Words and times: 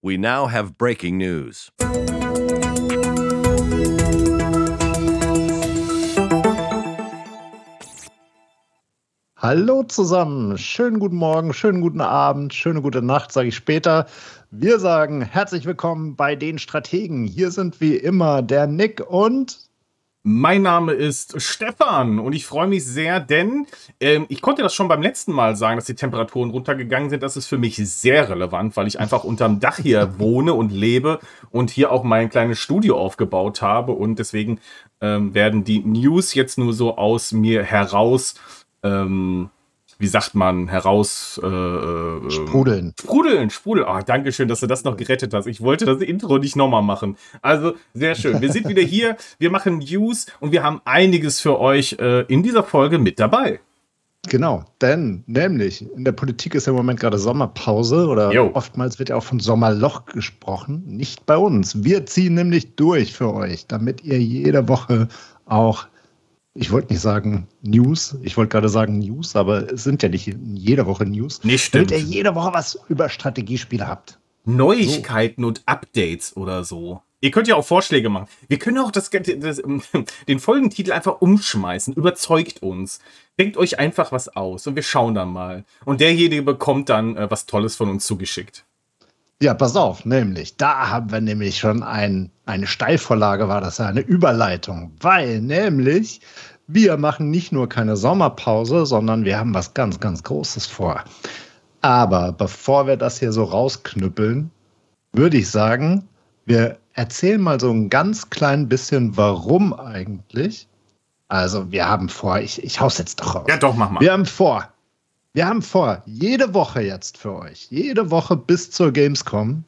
We 0.00 0.16
now 0.16 0.46
have 0.46 0.78
breaking 0.78 1.18
news. 1.18 1.72
Hallo 9.36 9.82
zusammen, 9.82 10.56
schönen 10.56 11.00
guten 11.00 11.16
Morgen, 11.16 11.52
schönen 11.52 11.80
guten 11.80 12.00
Abend, 12.00 12.54
schöne 12.54 12.80
gute 12.80 13.02
Nacht, 13.02 13.32
sage 13.32 13.48
ich 13.48 13.56
später. 13.56 14.06
Wir 14.52 14.78
sagen 14.78 15.20
herzlich 15.20 15.66
willkommen 15.66 16.14
bei 16.14 16.36
den 16.36 16.60
Strategen. 16.60 17.24
Hier 17.24 17.50
sind 17.50 17.80
wie 17.80 17.96
immer 17.96 18.42
der 18.42 18.68
Nick 18.68 19.00
und 19.00 19.67
mein 20.28 20.60
Name 20.60 20.92
ist 20.92 21.40
Stefan 21.40 22.18
und 22.18 22.34
ich 22.34 22.44
freue 22.44 22.66
mich 22.66 22.84
sehr, 22.84 23.18
denn 23.18 23.66
ähm, 23.98 24.26
ich 24.28 24.42
konnte 24.42 24.60
das 24.60 24.74
schon 24.74 24.86
beim 24.86 25.00
letzten 25.00 25.32
Mal 25.32 25.56
sagen, 25.56 25.76
dass 25.78 25.86
die 25.86 25.94
Temperaturen 25.94 26.50
runtergegangen 26.50 27.08
sind. 27.08 27.22
Das 27.22 27.38
ist 27.38 27.46
für 27.46 27.56
mich 27.56 27.76
sehr 27.76 28.28
relevant, 28.28 28.76
weil 28.76 28.86
ich 28.86 29.00
einfach 29.00 29.24
unterm 29.24 29.58
Dach 29.58 29.78
hier 29.78 30.18
wohne 30.18 30.52
und 30.52 30.70
lebe 30.70 31.18
und 31.50 31.70
hier 31.70 31.90
auch 31.90 32.04
mein 32.04 32.28
kleines 32.28 32.58
Studio 32.58 32.98
aufgebaut 32.98 33.62
habe 33.62 33.92
und 33.92 34.18
deswegen 34.18 34.60
ähm, 35.00 35.32
werden 35.32 35.64
die 35.64 35.80
News 35.80 36.34
jetzt 36.34 36.58
nur 36.58 36.74
so 36.74 36.98
aus 36.98 37.32
mir 37.32 37.62
heraus 37.62 38.34
ähm, 38.82 39.48
wie 39.98 40.06
sagt 40.06 40.34
man, 40.34 40.68
heraus 40.68 41.40
äh, 41.42 41.46
äh, 41.46 42.30
sprudeln. 42.30 42.94
Sprudeln, 43.00 43.50
sprudeln. 43.50 43.86
Oh, 43.88 43.98
danke 44.04 44.32
schön, 44.32 44.48
dass 44.48 44.60
du 44.60 44.66
das 44.66 44.84
noch 44.84 44.96
gerettet 44.96 45.34
hast. 45.34 45.46
Ich 45.46 45.60
wollte 45.60 45.84
das 45.86 46.00
Intro 46.00 46.38
nicht 46.38 46.56
nochmal 46.56 46.82
machen. 46.82 47.16
Also, 47.42 47.74
sehr 47.94 48.14
schön. 48.14 48.40
Wir 48.40 48.52
sind 48.52 48.68
wieder 48.68 48.82
hier, 48.82 49.16
wir 49.38 49.50
machen 49.50 49.78
News 49.78 50.26
und 50.40 50.52
wir 50.52 50.62
haben 50.62 50.80
einiges 50.84 51.40
für 51.40 51.58
euch 51.58 51.96
äh, 51.98 52.22
in 52.22 52.42
dieser 52.42 52.62
Folge 52.62 52.98
mit 52.98 53.18
dabei. 53.18 53.60
Genau, 54.28 54.64
denn 54.80 55.24
nämlich 55.26 55.84
in 55.96 56.04
der 56.04 56.12
Politik 56.12 56.54
ist 56.54 56.68
im 56.68 56.74
Moment 56.74 57.00
gerade 57.00 57.18
Sommerpause 57.18 58.06
oder 58.06 58.32
jo. 58.32 58.50
oftmals 58.54 58.98
wird 58.98 59.08
ja 59.08 59.16
auch 59.16 59.22
von 59.22 59.40
Sommerloch 59.40 60.06
gesprochen. 60.06 60.84
Nicht 60.86 61.24
bei 61.24 61.36
uns. 61.36 61.84
Wir 61.84 62.04
ziehen 62.06 62.34
nämlich 62.34 62.74
durch 62.76 63.14
für 63.14 63.32
euch, 63.32 63.66
damit 63.66 64.04
ihr 64.04 64.18
jede 64.20 64.68
Woche 64.68 65.08
auch 65.46 65.86
ich 66.58 66.72
wollte 66.72 66.92
nicht 66.92 67.02
sagen 67.02 67.46
News, 67.62 68.16
ich 68.22 68.36
wollte 68.36 68.50
gerade 68.50 68.68
sagen 68.68 68.98
News, 68.98 69.36
aber 69.36 69.72
es 69.72 69.84
sind 69.84 70.02
ja 70.02 70.08
nicht 70.08 70.34
jede 70.54 70.86
Woche 70.86 71.06
News. 71.06 71.44
Nicht 71.44 71.64
stimmt. 71.64 71.92
Damit 71.92 72.04
ihr 72.04 72.08
jede 72.08 72.34
Woche 72.34 72.52
was 72.52 72.78
über 72.88 73.08
Strategiespiele 73.08 73.86
habt. 73.86 74.18
Neuigkeiten 74.44 75.42
so. 75.42 75.48
und 75.48 75.62
Updates 75.66 76.36
oder 76.36 76.64
so. 76.64 77.00
Ihr 77.20 77.30
könnt 77.30 77.46
ja 77.48 77.54
auch 77.54 77.64
Vorschläge 77.64 78.08
machen. 78.08 78.28
Wir 78.48 78.58
können 78.58 78.78
auch 78.78 78.90
das, 78.90 79.10
das, 79.10 79.62
den 80.28 80.38
Folgentitel 80.38 80.92
einfach 80.92 81.20
umschmeißen. 81.20 81.94
Überzeugt 81.94 82.62
uns. 82.62 83.00
Denkt 83.38 83.56
euch 83.56 83.78
einfach 83.78 84.10
was 84.10 84.34
aus 84.34 84.66
und 84.66 84.74
wir 84.74 84.82
schauen 84.82 85.14
dann 85.14 85.32
mal. 85.32 85.64
Und 85.84 86.00
derjenige 86.00 86.42
bekommt 86.42 86.88
dann 86.88 87.16
äh, 87.16 87.30
was 87.30 87.46
Tolles 87.46 87.76
von 87.76 87.88
uns 87.88 88.04
zugeschickt. 88.04 88.64
Ja, 89.40 89.54
pass 89.54 89.76
auf, 89.76 90.04
nämlich, 90.04 90.56
da 90.56 90.90
haben 90.90 91.12
wir 91.12 91.20
nämlich 91.20 91.58
schon 91.58 91.84
ein, 91.84 92.30
eine 92.44 92.66
Steilvorlage, 92.66 93.48
war 93.48 93.60
das 93.60 93.78
ja 93.78 93.86
eine 93.86 94.00
Überleitung, 94.00 94.90
weil 95.00 95.40
nämlich 95.40 96.20
wir 96.66 96.96
machen 96.96 97.30
nicht 97.30 97.50
nur 97.50 97.68
keine 97.68 97.96
Sommerpause, 97.96 98.84
sondern 98.84 99.24
wir 99.24 99.38
haben 99.38 99.54
was 99.54 99.74
ganz, 99.74 100.00
ganz 100.00 100.22
Großes 100.22 100.66
vor. 100.66 101.02
Aber 101.80 102.32
bevor 102.32 102.86
wir 102.86 102.96
das 102.96 103.18
hier 103.20 103.32
so 103.32 103.44
rausknüppeln, 103.44 104.50
würde 105.12 105.38
ich 105.38 105.50
sagen, 105.50 106.08
wir 106.44 106.76
erzählen 106.92 107.40
mal 107.40 107.60
so 107.60 107.70
ein 107.70 107.88
ganz 107.88 108.30
klein 108.30 108.68
bisschen, 108.68 109.16
warum 109.16 109.72
eigentlich. 109.72 110.68
Also, 111.28 111.70
wir 111.70 111.88
haben 111.88 112.08
vor, 112.08 112.40
ich, 112.40 112.62
ich 112.64 112.80
hau's 112.80 112.98
jetzt 112.98 113.20
doch 113.20 113.36
raus. 113.36 113.46
Ja, 113.48 113.56
doch, 113.56 113.76
mach 113.76 113.90
mal. 113.90 114.00
Wir 114.00 114.12
haben 114.12 114.26
vor, 114.26 114.68
wir 115.38 115.46
haben 115.46 115.62
vor, 115.62 116.02
jede 116.04 116.52
Woche 116.52 116.80
jetzt 116.80 117.16
für 117.16 117.32
euch, 117.32 117.68
jede 117.70 118.10
Woche 118.10 118.36
bis 118.36 118.72
zur 118.72 118.90
Gamescom, 118.90 119.62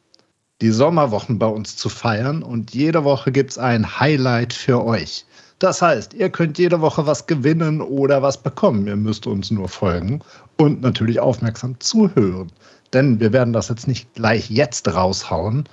die 0.61 0.73
Sommerwochen 0.73 1.39
bei 1.39 1.47
uns 1.47 1.77
zu 1.77 1.89
feiern 1.89 2.43
und 2.43 2.75
jede 2.75 3.05
Woche 3.05 3.31
gibt 3.31 3.53
es 3.53 3.59
ein 3.59 4.01
Highlight 4.01 4.53
für 4.53 4.85
euch. 4.85 5.27
Das 5.61 5.81
heißt, 5.81 6.13
ihr 6.15 6.29
könnt 6.29 6.59
jede 6.59 6.81
Woche 6.81 7.07
was 7.07 7.29
gewinnen 7.29 7.83
oder 7.83 8.21
was 8.21 8.42
bekommen. 8.42 8.85
Ihr 8.89 8.97
müsst 8.97 9.29
uns 9.29 9.53
nur 9.53 9.69
folgen 9.69 10.23
und 10.57 10.80
natürlich 10.80 11.20
aufmerksam 11.20 11.79
zuhören. 11.79 12.51
Denn 12.92 13.20
wir 13.20 13.33
werden 13.33 13.53
das 13.53 13.69
jetzt 13.69 13.86
nicht 13.86 14.13
gleich 14.14 14.51
jetzt 14.51 14.92
raushauen, 14.92 15.69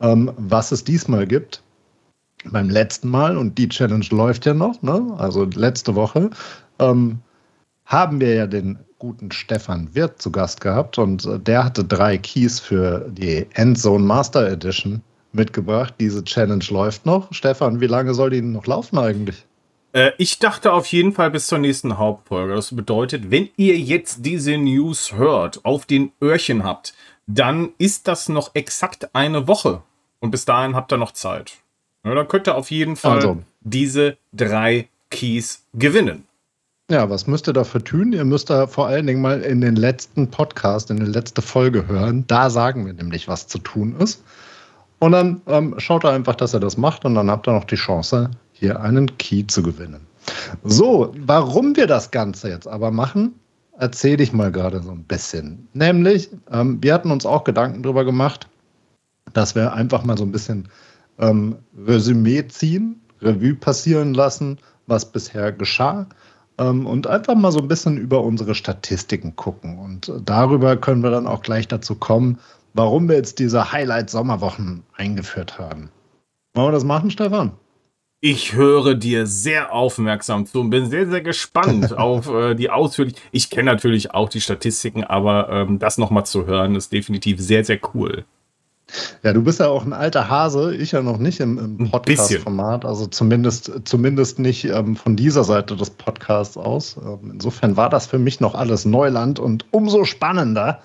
ähm, 0.00 0.30
was 0.36 0.70
es 0.70 0.84
diesmal 0.84 1.26
gibt. 1.26 1.64
Beim 2.44 2.70
letzten 2.70 3.08
Mal, 3.08 3.36
und 3.36 3.58
die 3.58 3.68
Challenge 3.68 4.06
läuft 4.10 4.46
ja 4.46 4.54
noch, 4.54 4.80
ne? 4.82 5.16
also 5.18 5.42
letzte 5.46 5.96
Woche, 5.96 6.30
ähm, 6.78 7.18
haben 7.86 8.20
wir 8.20 8.34
ja 8.34 8.46
den 8.46 8.78
guten 9.02 9.32
Stefan 9.32 9.92
Wirth 9.96 10.22
zu 10.22 10.30
Gast 10.30 10.60
gehabt 10.60 10.96
und 10.96 11.26
äh, 11.26 11.40
der 11.40 11.64
hatte 11.64 11.82
drei 11.82 12.18
Keys 12.18 12.60
für 12.60 13.10
die 13.10 13.48
Endzone 13.54 14.04
Master 14.04 14.48
Edition 14.48 15.02
mitgebracht. 15.32 15.94
Diese 15.98 16.22
Challenge 16.22 16.64
läuft 16.70 17.04
noch. 17.04 17.32
Stefan, 17.32 17.80
wie 17.80 17.88
lange 17.88 18.14
soll 18.14 18.30
die 18.30 18.40
noch 18.40 18.64
laufen 18.64 18.98
eigentlich? 18.98 19.44
Äh, 19.92 20.12
ich 20.18 20.38
dachte 20.38 20.72
auf 20.72 20.86
jeden 20.86 21.12
Fall 21.12 21.32
bis 21.32 21.48
zur 21.48 21.58
nächsten 21.58 21.98
Hauptfolge. 21.98 22.54
Das 22.54 22.76
bedeutet, 22.76 23.32
wenn 23.32 23.48
ihr 23.56 23.76
jetzt 23.76 24.24
diese 24.24 24.56
News 24.56 25.14
hört, 25.14 25.64
auf 25.64 25.84
den 25.84 26.12
Öhrchen 26.22 26.62
habt, 26.62 26.94
dann 27.26 27.70
ist 27.78 28.06
das 28.06 28.28
noch 28.28 28.54
exakt 28.54 29.16
eine 29.16 29.48
Woche. 29.48 29.82
Und 30.20 30.30
bis 30.30 30.44
dahin 30.44 30.76
habt 30.76 30.92
ihr 30.92 30.96
noch 30.96 31.10
Zeit. 31.10 31.54
Ja, 32.04 32.14
dann 32.14 32.28
könnt 32.28 32.46
ihr 32.46 32.54
auf 32.54 32.70
jeden 32.70 32.94
Fall 32.94 33.16
also. 33.16 33.42
diese 33.62 34.16
drei 34.32 34.88
Keys 35.10 35.66
gewinnen. 35.74 36.28
Ja, 36.92 37.08
was 37.08 37.26
müsst 37.26 37.48
ihr 37.48 37.54
dafür 37.54 37.82
tun? 37.82 38.12
Ihr 38.12 38.26
müsst 38.26 38.50
da 38.50 38.66
vor 38.66 38.86
allen 38.86 39.06
Dingen 39.06 39.22
mal 39.22 39.40
in 39.40 39.62
den 39.62 39.76
letzten 39.76 40.28
Podcast, 40.30 40.90
in 40.90 40.98
die 40.98 41.10
letzte 41.10 41.40
Folge 41.40 41.88
hören. 41.88 42.26
Da 42.26 42.50
sagen 42.50 42.84
wir 42.84 42.92
nämlich, 42.92 43.28
was 43.28 43.46
zu 43.46 43.56
tun 43.56 43.96
ist. 43.98 44.22
Und 44.98 45.12
dann 45.12 45.40
ähm, 45.46 45.74
schaut 45.78 46.04
ihr 46.04 46.10
einfach, 46.10 46.34
dass 46.34 46.52
er 46.52 46.60
das 46.60 46.76
macht 46.76 47.06
und 47.06 47.14
dann 47.14 47.30
habt 47.30 47.48
ihr 47.48 47.54
noch 47.54 47.64
die 47.64 47.76
Chance, 47.76 48.30
hier 48.52 48.78
einen 48.82 49.16
Key 49.16 49.46
zu 49.46 49.62
gewinnen. 49.62 50.06
So, 50.64 51.14
warum 51.16 51.74
wir 51.76 51.86
das 51.86 52.10
Ganze 52.10 52.50
jetzt 52.50 52.68
aber 52.68 52.90
machen, 52.90 53.36
erzähle 53.78 54.22
ich 54.22 54.34
mal 54.34 54.52
gerade 54.52 54.82
so 54.82 54.90
ein 54.90 55.04
bisschen. 55.04 55.68
Nämlich, 55.72 56.28
ähm, 56.50 56.76
wir 56.82 56.92
hatten 56.92 57.10
uns 57.10 57.24
auch 57.24 57.44
Gedanken 57.44 57.82
darüber 57.82 58.04
gemacht, 58.04 58.48
dass 59.32 59.54
wir 59.54 59.72
einfach 59.72 60.04
mal 60.04 60.18
so 60.18 60.24
ein 60.24 60.32
bisschen 60.32 60.68
ähm, 61.18 61.56
Resümee 61.86 62.46
ziehen, 62.48 63.00
Revue 63.22 63.54
passieren 63.54 64.12
lassen, 64.12 64.58
was 64.86 65.10
bisher 65.10 65.52
geschah 65.52 66.06
und 66.58 67.06
einfach 67.06 67.34
mal 67.34 67.52
so 67.52 67.60
ein 67.60 67.68
bisschen 67.68 67.96
über 67.96 68.22
unsere 68.22 68.54
Statistiken 68.54 69.36
gucken. 69.36 69.78
Und 69.78 70.12
darüber 70.24 70.76
können 70.76 71.02
wir 71.02 71.10
dann 71.10 71.26
auch 71.26 71.42
gleich 71.42 71.66
dazu 71.68 71.94
kommen, 71.94 72.38
warum 72.74 73.08
wir 73.08 73.16
jetzt 73.16 73.38
diese 73.38 73.72
Highlight-Sommerwochen 73.72 74.82
eingeführt 74.96 75.58
haben. 75.58 75.90
Wollen 76.54 76.68
wir 76.68 76.72
das 76.72 76.84
machen, 76.84 77.10
Stefan? 77.10 77.52
Ich 78.24 78.52
höre 78.52 78.94
dir 78.94 79.26
sehr 79.26 79.72
aufmerksam 79.72 80.46
zu 80.46 80.60
und 80.60 80.70
bin 80.70 80.88
sehr, 80.88 81.08
sehr 81.08 81.22
gespannt 81.22 81.92
auf 81.98 82.28
äh, 82.28 82.54
die 82.54 82.70
ausführlich. 82.70 83.16
Ich 83.32 83.50
kenne 83.50 83.72
natürlich 83.72 84.14
auch 84.14 84.28
die 84.28 84.40
Statistiken, 84.40 85.02
aber 85.02 85.48
ähm, 85.50 85.78
das 85.80 85.98
nochmal 85.98 86.24
zu 86.24 86.46
hören, 86.46 86.76
ist 86.76 86.92
definitiv 86.92 87.40
sehr, 87.40 87.64
sehr 87.64 87.80
cool. 87.94 88.24
Ja, 89.22 89.32
du 89.32 89.42
bist 89.42 89.60
ja 89.60 89.68
auch 89.68 89.84
ein 89.84 89.92
alter 89.92 90.28
Hase, 90.28 90.74
ich 90.74 90.92
ja 90.92 91.02
noch 91.02 91.18
nicht 91.18 91.40
im, 91.40 91.58
im 91.58 91.90
Podcast-Format, 91.90 92.84
also 92.84 93.06
zumindest, 93.06 93.70
zumindest 93.84 94.38
nicht 94.38 94.64
ähm, 94.64 94.96
von 94.96 95.16
dieser 95.16 95.44
Seite 95.44 95.76
des 95.76 95.90
Podcasts 95.90 96.56
aus. 96.56 96.96
Ähm, 96.96 97.32
insofern 97.32 97.76
war 97.76 97.88
das 97.88 98.06
für 98.06 98.18
mich 98.18 98.40
noch 98.40 98.54
alles 98.54 98.84
Neuland 98.84 99.38
und 99.38 99.64
umso 99.70 100.04
spannender. 100.04 100.80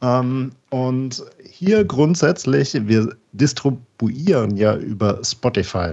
Ähm, 0.00 0.52
und 0.70 1.24
hier 1.42 1.84
grundsätzlich, 1.84 2.74
wir 2.86 3.14
distribuieren 3.32 4.56
ja 4.56 4.76
über 4.76 5.18
Spotify. 5.24 5.92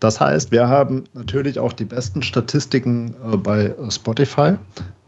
Das 0.00 0.18
heißt, 0.18 0.50
wir 0.50 0.66
haben 0.66 1.04
natürlich 1.12 1.58
auch 1.58 1.74
die 1.74 1.84
besten 1.84 2.22
Statistiken 2.22 3.14
äh, 3.30 3.36
bei 3.36 3.74
Spotify 3.90 4.54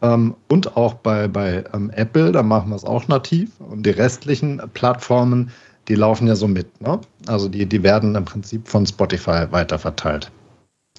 ähm, 0.03 0.35
und 0.49 0.77
auch 0.77 0.95
bei, 0.95 1.29
bei 1.29 1.65
ähm, 1.73 1.91
Apple, 1.91 2.31
da 2.31 2.43
machen 2.43 2.71
wir 2.71 2.77
es 2.77 2.85
auch 2.85 3.09
nativ. 3.09 3.51
Und 3.59 3.87
die 3.87 3.91
restlichen 3.91 4.61
Plattformen, 4.75 5.51
die 5.89 5.95
laufen 5.95 6.29
ja 6.29 6.37
so 6.37 6.49
mit. 6.49 6.81
Ne? 6.81 7.01
Also 7.27 7.49
die, 7.49 7.67
die 7.67 7.83
werden 7.83 8.15
im 8.15 8.25
Prinzip 8.25 8.69
von 8.69 8.87
Spotify 8.87 9.47
weiterverteilt. 9.51 10.31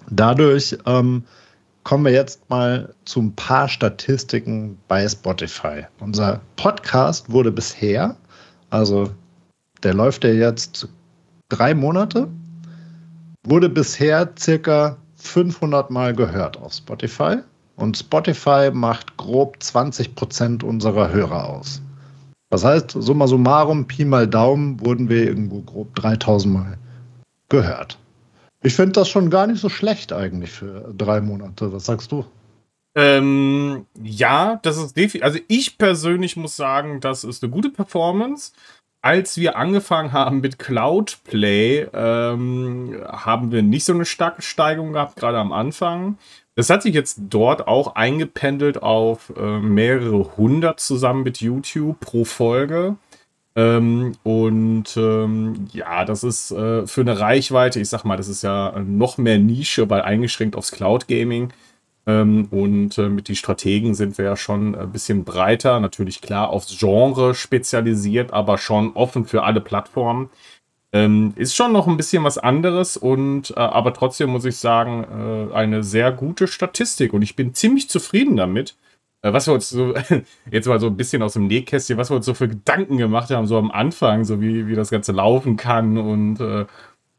Dadurch 0.09 0.77
ähm, 0.85 1.23
kommen 1.83 2.05
wir 2.05 2.11
jetzt 2.11 2.49
mal 2.49 2.93
zu 3.05 3.21
ein 3.21 3.35
paar 3.35 3.67
Statistiken 3.67 4.77
bei 4.87 5.07
Spotify. 5.07 5.85
Unser 5.99 6.41
Podcast 6.55 7.31
wurde 7.31 7.51
bisher, 7.51 8.15
also 8.69 9.09
der 9.83 9.93
läuft 9.93 10.23
ja 10.23 10.31
jetzt 10.31 10.87
drei 11.49 11.73
Monate, 11.73 12.27
wurde 13.43 13.69
bisher 13.69 14.29
circa 14.37 14.97
500 15.15 15.89
Mal 15.89 16.13
gehört 16.13 16.57
auf 16.57 16.73
Spotify. 16.73 17.37
Und 17.75 17.97
Spotify 17.97 18.69
macht 18.71 19.17
grob 19.17 19.61
20 19.61 20.15
Prozent 20.15 20.63
unserer 20.63 21.11
Hörer 21.11 21.49
aus. 21.49 21.81
Das 22.53 22.63
heißt, 22.63 22.91
summa 22.91 23.25
summarum, 23.25 23.87
Pi 23.87 24.05
mal 24.05 24.27
Daumen, 24.27 24.79
wurden 24.79 25.09
wir 25.09 25.23
irgendwo 25.23 25.61
grob 25.61 25.95
3000 25.95 26.53
Mal 26.53 26.77
gehört. 27.49 27.97
Ich 28.61 28.75
finde 28.75 28.91
das 28.91 29.09
schon 29.09 29.31
gar 29.31 29.47
nicht 29.47 29.59
so 29.59 29.69
schlecht 29.69 30.13
eigentlich 30.13 30.51
für 30.51 30.93
drei 30.95 31.19
Monate. 31.19 31.73
Was 31.73 31.85
sagst 31.85 32.11
du? 32.11 32.25
Ähm, 32.93 33.87
ja, 33.99 34.59
das 34.61 34.77
ist 34.77 34.95
definitiv. 34.95 35.23
Also 35.23 35.39
ich 35.47 35.79
persönlich 35.79 36.37
muss 36.37 36.55
sagen, 36.55 36.99
das 36.99 37.23
ist 37.23 37.43
eine 37.43 37.51
gute 37.51 37.71
Performance. 37.71 38.51
als 39.01 39.35
wir 39.37 39.57
angefangen 39.57 40.13
haben 40.13 40.39
mit 40.39 40.59
Cloudplay, 40.59 41.87
ähm, 41.91 43.03
haben 43.07 43.51
wir 43.51 43.63
nicht 43.63 43.83
so 43.83 43.93
eine 43.93 44.05
starke 44.05 44.43
Steigerung 44.43 44.93
gehabt, 44.93 45.15
gerade 45.15 45.39
am 45.39 45.51
Anfang. 45.51 46.19
Das 46.55 46.69
hat 46.69 46.83
sich 46.83 46.93
jetzt 46.93 47.19
dort 47.29 47.67
auch 47.67 47.95
eingependelt 47.95 48.83
auf 48.83 49.33
äh, 49.35 49.59
mehrere 49.59 50.37
hundert 50.37 50.79
zusammen 50.79 51.23
mit 51.23 51.41
YouTube 51.41 51.99
pro 51.99 52.25
Folge. 52.25 52.95
Ähm, 53.55 54.13
und 54.23 54.97
ähm, 54.97 55.67
ja, 55.73 56.05
das 56.05 56.23
ist 56.23 56.51
äh, 56.51 56.87
für 56.87 57.01
eine 57.01 57.19
Reichweite, 57.19 57.79
ich 57.79 57.89
sag 57.89 58.03
mal, 58.03 58.17
das 58.17 58.27
ist 58.27 58.43
ja 58.43 58.79
noch 58.79 59.17
mehr 59.17 59.39
Nische, 59.39 59.89
weil 59.89 60.01
eingeschränkt 60.01 60.55
aufs 60.55 60.71
Cloud 60.71 61.07
Gaming. 61.07 61.53
Ähm, 62.05 62.47
und 62.51 62.97
äh, 62.97 63.09
mit 63.09 63.27
die 63.27 63.35
Strategen 63.35 63.95
sind 63.95 64.17
wir 64.17 64.25
ja 64.25 64.35
schon 64.35 64.75
ein 64.75 64.91
bisschen 64.91 65.23
breiter, 65.23 65.79
natürlich 65.79 66.21
klar 66.21 66.49
aufs 66.49 66.77
Genre 66.77 67.33
spezialisiert, 67.33 68.33
aber 68.33 68.57
schon 68.57 68.93
offen 68.93 69.25
für 69.25 69.43
alle 69.43 69.61
Plattformen. 69.61 70.29
Ähm, 70.93 71.33
ist 71.37 71.55
schon 71.55 71.73
noch 71.73 71.87
ein 71.87 71.97
bisschen 71.97 72.23
was 72.23 72.37
anderes 72.37 72.97
und 72.97 73.49
äh, 73.51 73.59
aber 73.59 73.95
trotzdem 73.95 74.29
muss 74.29 74.45
ich 74.45 74.57
sagen, 74.57 75.49
äh, 75.51 75.53
eine 75.53 75.83
sehr 75.83 76.11
gute 76.11 76.47
Statistik 76.47 77.13
und 77.13 77.23
ich 77.23 77.35
bin 77.35 77.55
ziemlich 77.55 77.89
zufrieden 77.89 78.37
damit. 78.37 78.75
Äh, 79.23 79.33
was 79.33 79.47
wir 79.47 79.55
uns 79.55 79.69
so, 79.69 79.95
jetzt 80.51 80.67
mal 80.67 80.79
so 80.79 80.87
ein 80.87 80.97
bisschen 80.97 81.23
aus 81.23 81.33
dem 81.33 81.47
Nähkästchen, 81.47 81.97
was 81.97 82.11
wir 82.11 82.15
uns 82.17 82.27
so 82.27 82.35
für 82.35 82.47
Gedanken 82.47 82.97
gemacht 82.97 83.31
haben, 83.31 83.47
so 83.47 83.57
am 83.57 83.71
Anfang, 83.71 84.23
so 84.23 84.39
wie, 84.39 84.67
wie 84.67 84.75
das 84.75 84.91
Ganze 84.91 85.13
laufen 85.13 85.57
kann 85.57 85.97
und 85.97 86.39
äh, 86.39 86.65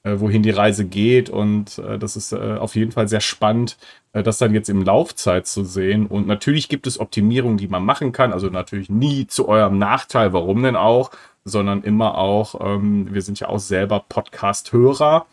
äh, 0.05 0.21
wohin 0.21 0.44
die 0.44 0.50
Reise 0.50 0.85
geht. 0.85 1.29
Und 1.29 1.79
äh, 1.79 1.99
das 1.99 2.15
ist 2.15 2.32
auf 2.32 2.76
jeden 2.76 2.93
Fall 2.93 3.09
sehr 3.09 3.21
spannend, 3.21 3.76
das 4.12 4.38
dann 4.38 4.55
jetzt 4.55 4.69
im 4.69 4.82
Laufzeit 4.85 5.49
zu 5.49 5.65
sehen. 5.65 6.06
Und 6.06 6.29
natürlich 6.29 6.69
gibt 6.69 6.87
es 6.87 7.00
Optimierungen, 7.00 7.56
die 7.56 7.67
man 7.69 7.85
machen 7.85 8.12
kann. 8.12 8.32
Also 8.32 8.49
natürlich 8.49 8.88
nie 8.88 9.26
zu 9.26 9.49
eurem 9.49 9.79
Nachteil, 9.79 10.32
warum 10.32 10.62
denn 10.62 10.76
auch, 10.76 11.11
sondern 11.44 11.82
immer 11.82 12.19
auch, 12.19 12.61
ähm, 12.61 13.12
wir 13.12 13.23
sind 13.23 13.41
ja 13.41 13.49
auch 13.49 13.58
selber 13.58 14.05
Podcast-Hörer. 14.08 15.26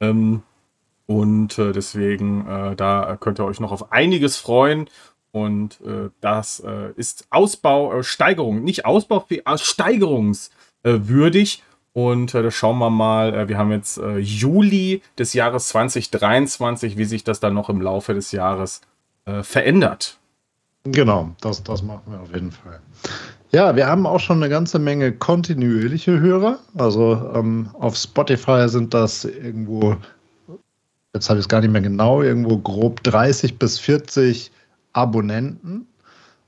Ähm, 0.00 0.42
und 1.06 1.58
äh, 1.58 1.72
deswegen, 1.72 2.46
äh, 2.46 2.76
da 2.76 3.16
könnt 3.18 3.40
ihr 3.40 3.44
euch 3.44 3.60
noch 3.60 3.72
auf 3.72 3.92
einiges 3.92 4.36
freuen. 4.36 4.88
Und 5.32 5.80
äh, 5.82 6.08
das 6.20 6.60
äh, 6.60 6.92
ist 6.96 7.26
Ausbau, 7.30 7.98
äh, 7.98 8.02
Steigerung, 8.02 8.62
nicht 8.62 8.86
Ausbau, 8.86 9.26
steigerungswürdig. 9.56 11.62
Und 11.92 12.34
äh, 12.34 12.42
da 12.42 12.50
schauen 12.50 12.78
wir 12.78 12.90
mal, 12.90 13.34
äh, 13.34 13.48
wir 13.48 13.58
haben 13.58 13.72
jetzt 13.72 13.98
äh, 13.98 14.18
Juli 14.18 15.02
des 15.18 15.32
Jahres 15.32 15.68
2023, 15.68 16.96
wie 16.96 17.04
sich 17.04 17.24
das 17.24 17.40
dann 17.40 17.54
noch 17.54 17.68
im 17.68 17.80
Laufe 17.80 18.14
des 18.14 18.32
Jahres 18.32 18.80
äh, 19.24 19.42
verändert. 19.42 20.18
Genau, 20.84 21.30
das, 21.40 21.64
das 21.64 21.82
machen 21.82 22.02
wir 22.06 22.20
auf 22.20 22.32
jeden 22.32 22.52
Fall. 22.52 22.80
Ja, 23.50 23.74
wir 23.76 23.86
haben 23.86 24.06
auch 24.06 24.20
schon 24.20 24.42
eine 24.42 24.50
ganze 24.50 24.78
Menge 24.78 25.10
kontinuierliche 25.12 26.20
Hörer. 26.20 26.58
Also 26.76 27.32
ähm, 27.34 27.70
auf 27.78 27.96
Spotify 27.96 28.68
sind 28.68 28.92
das 28.92 29.24
irgendwo, 29.24 29.96
jetzt 31.14 31.30
habe 31.30 31.38
ich 31.38 31.44
es 31.44 31.48
gar 31.48 31.62
nicht 31.62 31.70
mehr 31.72 31.80
genau, 31.80 32.22
irgendwo 32.22 32.58
grob 32.58 33.02
30 33.04 33.58
bis 33.58 33.78
40 33.78 34.50
Abonnenten. 34.92 35.86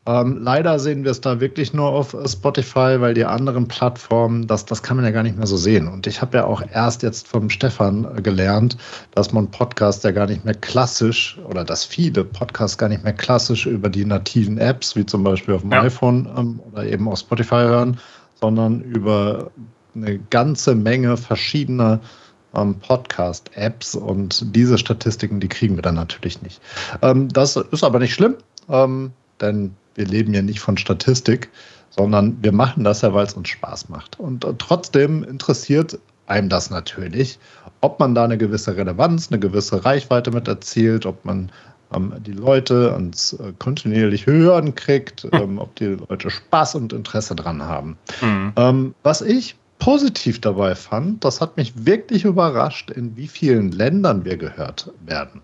Ähm, 0.07 0.39
leider 0.41 0.79
sehen 0.79 1.05
wir 1.05 1.11
es 1.11 1.21
da 1.21 1.41
wirklich 1.41 1.75
nur 1.75 1.89
auf 1.89 2.17
Spotify, 2.27 3.01
weil 3.01 3.13
die 3.13 3.27
anderen 3.27 3.69
Plattformen, 3.69 4.47
das, 4.47 4.65
das 4.65 4.83
kann 4.83 4.97
man 4.97 5.05
ja 5.05 5.11
gar 5.11 5.23
nicht 5.23 5.37
mehr 5.37 5.47
so 5.47 5.59
sehen. 5.59 5.89
Und 5.89 6.07
ich 6.07 6.23
habe 6.23 6.39
ja 6.39 6.45
auch 6.45 6.63
erst 6.73 7.03
jetzt 7.03 7.29
vom 7.29 7.51
Stefan 7.51 8.23
gelernt, 8.23 8.79
dass 9.15 9.33
man 9.33 9.51
Podcasts 9.51 10.03
ja 10.03 10.11
gar 10.11 10.27
nicht 10.27 10.45
mehr 10.45 10.55
klassisch 10.55 11.39
oder 11.49 11.65
dass 11.65 11.85
viele 11.85 12.25
Podcasts 12.25 12.79
gar 12.79 12.89
nicht 12.89 13.05
mehr 13.05 13.13
klassisch 13.13 13.67
über 13.67 13.91
die 13.91 14.07
nativen 14.07 14.57
Apps, 14.57 14.97
wie 14.97 15.05
zum 15.05 15.23
Beispiel 15.23 15.55
auf 15.55 15.61
dem 15.61 15.73
ja. 15.73 15.83
iPhone 15.83 16.29
ähm, 16.37 16.61
oder 16.73 16.85
eben 16.87 17.07
auf 17.07 17.19
Spotify 17.19 17.57
hören, 17.67 17.99
sondern 18.41 18.81
über 18.81 19.51
eine 19.95 20.19
ganze 20.31 20.75
Menge 20.75 21.19
verschiedener 21.19 22.01
ähm, 22.55 22.77
Podcast-Apps 22.81 23.95
und 23.95 24.57
diese 24.57 24.79
Statistiken, 24.79 25.41
die 25.41 25.49
kriegen 25.49 25.77
wir 25.77 25.83
dann 25.83 25.95
natürlich 25.95 26.41
nicht. 26.43 26.61
Ähm, 27.03 27.29
das 27.29 27.57
ist 27.57 27.85
aber 27.85 27.99
nicht 27.99 28.15
schlimm, 28.15 28.37
ähm, 28.69 29.13
denn 29.41 29.75
wir 29.95 30.07
leben 30.07 30.35
ja 30.35 30.43
nicht 30.43 30.61
von 30.61 30.77
Statistik, 30.77 31.51
sondern 31.91 32.39
wir 32.43 32.53
machen 32.53 32.85
das 32.85 33.03
ja, 33.03 33.13
weil 33.13 33.27
es 33.27 33.35
uns 33.35 33.49
Spaß 33.49 33.89
macht. 33.89 34.19
Und 34.19 34.45
äh, 34.45 34.55
trotzdem 34.59 35.25
interessiert 35.25 35.99
einem 36.27 36.49
das 36.49 36.71
natürlich, 36.71 37.39
ob 37.81 37.99
man 37.99 38.15
da 38.15 38.25
eine 38.25 38.39
gewisse 38.39 38.77
Relevanz, 38.77 39.31
eine 39.31 39.41
gewisse 39.41 39.85
Reichweite 39.85 40.31
mit 40.31 40.47
erzielt, 40.47 41.05
ob 41.05 41.25
man 41.25 41.51
ähm, 41.95 42.15
die 42.21 42.33
Leute 42.33 42.93
ans 42.93 43.33
äh, 43.35 43.53
kontinuierlich 43.59 44.27
hören 44.27 44.75
kriegt, 44.75 45.23
hm. 45.23 45.31
ähm, 45.33 45.59
ob 45.59 45.75
die 45.77 45.97
Leute 46.09 46.31
Spaß 46.31 46.77
und 46.77 46.93
Interesse 46.93 47.35
dran 47.35 47.63
haben. 47.63 47.99
Mhm. 48.23 48.53
Ähm, 48.57 48.95
was 49.03 49.23
ich 49.23 49.57
positiv 49.79 50.41
dabei 50.41 50.75
fand, 50.75 51.25
das 51.25 51.41
hat 51.41 51.57
mich 51.57 51.87
wirklich 51.87 52.25
überrascht, 52.25 52.91
in 52.91 53.17
wie 53.17 53.27
vielen 53.27 53.73
Ländern 53.73 54.25
wir 54.25 54.37
gehört 54.37 54.93
werden. 55.05 55.41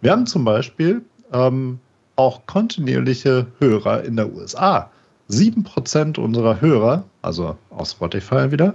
Wir 0.00 0.10
haben 0.10 0.26
zum 0.26 0.44
Beispiel 0.44 1.02
ähm, 1.32 1.78
auch 2.16 2.46
kontinuierliche 2.46 3.46
Hörer 3.58 4.04
in 4.04 4.16
der 4.16 4.32
USA. 4.32 4.90
7% 5.30 6.18
unserer 6.18 6.60
Hörer, 6.60 7.04
also 7.22 7.56
aus 7.70 7.92
Spotify 7.92 8.52
wieder, 8.52 8.74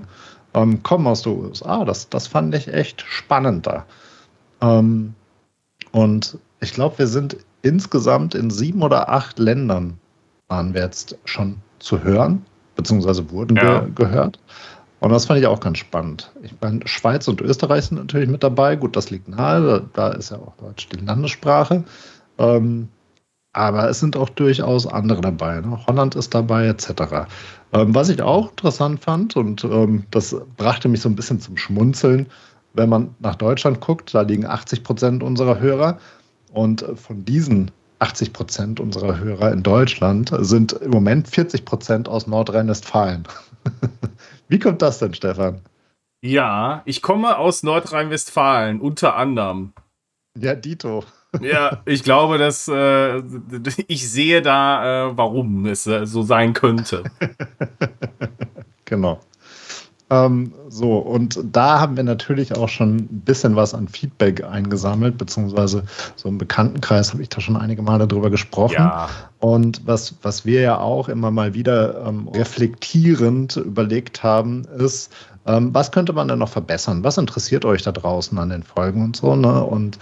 ähm, 0.53 0.81
kommen 0.83 1.07
aus 1.07 1.21
der 1.21 1.33
USA. 1.33 1.85
Das, 1.85 2.09
das 2.09 2.27
fand 2.27 2.55
ich 2.55 2.67
echt 2.67 3.01
spannend 3.07 3.67
da. 3.67 3.85
Ähm, 4.61 5.13
und 5.91 6.37
ich 6.59 6.73
glaube, 6.73 6.99
wir 6.99 7.07
sind 7.07 7.37
insgesamt 7.61 8.35
in 8.35 8.49
sieben 8.49 8.81
oder 8.81 9.09
acht 9.09 9.39
Ländern 9.39 9.99
waren 10.47 10.73
wir 10.73 10.81
jetzt 10.81 11.17
schon 11.25 11.57
zu 11.79 12.03
hören, 12.03 12.45
beziehungsweise 12.75 13.29
wurden 13.31 13.55
ja. 13.55 13.63
wir 13.63 13.89
gehört. 13.91 14.39
Und 14.99 15.11
das 15.11 15.25
fand 15.25 15.39
ich 15.39 15.47
auch 15.47 15.61
ganz 15.61 15.77
spannend. 15.77 16.31
Ich 16.41 16.53
meine, 16.59 16.85
Schweiz 16.85 17.27
und 17.27 17.39
Österreich 17.39 17.85
sind 17.85 17.99
natürlich 17.99 18.27
mit 18.27 18.43
dabei. 18.43 18.75
Gut, 18.75 18.95
das 18.95 19.09
liegt 19.09 19.29
nahe. 19.29 19.85
Da, 19.93 20.09
ist 20.09 20.31
ja 20.31 20.37
auch 20.37 20.55
Deutsch 20.57 20.89
die 20.89 20.97
Landessprache. 20.97 21.85
Ähm, 22.37 22.89
aber 23.53 23.89
es 23.89 23.99
sind 23.99 24.15
auch 24.15 24.29
durchaus 24.29 24.85
andere 24.85 25.21
dabei. 25.21 25.61
Ne? 25.61 25.79
Holland 25.87 26.15
ist 26.15 26.33
dabei, 26.33 26.67
etc. 26.67 27.27
Ähm, 27.73 27.95
was 27.95 28.09
ich 28.09 28.21
auch 28.21 28.51
interessant 28.51 29.01
fand, 29.01 29.35
und 29.35 29.63
ähm, 29.63 30.05
das 30.11 30.35
brachte 30.57 30.87
mich 30.87 31.01
so 31.01 31.09
ein 31.09 31.15
bisschen 31.15 31.39
zum 31.39 31.57
Schmunzeln, 31.57 32.27
wenn 32.73 32.89
man 32.89 33.15
nach 33.19 33.35
Deutschland 33.35 33.81
guckt, 33.81 34.13
da 34.13 34.21
liegen 34.21 34.45
80 34.45 34.83
Prozent 34.83 35.23
unserer 35.23 35.59
Hörer. 35.59 35.97
Und 36.51 36.85
von 36.95 37.25
diesen 37.25 37.71
80 37.99 38.33
Prozent 38.33 38.79
unserer 38.79 39.19
Hörer 39.19 39.51
in 39.51 39.63
Deutschland 39.63 40.31
sind 40.39 40.73
im 40.73 40.91
Moment 40.91 41.27
40 41.27 41.65
Prozent 41.65 42.07
aus 42.07 42.27
Nordrhein-Westfalen. 42.27 43.27
Wie 44.47 44.59
kommt 44.59 44.81
das 44.81 44.99
denn, 44.99 45.13
Stefan? 45.13 45.61
Ja, 46.21 46.81
ich 46.85 47.01
komme 47.01 47.37
aus 47.37 47.63
Nordrhein-Westfalen, 47.63 48.81
unter 48.81 49.15
anderem. 49.15 49.73
Ja, 50.37 50.55
Dito. 50.55 51.03
Ja, 51.41 51.81
ich 51.85 52.03
glaube, 52.03 52.37
dass 52.37 52.67
äh, 52.67 53.21
ich 53.87 54.09
sehe 54.09 54.41
da, 54.41 55.09
äh, 55.09 55.17
warum 55.17 55.65
es 55.65 55.85
äh, 55.85 56.05
so 56.05 56.23
sein 56.23 56.53
könnte. 56.53 57.03
genau. 58.85 59.19
Ähm, 60.11 60.53
so, 60.69 60.97
und 60.97 61.39
da 61.51 61.79
haben 61.79 61.95
wir 61.95 62.03
natürlich 62.03 62.55
auch 62.55 62.69
schon 62.69 62.95
ein 62.95 63.21
bisschen 63.25 63.55
was 63.55 63.75
an 63.75 63.87
Feedback 63.87 64.43
eingesammelt, 64.43 65.19
beziehungsweise 65.19 65.83
so 66.15 66.29
im 66.29 66.39
Bekanntenkreis 66.39 67.13
habe 67.13 67.21
ich 67.21 67.29
da 67.29 67.41
schon 67.41 67.55
einige 67.55 67.83
Male 67.83 68.07
drüber 68.07 68.31
gesprochen. 68.31 68.73
Ja. 68.73 69.09
Und 69.39 69.85
was, 69.85 70.15
was 70.23 70.45
wir 70.45 70.61
ja 70.61 70.79
auch 70.79 71.09
immer 71.09 71.29
mal 71.29 71.53
wieder 71.53 72.07
ähm, 72.07 72.27
reflektierend 72.29 73.57
überlegt 73.57 74.23
haben, 74.23 74.65
ist, 74.65 75.13
ähm, 75.45 75.73
was 75.73 75.91
könnte 75.91 76.13
man 76.13 76.27
denn 76.27 76.39
noch 76.39 76.49
verbessern? 76.49 77.03
Was 77.03 77.17
interessiert 77.17 77.63
euch 77.65 77.83
da 77.83 77.91
draußen 77.91 78.37
an 78.39 78.49
den 78.49 78.63
Folgen 78.63 79.03
und 79.03 79.15
so? 79.15 79.35
Ne? 79.35 79.63
Und 79.63 79.99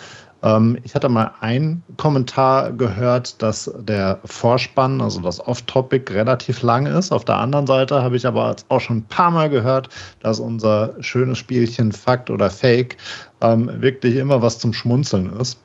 ich 0.84 0.94
hatte 0.94 1.10
mal 1.10 1.32
einen 1.39 1.84
Kommentar 1.98 2.72
gehört, 2.72 3.41
dass 3.41 3.72
der 3.79 4.20
Vorspann, 4.24 5.01
also 5.01 5.20
das 5.20 5.46
Off-Topic, 5.46 6.13
relativ 6.13 6.62
lang 6.62 6.86
ist. 6.86 7.12
Auf 7.12 7.25
der 7.25 7.38
anderen 7.38 7.65
Seite 7.65 8.03
habe 8.03 8.15
ich 8.15 8.27
aber 8.27 8.56
auch 8.70 8.79
schon 8.79 8.98
ein 8.98 9.06
paar 9.06 9.32
Mal 9.32 9.50
gehört, 9.50 9.89
dass 10.20 10.39
unser 10.39 10.94
schönes 11.00 11.39
Spielchen 11.39 11.91
Fakt 11.91 12.29
oder 12.29 12.51
Fake 12.51 12.98
ähm, 13.41 13.82
wirklich 13.82 14.15
immer 14.15 14.41
was 14.41 14.60
zum 14.60 14.74
Schmunzeln 14.74 15.34
ist. 15.39 15.60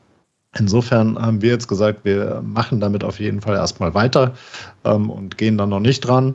Insofern 0.58 1.18
haben 1.18 1.42
wir 1.42 1.50
jetzt 1.50 1.68
gesagt, 1.68 2.04
wir 2.04 2.42
machen 2.42 2.80
damit 2.80 3.04
auf 3.04 3.20
jeden 3.20 3.42
Fall 3.42 3.56
erstmal 3.56 3.94
weiter 3.94 4.32
ähm, 4.84 5.10
und 5.10 5.36
gehen 5.36 5.58
dann 5.58 5.68
noch 5.68 5.80
nicht 5.80 6.00
dran. 6.00 6.34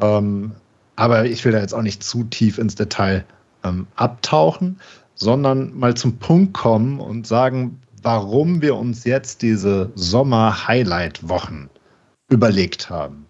Ähm, 0.00 0.52
aber 0.96 1.24
ich 1.24 1.44
will 1.44 1.52
da 1.52 1.60
jetzt 1.60 1.74
auch 1.74 1.82
nicht 1.82 2.02
zu 2.02 2.24
tief 2.24 2.58
ins 2.58 2.74
Detail 2.74 3.24
ähm, 3.64 3.86
abtauchen 3.96 4.78
sondern 5.20 5.78
mal 5.78 5.94
zum 5.94 6.16
Punkt 6.16 6.54
kommen 6.54 6.98
und 6.98 7.26
sagen, 7.26 7.78
warum 8.02 8.62
wir 8.62 8.76
uns 8.76 9.04
jetzt 9.04 9.42
diese 9.42 9.90
Sommer-Highlight-Wochen 9.94 11.68
überlegt 12.30 12.88
haben. 12.88 13.26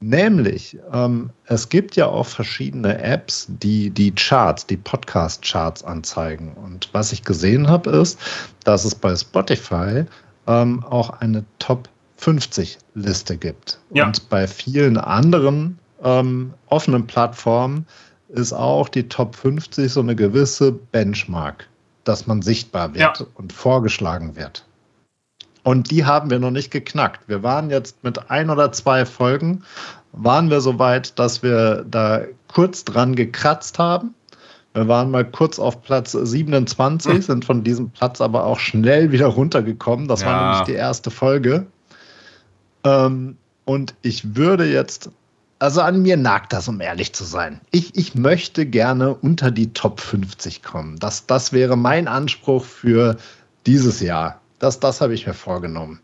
Nämlich, 0.00 0.76
ähm, 0.92 1.30
es 1.46 1.68
gibt 1.68 1.96
ja 1.96 2.08
auch 2.08 2.26
verschiedene 2.26 3.00
Apps, 3.00 3.46
die 3.48 3.88
die 3.88 4.12
Charts, 4.12 4.66
die 4.66 4.76
Podcast-Charts 4.76 5.84
anzeigen. 5.84 6.54
Und 6.54 6.88
was 6.92 7.12
ich 7.12 7.22
gesehen 7.22 7.68
habe, 7.68 7.90
ist, 7.90 8.18
dass 8.64 8.84
es 8.84 8.94
bei 8.94 9.14
Spotify 9.14 10.04
ähm, 10.48 10.84
auch 10.84 11.10
eine 11.10 11.44
Top 11.60 11.88
50-Liste 12.20 13.36
gibt. 13.36 13.78
Ja. 13.90 14.06
Und 14.06 14.28
bei 14.28 14.48
vielen 14.48 14.98
anderen 14.98 15.78
ähm, 16.02 16.52
offenen 16.66 17.06
Plattformen 17.06 17.86
ist 18.32 18.52
auch 18.52 18.88
die 18.88 19.08
Top 19.08 19.36
50 19.36 19.92
so 19.92 20.00
eine 20.00 20.16
gewisse 20.16 20.72
Benchmark, 20.72 21.68
dass 22.04 22.26
man 22.26 22.42
sichtbar 22.42 22.94
wird 22.94 23.20
ja. 23.20 23.26
und 23.34 23.52
vorgeschlagen 23.52 24.36
wird. 24.36 24.64
Und 25.64 25.90
die 25.90 26.04
haben 26.04 26.30
wir 26.30 26.38
noch 26.38 26.50
nicht 26.50 26.70
geknackt. 26.70 27.28
Wir 27.28 27.42
waren 27.42 27.70
jetzt 27.70 28.02
mit 28.02 28.30
ein 28.30 28.50
oder 28.50 28.72
zwei 28.72 29.06
Folgen, 29.06 29.62
waren 30.12 30.50
wir 30.50 30.60
so 30.60 30.78
weit, 30.78 31.18
dass 31.18 31.42
wir 31.42 31.84
da 31.88 32.22
kurz 32.48 32.84
dran 32.84 33.14
gekratzt 33.14 33.78
haben. 33.78 34.14
Wir 34.74 34.88
waren 34.88 35.10
mal 35.10 35.24
kurz 35.24 35.58
auf 35.58 35.82
Platz 35.82 36.12
27, 36.12 37.12
hm. 37.12 37.22
sind 37.22 37.44
von 37.44 37.62
diesem 37.62 37.90
Platz 37.90 38.20
aber 38.20 38.44
auch 38.44 38.58
schnell 38.58 39.12
wieder 39.12 39.26
runtergekommen. 39.26 40.08
Das 40.08 40.22
ja. 40.22 40.28
war 40.28 40.50
nämlich 40.50 40.66
die 40.66 40.72
erste 40.72 41.10
Folge. 41.10 41.66
Ähm, 42.84 43.36
und 43.64 43.94
ich 44.02 44.34
würde 44.34 44.64
jetzt, 44.64 45.10
also 45.62 45.80
an 45.80 46.02
mir 46.02 46.16
nagt 46.16 46.52
das, 46.52 46.66
um 46.66 46.80
ehrlich 46.80 47.12
zu 47.12 47.22
sein. 47.22 47.60
Ich, 47.70 47.96
ich 47.96 48.16
möchte 48.16 48.66
gerne 48.66 49.14
unter 49.14 49.52
die 49.52 49.72
Top 49.72 50.00
50 50.00 50.64
kommen. 50.64 50.98
Das, 50.98 51.26
das 51.26 51.52
wäre 51.52 51.76
mein 51.76 52.08
Anspruch 52.08 52.64
für 52.64 53.16
dieses 53.64 54.00
Jahr. 54.00 54.40
Das, 54.58 54.80
das 54.80 55.00
habe 55.00 55.14
ich 55.14 55.24
mir 55.24 55.34
vorgenommen. 55.34 56.00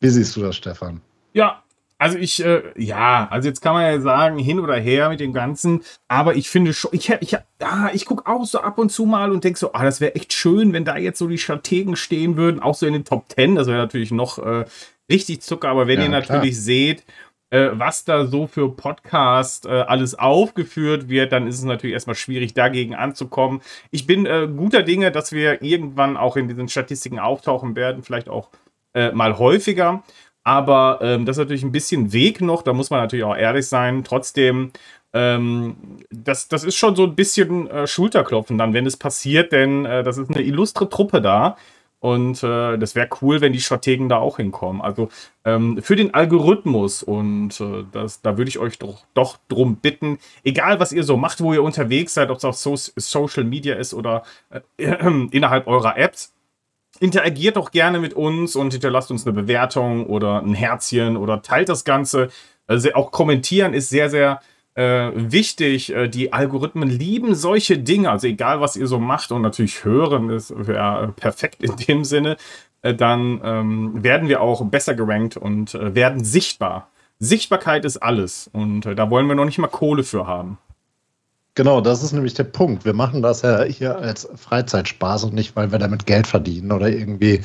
Wie 0.00 0.10
siehst 0.10 0.36
du 0.36 0.42
das, 0.42 0.56
Stefan? 0.56 1.00
Ja, 1.32 1.62
also 1.96 2.18
ich, 2.18 2.44
äh, 2.44 2.62
ja, 2.76 3.26
also 3.30 3.48
jetzt 3.48 3.62
kann 3.62 3.72
man 3.72 3.86
ja 3.86 4.00
sagen, 4.02 4.38
hin 4.38 4.60
oder 4.60 4.76
her 4.76 5.08
mit 5.08 5.20
dem 5.20 5.32
Ganzen, 5.32 5.82
aber 6.08 6.36
ich 6.36 6.50
finde 6.50 6.74
schon, 6.74 6.90
ich, 6.92 7.08
ich, 7.20 7.30
ja, 7.30 7.90
ich 7.94 8.04
gucke 8.04 8.30
auch 8.30 8.44
so 8.44 8.60
ab 8.60 8.76
und 8.76 8.90
zu 8.90 9.06
mal 9.06 9.32
und 9.32 9.44
denke 9.44 9.58
so, 9.58 9.72
ah, 9.72 9.82
das 9.82 10.02
wäre 10.02 10.14
echt 10.14 10.34
schön, 10.34 10.74
wenn 10.74 10.84
da 10.84 10.98
jetzt 10.98 11.18
so 11.18 11.26
die 11.26 11.38
Strategen 11.38 11.96
stehen 11.96 12.36
würden, 12.36 12.60
auch 12.60 12.74
so 12.74 12.86
in 12.86 12.92
den 12.92 13.04
Top 13.06 13.30
Ten, 13.30 13.54
das 13.54 13.66
wäre 13.66 13.78
natürlich 13.78 14.10
noch 14.10 14.38
äh, 14.38 14.66
richtig 15.10 15.40
Zucker, 15.40 15.68
aber 15.68 15.86
wenn 15.86 15.98
ja, 16.00 16.04
ihr 16.04 16.10
natürlich 16.10 16.52
klar. 16.52 16.62
seht, 16.62 17.04
äh, 17.50 17.70
was 17.72 18.04
da 18.04 18.26
so 18.26 18.46
für 18.46 18.74
Podcast 18.74 19.66
äh, 19.66 19.70
alles 19.70 20.14
aufgeführt 20.14 21.08
wird, 21.08 21.32
dann 21.32 21.46
ist 21.46 21.58
es 21.58 21.64
natürlich 21.64 21.94
erstmal 21.94 22.16
schwierig, 22.16 22.54
dagegen 22.54 22.94
anzukommen. 22.94 23.60
Ich 23.90 24.06
bin 24.06 24.24
äh, 24.24 24.48
guter 24.48 24.82
Dinge, 24.82 25.10
dass 25.10 25.32
wir 25.32 25.62
irgendwann 25.62 26.16
auch 26.16 26.36
in 26.36 26.48
diesen 26.48 26.68
Statistiken 26.68 27.18
auftauchen 27.18 27.74
werden, 27.74 28.02
vielleicht 28.04 28.28
auch 28.28 28.50
äh, 28.94 29.10
mal 29.12 29.38
häufiger. 29.38 30.04
Aber 30.44 31.00
ähm, 31.02 31.26
das 31.26 31.36
ist 31.36 31.40
natürlich 31.40 31.64
ein 31.64 31.72
bisschen 31.72 32.12
Weg 32.12 32.40
noch, 32.40 32.62
da 32.62 32.72
muss 32.72 32.90
man 32.90 33.00
natürlich 33.00 33.24
auch 33.24 33.36
ehrlich 33.36 33.66
sein. 33.66 34.04
Trotzdem, 34.04 34.70
ähm, 35.12 35.76
das, 36.10 36.48
das 36.48 36.64
ist 36.64 36.76
schon 36.76 36.96
so 36.96 37.02
ein 37.04 37.16
bisschen 37.16 37.68
äh, 37.68 37.86
Schulterklopfen 37.86 38.58
dann, 38.58 38.72
wenn 38.72 38.86
es 38.86 38.96
passiert, 38.96 39.52
denn 39.52 39.84
das 39.84 40.18
ist 40.18 40.30
eine 40.30 40.42
illustre 40.42 40.88
Truppe 40.88 41.20
da. 41.20 41.56
Und 42.00 42.42
äh, 42.42 42.78
das 42.78 42.94
wäre 42.94 43.08
cool, 43.20 43.42
wenn 43.42 43.52
die 43.52 43.60
Strategen 43.60 44.08
da 44.08 44.16
auch 44.16 44.38
hinkommen. 44.38 44.80
Also 44.80 45.10
ähm, 45.44 45.82
für 45.82 45.96
den 45.96 46.14
Algorithmus 46.14 47.02
und 47.02 47.60
äh, 47.60 47.84
das, 47.92 48.22
da 48.22 48.38
würde 48.38 48.48
ich 48.48 48.58
euch 48.58 48.78
doch, 48.78 49.04
doch 49.12 49.36
drum 49.48 49.76
bitten, 49.76 50.18
egal 50.42 50.80
was 50.80 50.92
ihr 50.92 51.04
so 51.04 51.18
macht, 51.18 51.42
wo 51.42 51.52
ihr 51.52 51.62
unterwegs 51.62 52.14
seid, 52.14 52.30
ob 52.30 52.38
es 52.38 52.44
auf 52.46 52.56
so 52.56 52.74
Social 52.74 53.44
Media 53.44 53.74
ist 53.74 53.92
oder 53.92 54.22
äh, 54.48 54.60
innerhalb 55.30 55.66
eurer 55.66 55.98
Apps, 55.98 56.32
interagiert 57.00 57.56
doch 57.56 57.70
gerne 57.70 57.98
mit 57.98 58.14
uns 58.14 58.56
und 58.56 58.72
hinterlasst 58.72 59.10
uns 59.10 59.26
eine 59.26 59.34
Bewertung 59.34 60.06
oder 60.06 60.40
ein 60.40 60.54
Herzchen 60.54 61.18
oder 61.18 61.42
teilt 61.42 61.68
das 61.68 61.84
Ganze. 61.84 62.30
Also 62.66 62.94
auch 62.94 63.10
kommentieren 63.10 63.74
ist 63.74 63.90
sehr, 63.90 64.08
sehr 64.08 64.40
äh, 64.74 65.10
wichtig. 65.14 65.92
Äh, 65.92 66.08
die 66.08 66.32
Algorithmen 66.32 66.88
lieben 66.88 67.34
solche 67.34 67.78
Dinge. 67.78 68.10
Also 68.10 68.26
egal, 68.26 68.60
was 68.60 68.76
ihr 68.76 68.86
so 68.86 68.98
macht 68.98 69.32
und 69.32 69.42
natürlich 69.42 69.84
hören 69.84 70.30
ist 70.30 70.54
ja, 70.68 71.08
perfekt 71.16 71.62
in 71.62 71.76
dem 71.76 72.04
Sinne. 72.04 72.36
Äh, 72.82 72.94
dann 72.94 73.40
ähm, 73.44 74.02
werden 74.02 74.28
wir 74.28 74.40
auch 74.40 74.64
besser 74.64 74.94
gerankt 74.94 75.36
und 75.36 75.74
äh, 75.74 75.94
werden 75.94 76.24
sichtbar. 76.24 76.90
Sichtbarkeit 77.18 77.84
ist 77.84 77.98
alles 77.98 78.48
und 78.52 78.86
äh, 78.86 78.94
da 78.94 79.10
wollen 79.10 79.26
wir 79.26 79.34
noch 79.34 79.44
nicht 79.44 79.58
mal 79.58 79.68
Kohle 79.68 80.04
für 80.04 80.26
haben. 80.26 80.58
Genau, 81.54 81.80
das 81.80 82.02
ist 82.02 82.12
nämlich 82.12 82.34
der 82.34 82.44
Punkt. 82.44 82.84
Wir 82.84 82.94
machen 82.94 83.22
das 83.22 83.42
ja 83.42 83.64
hier 83.64 83.98
als 83.98 84.26
Freizeitspaß 84.34 85.24
und 85.24 85.34
nicht, 85.34 85.56
weil 85.56 85.72
wir 85.72 85.78
damit 85.78 86.06
Geld 86.06 86.26
verdienen 86.26 86.72
oder 86.72 86.88
irgendwie 86.88 87.42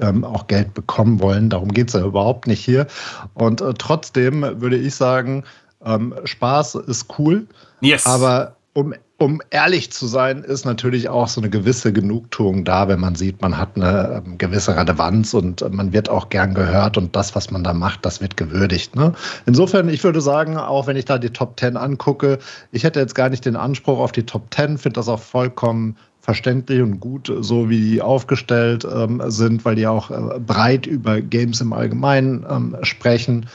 ähm, 0.00 0.24
auch 0.24 0.46
Geld 0.46 0.74
bekommen 0.74 1.20
wollen. 1.20 1.50
Darum 1.50 1.72
geht 1.72 1.88
es 1.88 1.94
ja 1.94 2.06
überhaupt 2.06 2.46
nicht 2.46 2.64
hier. 2.64 2.86
Und 3.34 3.60
äh, 3.60 3.74
trotzdem 3.74 4.42
würde 4.60 4.76
ich 4.76 4.94
sagen, 4.94 5.44
ähm, 5.84 6.14
Spaß 6.24 6.76
ist 6.76 7.06
cool. 7.18 7.46
Yes. 7.80 8.06
Aber 8.06 8.56
um 8.74 8.94
um 9.20 9.42
ehrlich 9.50 9.90
zu 9.90 10.06
sein, 10.06 10.44
ist 10.44 10.64
natürlich 10.64 11.08
auch 11.08 11.26
so 11.26 11.40
eine 11.40 11.50
gewisse 11.50 11.92
Genugtuung 11.92 12.64
da, 12.64 12.86
wenn 12.86 13.00
man 13.00 13.16
sieht, 13.16 13.42
man 13.42 13.58
hat 13.58 13.70
eine 13.74 14.22
ähm, 14.24 14.38
gewisse 14.38 14.76
Relevanz 14.76 15.34
und 15.34 15.60
äh, 15.60 15.68
man 15.68 15.92
wird 15.92 16.08
auch 16.08 16.28
gern 16.28 16.54
gehört 16.54 16.96
und 16.96 17.16
das, 17.16 17.34
was 17.34 17.50
man 17.50 17.64
da 17.64 17.74
macht, 17.74 18.06
das 18.06 18.20
wird 18.20 18.36
gewürdigt. 18.36 18.94
Ne? 18.94 19.12
Insofern, 19.44 19.88
ich 19.88 20.04
würde 20.04 20.20
sagen, 20.20 20.56
auch 20.56 20.86
wenn 20.86 20.96
ich 20.96 21.04
da 21.04 21.18
die 21.18 21.30
Top 21.30 21.58
10 21.58 21.76
angucke, 21.76 22.38
ich 22.70 22.84
hätte 22.84 23.00
jetzt 23.00 23.16
gar 23.16 23.28
nicht 23.28 23.44
den 23.44 23.56
Anspruch 23.56 23.98
auf 23.98 24.12
die 24.12 24.24
Top 24.24 24.54
10, 24.54 24.78
finde 24.78 25.00
das 25.00 25.08
auch 25.08 25.20
vollkommen 25.20 25.96
verständlich 26.20 26.80
und 26.80 27.00
gut, 27.00 27.32
so 27.40 27.68
wie 27.70 27.80
die 27.80 28.02
aufgestellt 28.02 28.86
ähm, 28.88 29.20
sind, 29.26 29.64
weil 29.64 29.74
die 29.74 29.86
auch 29.86 30.10
äh, 30.10 30.38
breit 30.38 30.86
über 30.86 31.20
Games 31.22 31.60
im 31.60 31.72
Allgemeinen 31.72 32.46
ähm, 32.48 32.76
sprechen. 32.82 33.46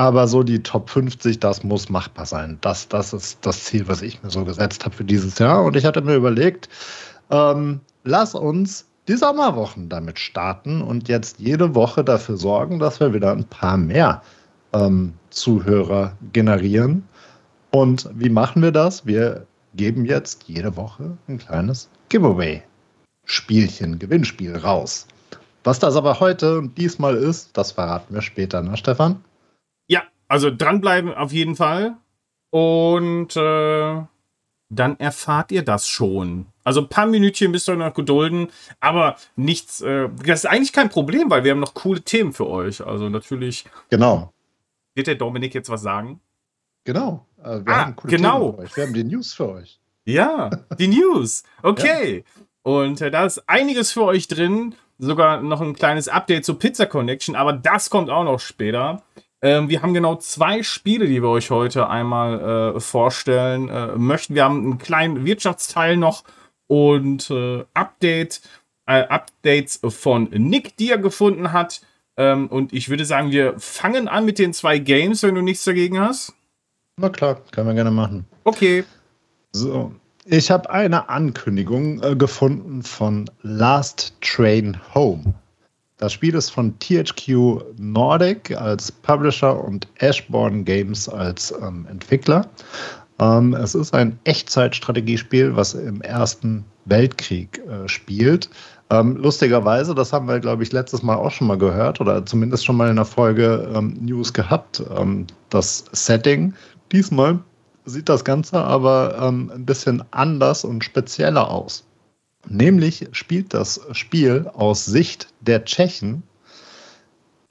Aber 0.00 0.26
so 0.26 0.42
die 0.42 0.62
Top 0.62 0.88
50, 0.88 1.40
das 1.40 1.62
muss 1.62 1.90
machbar 1.90 2.24
sein. 2.24 2.56
Das, 2.62 2.88
das 2.88 3.12
ist 3.12 3.36
das 3.42 3.64
Ziel, 3.64 3.86
was 3.86 4.00
ich 4.00 4.22
mir 4.22 4.30
so 4.30 4.46
gesetzt 4.46 4.86
habe 4.86 4.96
für 4.96 5.04
dieses 5.04 5.38
Jahr. 5.38 5.62
Und 5.62 5.76
ich 5.76 5.84
hatte 5.84 6.00
mir 6.00 6.14
überlegt, 6.14 6.70
ähm, 7.28 7.80
lass 8.02 8.34
uns 8.34 8.86
die 9.08 9.16
Sommerwochen 9.16 9.90
damit 9.90 10.18
starten 10.18 10.80
und 10.80 11.08
jetzt 11.08 11.38
jede 11.38 11.74
Woche 11.74 12.02
dafür 12.02 12.38
sorgen, 12.38 12.78
dass 12.78 12.98
wir 12.98 13.12
wieder 13.12 13.30
ein 13.32 13.44
paar 13.44 13.76
mehr 13.76 14.22
ähm, 14.72 15.12
Zuhörer 15.28 16.16
generieren. 16.32 17.06
Und 17.70 18.08
wie 18.14 18.30
machen 18.30 18.62
wir 18.62 18.72
das? 18.72 19.04
Wir 19.04 19.44
geben 19.74 20.06
jetzt 20.06 20.44
jede 20.46 20.78
Woche 20.78 21.18
ein 21.28 21.36
kleines 21.36 21.90
Giveaway-Spielchen, 22.08 23.98
Gewinnspiel 23.98 24.56
raus. 24.56 25.06
Was 25.62 25.78
das 25.78 25.94
aber 25.94 26.20
heute 26.20 26.56
und 26.56 26.78
diesmal 26.78 27.16
ist, 27.16 27.50
das 27.52 27.72
verraten 27.72 28.14
wir 28.14 28.22
später, 28.22 28.62
ne, 28.62 28.78
Stefan? 28.78 29.22
Also 30.30 30.48
dranbleiben 30.56 31.12
auf 31.12 31.32
jeden 31.32 31.56
Fall. 31.56 31.96
Und 32.50 33.36
äh, 33.36 34.02
dann 34.68 35.00
erfahrt 35.00 35.50
ihr 35.50 35.64
das 35.64 35.88
schon. 35.88 36.46
Also 36.62 36.82
ein 36.82 36.88
paar 36.88 37.06
Minütchen 37.06 37.50
müsst 37.50 37.68
ihr 37.68 37.74
noch 37.74 37.94
gedulden, 37.94 38.46
aber 38.78 39.16
nichts, 39.34 39.80
äh, 39.80 40.08
das 40.24 40.44
ist 40.44 40.46
eigentlich 40.46 40.72
kein 40.72 40.88
Problem, 40.88 41.30
weil 41.30 41.42
wir 41.42 41.50
haben 41.50 41.58
noch 41.58 41.74
coole 41.74 42.02
Themen 42.02 42.32
für 42.32 42.46
euch. 42.46 42.86
Also 42.86 43.08
natürlich. 43.08 43.64
Genau. 43.90 44.32
Wird 44.94 45.08
der 45.08 45.16
Dominik 45.16 45.52
jetzt 45.52 45.68
was 45.68 45.82
sagen? 45.82 46.20
Genau. 46.84 47.26
Also 47.42 47.66
wir 47.66 47.74
ah, 47.74 47.86
haben 47.86 47.96
coole 47.96 48.16
genau. 48.16 48.38
Themen 48.38 48.54
für 48.54 48.62
euch. 48.62 48.76
Wir 48.76 48.84
haben 48.84 48.94
die 48.94 49.04
News 49.04 49.34
für 49.34 49.48
euch. 49.48 49.80
Ja, 50.04 50.50
die 50.78 50.88
News. 50.88 51.42
Okay. 51.62 52.24
Ja. 52.24 52.42
Und 52.62 53.00
äh, 53.00 53.10
da 53.10 53.26
ist 53.26 53.48
einiges 53.48 53.90
für 53.90 54.04
euch 54.04 54.28
drin. 54.28 54.76
Sogar 54.98 55.42
noch 55.42 55.60
ein 55.60 55.74
kleines 55.74 56.06
Update 56.06 56.44
zur 56.44 56.58
Pizza 56.58 56.86
Connection, 56.86 57.34
aber 57.34 57.52
das 57.52 57.90
kommt 57.90 58.10
auch 58.10 58.22
noch 58.22 58.38
später. 58.38 59.02
Ähm, 59.42 59.68
wir 59.68 59.82
haben 59.82 59.94
genau 59.94 60.16
zwei 60.16 60.62
Spiele, 60.62 61.06
die 61.06 61.22
wir 61.22 61.28
euch 61.28 61.50
heute 61.50 61.88
einmal 61.88 62.74
äh, 62.76 62.80
vorstellen 62.80 63.68
äh, 63.68 63.96
möchten. 63.96 64.34
Wir 64.34 64.44
haben 64.44 64.62
einen 64.62 64.78
kleinen 64.78 65.24
Wirtschaftsteil 65.24 65.96
noch 65.96 66.24
und 66.66 67.30
äh, 67.30 67.64
Update, 67.72 68.42
äh, 68.86 69.02
Updates 69.02 69.80
von 69.88 70.24
Nick, 70.30 70.76
die 70.76 70.90
er 70.90 70.98
gefunden 70.98 71.52
hat. 71.52 71.80
Ähm, 72.16 72.48
und 72.48 72.72
ich 72.72 72.90
würde 72.90 73.04
sagen, 73.06 73.30
wir 73.30 73.58
fangen 73.58 74.08
an 74.08 74.26
mit 74.26 74.38
den 74.38 74.52
zwei 74.52 74.78
Games, 74.78 75.22
wenn 75.22 75.34
du 75.34 75.42
nichts 75.42 75.64
dagegen 75.64 75.98
hast. 75.98 76.34
Na 76.98 77.08
klar, 77.08 77.40
können 77.50 77.68
wir 77.68 77.74
gerne 77.74 77.90
machen. 77.90 78.26
Okay. 78.44 78.84
So, 79.52 79.94
ich 80.26 80.50
habe 80.50 80.68
eine 80.68 81.08
Ankündigung 81.08 82.02
äh, 82.02 82.14
gefunden 82.14 82.82
von 82.82 83.30
Last 83.40 84.12
Train 84.20 84.78
Home. 84.94 85.34
Das 86.00 86.14
Spiel 86.14 86.34
ist 86.34 86.48
von 86.48 86.72
THQ 86.78 87.62
Nordic 87.76 88.56
als 88.58 88.90
Publisher 88.90 89.62
und 89.62 89.86
Ashbourne 89.98 90.64
Games 90.64 91.10
als 91.10 91.54
ähm, 91.60 91.86
Entwickler. 91.90 92.48
Ähm, 93.18 93.52
es 93.52 93.74
ist 93.74 93.92
ein 93.92 94.18
Echtzeitstrategiespiel, 94.24 95.54
was 95.54 95.74
im 95.74 96.00
Ersten 96.00 96.64
Weltkrieg 96.86 97.60
äh, 97.68 97.86
spielt. 97.86 98.48
Ähm, 98.88 99.16
lustigerweise, 99.16 99.94
das 99.94 100.10
haben 100.14 100.26
wir, 100.26 100.40
glaube 100.40 100.62
ich, 100.62 100.72
letztes 100.72 101.02
Mal 101.02 101.16
auch 101.16 101.30
schon 101.30 101.48
mal 101.48 101.58
gehört 101.58 102.00
oder 102.00 102.24
zumindest 102.24 102.64
schon 102.64 102.76
mal 102.76 102.88
in 102.88 102.96
der 102.96 103.04
Folge 103.04 103.70
ähm, 103.74 103.94
News 104.00 104.32
gehabt. 104.32 104.82
Ähm, 104.96 105.26
das 105.50 105.84
Setting. 105.92 106.54
Diesmal 106.92 107.40
sieht 107.84 108.08
das 108.08 108.24
Ganze 108.24 108.56
aber 108.56 109.18
ähm, 109.20 109.52
ein 109.54 109.66
bisschen 109.66 110.02
anders 110.12 110.64
und 110.64 110.82
spezieller 110.82 111.50
aus. 111.50 111.84
Nämlich 112.48 113.08
spielt 113.12 113.54
das 113.54 113.80
Spiel 113.92 114.50
aus 114.54 114.84
Sicht 114.84 115.28
der 115.40 115.64
Tschechen, 115.64 116.22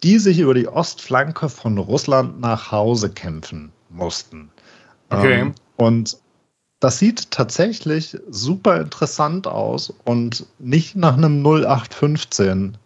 die 0.03 0.17
sich 0.17 0.39
über 0.39 0.53
die 0.53 0.67
Ostflanke 0.67 1.49
von 1.49 1.77
Russland 1.77 2.39
nach 2.39 2.71
Hause 2.71 3.09
kämpfen 3.09 3.71
mussten. 3.89 4.49
Okay. 5.09 5.41
Ähm, 5.41 5.55
und 5.77 6.17
das 6.79 6.99
sieht 6.99 7.31
tatsächlich 7.31 8.17
super 8.29 8.79
interessant 8.79 9.47
aus 9.47 9.93
und 10.05 10.45
nicht 10.59 10.95
nach 10.95 11.17
einem 11.17 11.45
0815 11.45 12.77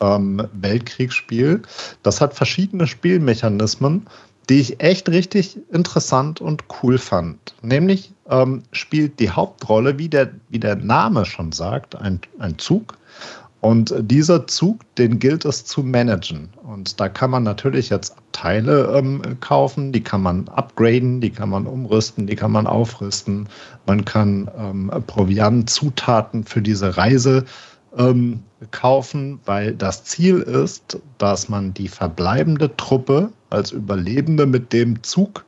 ähm, 0.00 0.46
Weltkriegsspiel. 0.52 1.62
Das 2.02 2.20
hat 2.20 2.34
verschiedene 2.34 2.86
Spielmechanismen, 2.86 4.06
die 4.50 4.58
ich 4.58 4.82
echt 4.82 5.08
richtig 5.08 5.58
interessant 5.70 6.40
und 6.40 6.64
cool 6.82 6.98
fand. 6.98 7.54
Nämlich 7.62 8.12
ähm, 8.28 8.64
spielt 8.72 9.20
die 9.20 9.30
Hauptrolle, 9.30 9.96
wie 9.96 10.08
der, 10.08 10.32
wie 10.48 10.58
der 10.58 10.74
Name 10.74 11.24
schon 11.24 11.52
sagt, 11.52 11.94
ein, 11.94 12.20
ein 12.40 12.58
Zug. 12.58 12.98
Und 13.60 13.94
dieser 14.00 14.48
Zug, 14.48 14.80
den 14.96 15.20
gilt 15.20 15.44
es 15.44 15.66
zu 15.66 15.82
managen. 15.84 16.48
Und 16.64 16.98
da 16.98 17.08
kann 17.08 17.30
man 17.30 17.44
natürlich 17.44 17.90
jetzt 17.90 18.16
Teile 18.32 18.92
ähm, 18.96 19.22
kaufen, 19.38 19.92
die 19.92 20.02
kann 20.02 20.22
man 20.22 20.48
upgraden, 20.48 21.20
die 21.20 21.30
kann 21.30 21.50
man 21.50 21.66
umrüsten, 21.66 22.26
die 22.26 22.34
kann 22.34 22.50
man 22.50 22.66
aufrüsten. 22.66 23.48
Man 23.86 24.04
kann 24.04 24.50
ähm, 24.58 24.90
Proviant, 25.06 25.70
Zutaten 25.70 26.42
für 26.42 26.60
diese 26.60 26.96
Reise 26.96 27.44
ähm, 27.96 28.42
kaufen, 28.72 29.38
weil 29.44 29.74
das 29.74 30.04
Ziel 30.04 30.40
ist, 30.40 30.98
dass 31.18 31.48
man 31.48 31.72
die 31.72 31.88
verbleibende 31.88 32.74
Truppe 32.76 33.30
als 33.50 33.72
Überlebende 33.72 34.46
mit 34.46 34.72
dem 34.72 35.02
Zug 35.02 35.44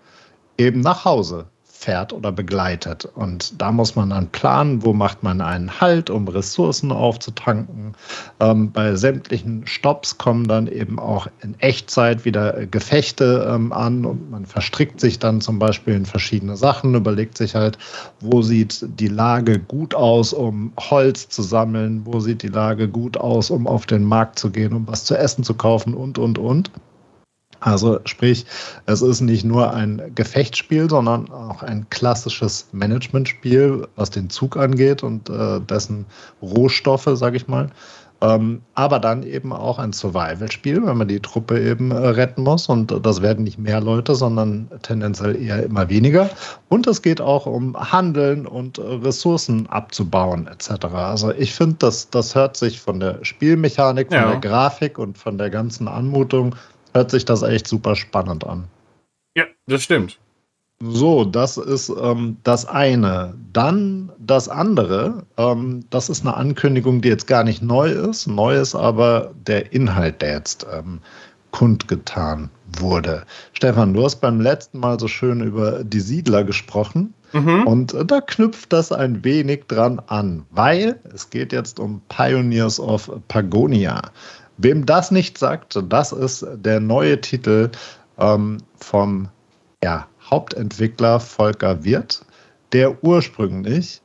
eben 0.58 0.80
nach 0.80 1.04
Hause 1.04 1.46
fährt 1.82 2.12
oder 2.12 2.30
begleitet. 2.30 3.08
Und 3.16 3.60
da 3.60 3.72
muss 3.72 3.96
man 3.96 4.10
dann 4.10 4.28
planen, 4.28 4.84
wo 4.84 4.92
macht 4.92 5.24
man 5.24 5.40
einen 5.40 5.80
Halt, 5.80 6.10
um 6.10 6.28
Ressourcen 6.28 6.92
aufzutanken. 6.92 7.94
Ähm, 8.38 8.70
bei 8.70 8.94
sämtlichen 8.94 9.66
Stops 9.66 10.16
kommen 10.16 10.46
dann 10.46 10.68
eben 10.68 11.00
auch 11.00 11.26
in 11.42 11.58
Echtzeit 11.58 12.24
wieder 12.24 12.66
Gefechte 12.66 13.48
ähm, 13.52 13.72
an 13.72 14.04
und 14.04 14.30
man 14.30 14.46
verstrickt 14.46 15.00
sich 15.00 15.18
dann 15.18 15.40
zum 15.40 15.58
Beispiel 15.58 15.94
in 15.94 16.06
verschiedene 16.06 16.56
Sachen, 16.56 16.94
überlegt 16.94 17.36
sich 17.36 17.56
halt, 17.56 17.78
wo 18.20 18.42
sieht 18.42 18.86
die 19.00 19.08
Lage 19.08 19.58
gut 19.58 19.94
aus, 19.94 20.32
um 20.32 20.72
Holz 20.78 21.28
zu 21.30 21.42
sammeln, 21.42 22.02
wo 22.04 22.20
sieht 22.20 22.42
die 22.44 22.48
Lage 22.48 22.88
gut 22.88 23.16
aus, 23.16 23.50
um 23.50 23.66
auf 23.66 23.86
den 23.86 24.04
Markt 24.04 24.38
zu 24.38 24.50
gehen, 24.50 24.72
um 24.72 24.86
was 24.86 25.04
zu 25.04 25.18
essen 25.18 25.42
zu 25.42 25.54
kaufen 25.54 25.94
und, 25.94 26.18
und, 26.18 26.38
und. 26.38 26.70
Also 27.62 28.00
sprich, 28.04 28.44
es 28.86 29.02
ist 29.02 29.20
nicht 29.20 29.44
nur 29.44 29.72
ein 29.72 30.02
Gefechtsspiel, 30.14 30.90
sondern 30.90 31.30
auch 31.30 31.62
ein 31.62 31.86
klassisches 31.90 32.68
Managementspiel, 32.72 33.86
was 33.94 34.10
den 34.10 34.30
Zug 34.30 34.56
angeht 34.56 35.02
und 35.02 35.30
äh, 35.30 35.60
dessen 35.60 36.06
Rohstoffe, 36.42 37.08
sage 37.14 37.36
ich 37.36 37.46
mal. 37.46 37.70
Ähm, 38.22 38.62
aber 38.74 39.00
dann 39.00 39.24
eben 39.24 39.52
auch 39.52 39.80
ein 39.80 39.92
Survival-Spiel, 39.92 40.86
wenn 40.86 40.96
man 40.96 41.08
die 41.08 41.18
Truppe 41.18 41.60
eben 41.60 41.90
äh, 41.90 41.96
retten 41.96 42.44
muss. 42.44 42.68
Und 42.68 42.94
das 43.04 43.20
werden 43.20 43.42
nicht 43.42 43.58
mehr 43.58 43.80
Leute, 43.80 44.14
sondern 44.14 44.70
tendenziell 44.82 45.34
eher 45.34 45.64
immer 45.64 45.88
weniger. 45.88 46.30
Und 46.68 46.86
es 46.86 47.02
geht 47.02 47.20
auch 47.20 47.46
um 47.46 47.76
Handeln 47.76 48.46
und 48.46 48.78
äh, 48.78 48.82
Ressourcen 48.82 49.66
abzubauen 49.68 50.46
etc. 50.46 50.84
Also 50.94 51.32
ich 51.32 51.52
finde, 51.52 51.76
das, 51.80 52.10
das 52.10 52.36
hört 52.36 52.56
sich 52.56 52.80
von 52.80 53.00
der 53.00 53.24
Spielmechanik, 53.24 54.08
von 54.08 54.16
ja. 54.16 54.30
der 54.30 54.40
Grafik 54.40 54.98
und 54.98 55.18
von 55.18 55.36
der 55.36 55.50
ganzen 55.50 55.88
Anmutung 55.88 56.54
hört 56.92 57.10
sich 57.10 57.24
das 57.24 57.42
echt 57.42 57.66
super 57.66 57.96
spannend 57.96 58.46
an. 58.46 58.68
Ja, 59.34 59.44
das 59.66 59.82
stimmt. 59.82 60.18
So, 60.84 61.24
das 61.24 61.58
ist 61.58 61.90
ähm, 61.90 62.38
das 62.42 62.66
eine. 62.66 63.34
Dann 63.52 64.10
das 64.18 64.48
andere, 64.48 65.24
ähm, 65.36 65.84
das 65.90 66.08
ist 66.08 66.26
eine 66.26 66.36
Ankündigung, 66.36 67.00
die 67.00 67.08
jetzt 67.08 67.28
gar 67.28 67.44
nicht 67.44 67.62
neu 67.62 67.90
ist. 67.90 68.26
Neu 68.26 68.58
ist 68.58 68.74
aber 68.74 69.32
der 69.46 69.72
Inhalt, 69.72 70.22
der 70.22 70.32
jetzt 70.32 70.66
ähm, 70.72 70.98
kundgetan 71.52 72.50
wurde. 72.80 73.24
Stefan, 73.52 73.94
du 73.94 74.02
hast 74.02 74.16
beim 74.16 74.40
letzten 74.40 74.80
Mal 74.80 74.98
so 74.98 75.06
schön 75.06 75.40
über 75.40 75.84
die 75.84 76.00
Siedler 76.00 76.42
gesprochen. 76.42 77.14
Mhm. 77.32 77.66
Und 77.66 77.96
da 78.10 78.20
knüpft 78.20 78.72
das 78.72 78.90
ein 78.92 79.24
wenig 79.24 79.64
dran 79.68 80.02
an, 80.08 80.44
weil 80.50 81.00
es 81.14 81.30
geht 81.30 81.52
jetzt 81.52 81.78
um 81.78 82.02
Pioneers 82.08 82.80
of 82.80 83.10
Pagonia. 83.28 84.02
Wem 84.58 84.86
das 84.86 85.10
nicht 85.10 85.38
sagt, 85.38 85.78
das 85.88 86.12
ist 86.12 86.46
der 86.54 86.80
neue 86.80 87.20
Titel 87.20 87.70
ähm, 88.18 88.58
vom 88.76 89.28
ja, 89.82 90.06
Hauptentwickler 90.30 91.20
Volker 91.20 91.84
Wirth, 91.84 92.24
der 92.72 93.02
ursprünglich 93.02 94.00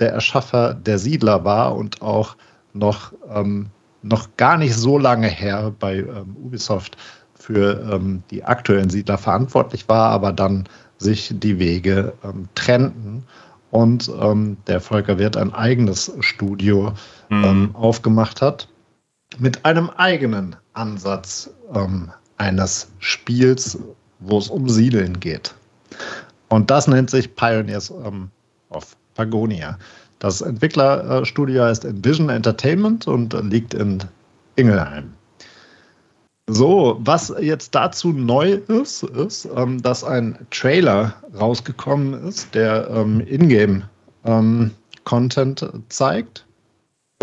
der 0.00 0.12
Erschaffer 0.12 0.74
der 0.74 0.98
Siedler 0.98 1.44
war 1.44 1.76
und 1.76 2.02
auch 2.02 2.36
noch, 2.72 3.12
ähm, 3.32 3.68
noch 4.02 4.28
gar 4.36 4.56
nicht 4.56 4.74
so 4.74 4.98
lange 4.98 5.28
her 5.28 5.72
bei 5.78 5.98
ähm, 5.98 6.36
Ubisoft 6.42 6.96
für 7.34 7.90
ähm, 7.92 8.22
die 8.30 8.44
aktuellen 8.44 8.90
Siedler 8.90 9.18
verantwortlich 9.18 9.88
war, 9.88 10.10
aber 10.10 10.32
dann 10.32 10.64
sich 10.98 11.32
die 11.32 11.58
Wege 11.58 12.12
ähm, 12.24 12.48
trennten 12.54 13.24
und 13.70 14.10
ähm, 14.20 14.56
der 14.66 14.80
Volker 14.80 15.18
Wirth 15.18 15.36
ein 15.36 15.52
eigenes 15.52 16.12
Studio 16.20 16.92
mhm. 17.28 17.70
aufgemacht 17.74 18.40
hat 18.40 18.68
mit 19.38 19.64
einem 19.64 19.90
eigenen 19.90 20.56
Ansatz 20.72 21.50
ähm, 21.74 22.10
eines 22.38 22.90
Spiels, 22.98 23.78
wo 24.20 24.38
es 24.38 24.48
um 24.48 24.68
Siedeln 24.68 25.20
geht. 25.20 25.54
Und 26.48 26.70
das 26.70 26.86
nennt 26.86 27.10
sich 27.10 27.34
Pioneers 27.34 27.92
ähm, 28.04 28.30
of 28.70 28.96
Pagonia. 29.14 29.78
Das 30.18 30.40
Entwicklerstudio 30.40 31.64
heißt 31.64 31.84
Envision 31.84 32.30
Entertainment 32.30 33.06
und 33.06 33.34
liegt 33.50 33.74
in 33.74 34.02
Ingelheim. 34.56 35.12
So, 36.46 36.98
was 37.00 37.32
jetzt 37.40 37.74
dazu 37.74 38.12
neu 38.12 38.60
ist, 38.68 39.02
ist, 39.02 39.48
ähm, 39.56 39.80
dass 39.80 40.04
ein 40.04 40.36
Trailer 40.50 41.14
rausgekommen 41.38 42.28
ist, 42.28 42.54
der 42.54 42.86
ähm, 42.90 43.22
Ingame-Content 43.26 45.62
ähm, 45.62 45.84
zeigt 45.88 46.44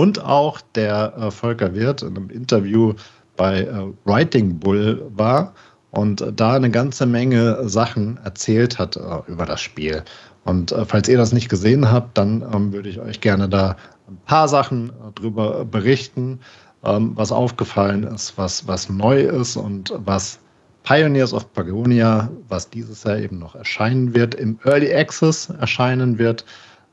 und 0.02 0.26
auch 0.26 0.62
der 0.74 1.14
äh, 1.16 1.30
Volker 1.30 1.76
Wirth 1.76 2.02
in 2.02 2.18
einem 2.18 2.32
Interview 2.32 2.96
bei 3.38 3.62
äh, 3.62 3.86
Writing 4.04 4.58
Bull 4.58 5.06
war 5.16 5.54
und 5.92 6.26
da 6.36 6.54
eine 6.54 6.72
ganze 6.72 7.06
Menge 7.06 7.70
Sachen 7.70 8.18
erzählt 8.24 8.80
hat 8.80 8.96
äh, 8.96 9.02
über 9.28 9.46
das 9.46 9.62
Spiel. 9.62 10.04
Und 10.44 10.72
äh, 10.72 10.86
falls 10.86 11.08
ihr 11.08 11.20
das 11.20 11.34
nicht 11.34 11.50
gesehen 11.50 11.92
habt, 11.92 12.18
dann 12.18 12.44
ähm, 12.52 12.74
würde 12.74 12.90
ich 12.90 13.00
euch 13.00 13.22
gerne 13.22 13.48
da 13.48 13.76
ein 14.10 14.18
paar 14.26 14.48
Sachen 14.48 14.90
äh, 14.90 15.12
drüber 15.14 15.66
berichten, 15.66 16.40
ähm, 16.84 17.12
was 17.14 17.32
aufgefallen 17.32 18.02
ist, 18.02 18.36
was, 18.40 18.68
was 18.68 18.90
neu 18.90 19.22
ist 19.22 19.56
und 19.56 19.94
was 20.04 20.40
Pioneers 20.82 21.32
of 21.32 21.54
Pagonia, 21.54 22.28
was 22.50 22.68
dieses 22.68 23.04
Jahr 23.04 23.20
eben 23.20 23.38
noch 23.38 23.54
erscheinen 23.54 24.16
wird, 24.16 24.34
im 24.34 24.58
Early 24.64 24.92
Access 24.96 25.52
erscheinen 25.60 26.18
wird, 26.18 26.44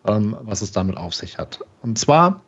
ähm, 0.06 0.36
was 0.42 0.60
es 0.60 0.72
damit 0.72 0.98
auf 0.98 1.14
sich 1.14 1.38
hat. 1.38 1.60
Und 1.80 1.98
zwar 1.98 2.42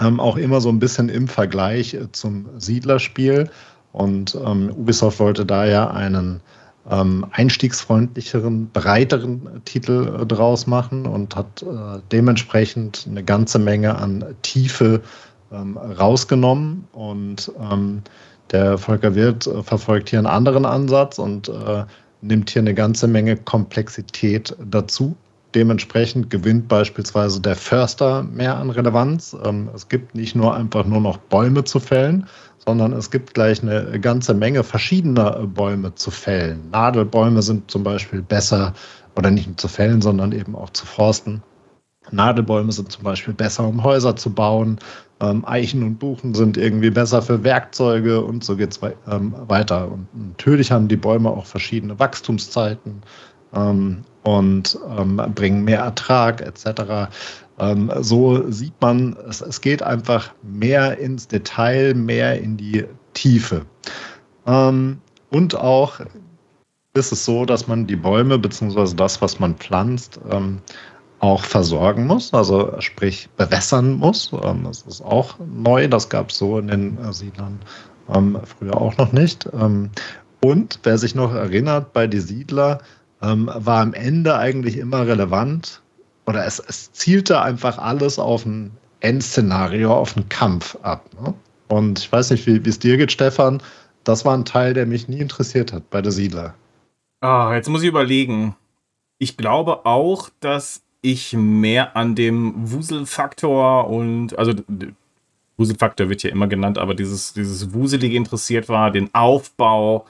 ähm, 0.00 0.20
auch 0.20 0.36
immer 0.36 0.60
so 0.60 0.68
ein 0.68 0.78
bisschen 0.78 1.08
im 1.08 1.28
Vergleich 1.28 1.94
äh, 1.94 2.10
zum 2.12 2.48
Siedlerspiel. 2.58 3.50
Und 3.92 4.36
ähm, 4.44 4.70
Ubisoft 4.70 5.20
wollte 5.20 5.44
da 5.44 5.66
ja 5.66 5.90
einen 5.90 6.40
ähm, 6.90 7.26
einstiegsfreundlicheren, 7.30 8.70
breiteren 8.70 9.62
Titel 9.64 10.20
äh, 10.20 10.26
draus 10.26 10.66
machen 10.66 11.06
und 11.06 11.36
hat 11.36 11.62
äh, 11.62 12.00
dementsprechend 12.10 13.06
eine 13.08 13.22
ganze 13.22 13.58
Menge 13.58 13.94
an 13.96 14.24
Tiefe 14.42 15.02
ähm, 15.52 15.76
rausgenommen. 15.76 16.88
Und 16.92 17.52
ähm, 17.60 18.02
der 18.50 18.78
Volker 18.78 19.14
Wirth 19.14 19.46
äh, 19.46 19.62
verfolgt 19.62 20.10
hier 20.10 20.18
einen 20.18 20.26
anderen 20.26 20.64
Ansatz 20.64 21.18
und 21.18 21.48
äh, 21.48 21.84
nimmt 22.22 22.50
hier 22.50 22.62
eine 22.62 22.74
ganze 22.74 23.06
Menge 23.06 23.36
Komplexität 23.36 24.56
dazu. 24.64 25.14
Dementsprechend 25.54 26.30
gewinnt 26.30 26.68
beispielsweise 26.68 27.40
der 27.40 27.56
Förster 27.56 28.22
mehr 28.22 28.56
an 28.56 28.70
Relevanz. 28.70 29.36
Ähm, 29.44 29.68
es 29.74 29.88
gibt 29.88 30.14
nicht 30.14 30.34
nur 30.34 30.54
einfach 30.54 30.86
nur 30.86 31.00
noch 31.00 31.18
Bäume 31.18 31.64
zu 31.64 31.78
fällen, 31.78 32.26
sondern 32.64 32.92
es 32.92 33.10
gibt 33.10 33.34
gleich 33.34 33.62
eine 33.62 34.00
ganze 34.00 34.34
Menge 34.34 34.64
verschiedener 34.64 35.46
Bäume 35.46 35.94
zu 35.94 36.10
fällen. 36.10 36.70
Nadelbäume 36.70 37.42
sind 37.42 37.70
zum 37.70 37.82
Beispiel 37.82 38.22
besser 38.22 38.72
oder 39.16 39.30
nicht 39.30 39.46
nur 39.46 39.56
zu 39.56 39.68
fällen, 39.68 40.00
sondern 40.00 40.32
eben 40.32 40.54
auch 40.54 40.70
zu 40.70 40.86
forsten. 40.86 41.42
Nadelbäume 42.10 42.72
sind 42.72 42.90
zum 42.90 43.04
Beispiel 43.04 43.34
besser, 43.34 43.66
um 43.66 43.82
Häuser 43.84 44.16
zu 44.16 44.32
bauen. 44.32 44.78
Ähm, 45.20 45.44
Eichen 45.44 45.82
und 45.82 45.98
Buchen 45.98 46.34
sind 46.34 46.56
irgendwie 46.56 46.90
besser 46.90 47.22
für 47.22 47.44
Werkzeuge 47.44 48.24
und 48.24 48.42
so 48.42 48.56
geht 48.56 48.72
es 48.72 48.80
ähm, 49.08 49.34
weiter. 49.46 49.90
Und 49.90 50.08
natürlich 50.14 50.72
haben 50.72 50.88
die 50.88 50.96
Bäume 50.96 51.30
auch 51.30 51.46
verschiedene 51.46 51.98
Wachstumszeiten 51.98 53.02
ähm, 53.54 54.04
und 54.22 54.78
ähm, 54.96 55.20
bringen 55.34 55.64
mehr 55.64 55.80
Ertrag 55.80 56.40
etc. 56.40 57.10
Ähm, 57.58 57.92
so 58.00 58.50
sieht 58.50 58.74
man, 58.80 59.16
es, 59.28 59.40
es 59.40 59.60
geht 59.60 59.82
einfach 59.82 60.32
mehr 60.42 60.98
ins 60.98 61.28
Detail, 61.28 61.94
mehr 61.94 62.40
in 62.40 62.56
die 62.56 62.84
Tiefe. 63.14 63.66
Ähm, 64.46 64.98
und 65.30 65.56
auch 65.56 66.00
ist 66.94 67.12
es 67.12 67.24
so, 67.24 67.44
dass 67.44 67.68
man 67.68 67.86
die 67.86 67.96
Bäume 67.96 68.38
bzw. 68.38 68.94
das, 68.94 69.22
was 69.22 69.40
man 69.40 69.54
pflanzt, 69.56 70.20
ähm, 70.30 70.60
auch 71.20 71.44
versorgen 71.44 72.06
muss, 72.06 72.34
also 72.34 72.74
sprich 72.80 73.28
bewässern 73.36 73.92
muss. 73.92 74.32
Ähm, 74.42 74.64
das 74.64 74.82
ist 74.82 75.02
auch 75.02 75.36
neu, 75.38 75.88
das 75.88 76.08
gab 76.08 76.30
es 76.30 76.38
so 76.38 76.58
in 76.58 76.68
den 76.68 76.98
äh, 76.98 77.12
Siedlern 77.12 77.60
ähm, 78.12 78.38
früher 78.44 78.76
auch 78.76 78.96
noch 78.96 79.12
nicht. 79.12 79.46
Und 80.44 80.80
wer 80.82 80.98
sich 80.98 81.14
noch 81.14 81.32
erinnert, 81.32 81.92
bei 81.92 82.08
die 82.08 82.18
Siedler 82.18 82.80
ähm, 83.22 83.50
war 83.52 83.80
am 83.80 83.94
Ende 83.94 84.36
eigentlich 84.36 84.76
immer 84.76 85.06
relevant 85.06 85.82
oder 86.26 86.46
es, 86.46 86.58
es 86.58 86.92
zielte 86.92 87.40
einfach 87.40 87.78
alles 87.78 88.18
auf 88.18 88.44
ein 88.46 88.72
Endszenario, 89.00 89.92
auf 89.92 90.16
einen 90.16 90.28
Kampf 90.28 90.76
ab. 90.82 91.08
Ne? 91.20 91.34
Und 91.68 91.98
ich 91.98 92.12
weiß 92.12 92.30
nicht, 92.30 92.46
wie 92.46 92.68
es 92.68 92.78
dir 92.78 92.96
geht, 92.96 93.12
Stefan. 93.12 93.62
Das 94.04 94.24
war 94.24 94.36
ein 94.36 94.44
Teil, 94.44 94.74
der 94.74 94.86
mich 94.86 95.08
nie 95.08 95.20
interessiert 95.20 95.72
hat 95.72 95.88
bei 95.90 96.02
der 96.02 96.12
Siedler. 96.12 96.54
Ah, 97.20 97.54
jetzt 97.54 97.68
muss 97.68 97.82
ich 97.82 97.88
überlegen. 97.88 98.56
Ich 99.18 99.36
glaube 99.36 99.86
auch, 99.86 100.28
dass 100.40 100.82
ich 101.02 101.32
mehr 101.32 101.96
an 101.96 102.14
dem 102.14 102.52
Wuselfaktor 102.56 103.88
und, 103.88 104.38
also 104.38 104.52
Wuselfaktor 105.56 106.08
wird 106.08 106.22
ja 106.22 106.30
immer 106.30 106.48
genannt, 106.48 106.78
aber 106.78 106.94
dieses, 106.94 107.32
dieses 107.32 107.72
Wuselige 107.74 108.16
interessiert 108.16 108.68
war, 108.68 108.90
den 108.90 109.12
Aufbau, 109.14 110.06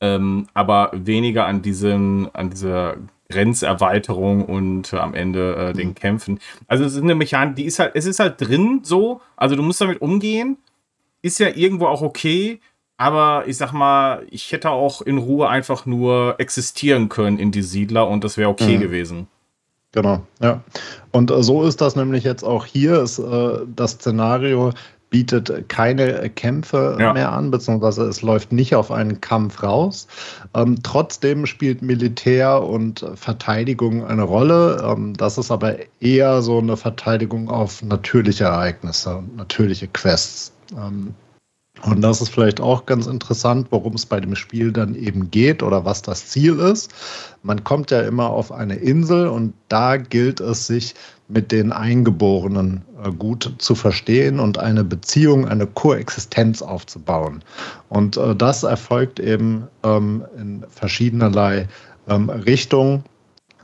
ähm, 0.00 0.46
aber 0.54 0.90
weniger 0.94 1.46
an 1.46 1.62
diesem, 1.62 2.30
an 2.32 2.50
dieser 2.50 2.96
Grenzerweiterung 3.30 4.44
und 4.44 4.92
äh, 4.92 4.96
am 4.96 5.14
Ende 5.14 5.54
äh, 5.56 5.72
den 5.72 5.88
mhm. 5.88 5.94
Kämpfen. 5.94 6.40
Also 6.66 6.84
es 6.84 6.94
ist 6.94 7.02
eine 7.02 7.14
Mechanik, 7.14 7.56
die 7.56 7.64
ist 7.64 7.78
halt, 7.78 7.92
es 7.94 8.06
ist 8.06 8.20
halt 8.20 8.40
drin 8.40 8.80
so, 8.82 9.20
also 9.36 9.54
du 9.54 9.62
musst 9.62 9.80
damit 9.80 10.00
umgehen, 10.00 10.56
ist 11.20 11.38
ja 11.38 11.48
irgendwo 11.54 11.86
auch 11.86 12.02
okay, 12.02 12.60
aber 12.96 13.44
ich 13.46 13.56
sag 13.56 13.72
mal, 13.72 14.26
ich 14.30 14.50
hätte 14.50 14.70
auch 14.70 15.02
in 15.02 15.18
Ruhe 15.18 15.48
einfach 15.48 15.86
nur 15.86 16.36
existieren 16.38 17.08
können 17.08 17.38
in 17.38 17.52
die 17.52 17.62
Siedler 17.62 18.08
und 18.08 18.24
das 18.24 18.36
wäre 18.36 18.48
okay 18.48 18.76
mhm. 18.76 18.80
gewesen. 18.80 19.26
Genau, 19.92 20.22
ja. 20.40 20.62
Und 21.12 21.30
äh, 21.30 21.42
so 21.42 21.64
ist 21.64 21.80
das 21.80 21.96
nämlich 21.96 22.24
jetzt 22.24 22.42
auch 22.42 22.66
hier. 22.66 23.00
Ist, 23.00 23.18
äh, 23.18 23.60
das 23.74 23.92
Szenario 23.92 24.72
bietet 25.10 25.68
keine 25.68 26.28
Kämpfe 26.30 26.96
ja. 27.00 27.12
mehr 27.12 27.32
an, 27.32 27.50
beziehungsweise 27.50 28.04
es 28.04 28.22
läuft 28.22 28.52
nicht 28.52 28.74
auf 28.74 28.90
einen 28.90 29.20
Kampf 29.20 29.62
raus. 29.62 30.06
Ähm, 30.54 30.82
trotzdem 30.82 31.46
spielt 31.46 31.82
Militär 31.82 32.62
und 32.62 33.04
Verteidigung 33.14 34.04
eine 34.04 34.22
Rolle. 34.22 34.82
Ähm, 34.84 35.14
das 35.14 35.38
ist 35.38 35.50
aber 35.50 35.76
eher 36.00 36.42
so 36.42 36.58
eine 36.58 36.76
Verteidigung 36.76 37.50
auf 37.50 37.82
natürliche 37.82 38.44
Ereignisse, 38.44 39.22
natürliche 39.36 39.88
Quests. 39.88 40.52
Ähm, 40.76 41.14
und 41.84 42.00
das 42.00 42.20
ist 42.20 42.30
vielleicht 42.30 42.60
auch 42.60 42.86
ganz 42.86 43.06
interessant, 43.06 43.68
worum 43.70 43.94
es 43.94 44.04
bei 44.04 44.20
dem 44.20 44.34
Spiel 44.34 44.72
dann 44.72 44.94
eben 44.94 45.30
geht 45.30 45.62
oder 45.62 45.84
was 45.84 46.02
das 46.02 46.26
Ziel 46.26 46.58
ist. 46.58 46.92
Man 47.42 47.62
kommt 47.62 47.90
ja 47.90 48.00
immer 48.00 48.30
auf 48.30 48.50
eine 48.50 48.74
Insel 48.76 49.28
und 49.28 49.54
da 49.68 49.96
gilt 49.96 50.40
es 50.40 50.66
sich 50.66 50.94
mit 51.28 51.52
den 51.52 51.72
Eingeborenen 51.72 52.82
äh, 53.04 53.10
gut 53.12 53.54
zu 53.58 53.74
verstehen 53.74 54.40
und 54.40 54.58
eine 54.58 54.82
Beziehung, 54.82 55.46
eine 55.46 55.66
Koexistenz 55.66 56.62
aufzubauen. 56.62 57.42
Und 57.88 58.16
äh, 58.16 58.34
das 58.34 58.62
erfolgt 58.62 59.20
eben 59.20 59.68
ähm, 59.84 60.24
in 60.36 60.64
verschiedenerlei 60.68 61.68
ähm, 62.08 62.30
Richtungen. 62.30 63.04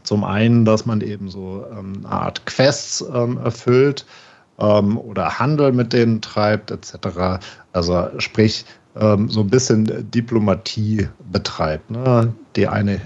Zum 0.03 0.23
einen, 0.23 0.67
dass 0.67 0.85
man 0.85 1.01
eben 1.01 1.31
so 1.31 1.65
ähm, 1.73 2.05
eine 2.05 2.11
Art 2.11 2.47
Quests 2.47 3.01
erfüllt 3.01 4.07
oder 4.57 5.41
Handel 5.41 5.73
mit 5.73 5.93
denen 5.93 6.21
treibt, 6.21 6.71
etc. 6.71 7.45
Also 7.73 8.09
sprich, 8.19 8.65
so 8.95 9.01
ein 9.41 9.49
bisschen 9.49 10.09
Diplomatie 10.13 11.09
betreibt. 11.33 11.91
Ne? 11.91 12.33
Die 12.55 12.69
eine 12.69 13.01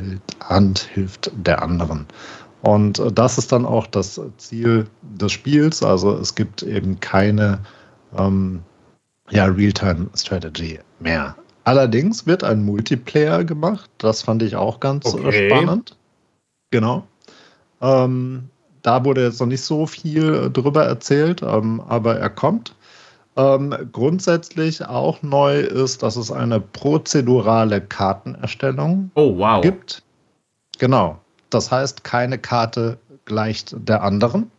Hand 0.45 0.81
hilft 0.93 1.33
der 1.35 1.63
anderen. 1.63 2.05
Und 2.63 2.99
äh, 2.99 3.13
das 3.13 3.39
ist 3.39 3.53
dann 3.53 3.65
auch 3.65 3.87
das 3.87 4.21
Ziel 4.37 4.87
des 5.03 5.33
Spiels. 5.33 5.83
Also 5.83 6.17
es 6.17 6.35
gibt 6.35 6.63
eben 6.63 6.99
keine 7.01 7.61
ähm, 8.17 8.63
ja, 9.31 9.45
Realtime-Strategy 9.45 10.81
mehr. 11.01 11.37
Allerdings 11.65 12.27
wird 12.27 12.45
ein 12.45 12.65
Multiplayer 12.65 13.45
gemacht. 13.45 13.91
Das 13.99 14.23
fand 14.23 14.43
ich 14.43 14.57
auch 14.57 14.81
ganz 14.81 15.07
äh, 15.07 15.19
okay. 15.19 15.51
spannend. 15.51 15.97
Genau. 16.71 17.07
Ähm, 17.81 18.49
da 18.83 19.05
wurde 19.05 19.25
jetzt 19.25 19.41
noch 19.41 19.47
nicht 19.47 19.63
so 19.63 19.87
viel 19.87 20.35
äh, 20.35 20.51
drüber 20.51 20.85
erzählt, 20.85 21.43
ähm, 21.43 21.81
aber 21.87 22.19
er 22.19 22.31
kommt. 22.31 22.75
Ähm, 23.37 23.73
grundsätzlich 23.93 24.85
auch 24.85 25.23
neu 25.23 25.61
ist, 25.61 26.03
dass 26.03 26.17
es 26.17 26.33
eine 26.33 26.59
prozedurale 26.59 27.81
Kartenerstellung 27.81 29.11
oh, 29.15 29.37
wow. 29.39 29.61
gibt. 29.63 30.03
Genau. 30.79 31.21
Das 31.51 31.71
heißt, 31.71 32.05
keine 32.05 32.39
Karte 32.39 32.99
gleicht 33.25 33.75
der 33.77 34.03
anderen. 34.03 34.51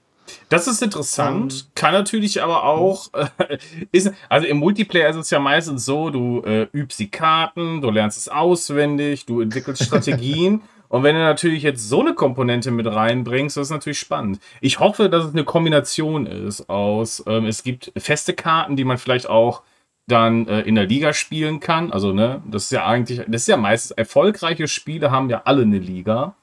Das 0.49 0.67
ist 0.67 0.82
interessant, 0.82 1.54
um, 1.54 1.71
kann 1.75 1.93
natürlich 1.93 2.41
aber 2.41 2.63
auch, 2.63 3.08
äh, 3.13 3.58
ist, 3.91 4.12
also 4.30 4.47
im 4.47 4.58
Multiplayer 4.58 5.10
ist 5.10 5.15
es 5.15 5.30
ja 5.30 5.39
meistens 5.39 5.86
so, 5.86 6.10
du 6.10 6.41
äh, 6.43 6.67
übst 6.71 6.99
die 6.99 7.10
Karten, 7.10 7.82
du 7.82 7.89
lernst 7.89 8.17
es 8.17 8.30
auswendig, 8.30 9.25
du 9.25 9.41
entwickelst 9.41 9.84
Strategien. 9.84 10.62
Und 10.89 11.04
wenn 11.04 11.13
du 11.13 11.21
natürlich 11.21 11.62
jetzt 11.62 11.88
so 11.88 12.02
eine 12.02 12.15
Komponente 12.15 12.71
mit 12.71 12.88
reinbringst, 12.88 13.56
das 13.56 13.67
ist 13.67 13.71
natürlich 13.71 13.99
spannend. 13.99 14.39
Ich 14.60 14.80
hoffe, 14.80 15.08
dass 15.08 15.25
es 15.25 15.34
eine 15.34 15.43
Kombination 15.43 16.25
ist 16.25 16.67
aus, 16.67 17.23
ähm, 17.28 17.45
es 17.45 17.62
gibt 17.62 17.91
feste 17.95 18.34
Karten, 18.34 18.75
die 18.75 18.86
man 18.86 18.97
vielleicht 18.97 19.30
auch 19.30 19.62
dann 20.08 20.47
äh, 20.47 20.62
in 20.62 20.73
der 20.73 20.88
Liga 20.88 21.13
spielen 21.13 21.60
kann. 21.60 21.91
Also, 21.91 22.12
ne, 22.12 22.41
das 22.49 22.63
ist 22.63 22.71
ja 22.71 22.88
eigentlich, 22.88 23.21
das 23.28 23.41
ist 23.43 23.47
ja 23.47 23.58
meistens 23.58 23.91
erfolgreiche 23.91 24.67
Spiele 24.67 25.12
haben 25.12 25.30
ja 25.30 25.43
alle 25.45 25.62
eine 25.62 25.78
Liga 25.78 26.36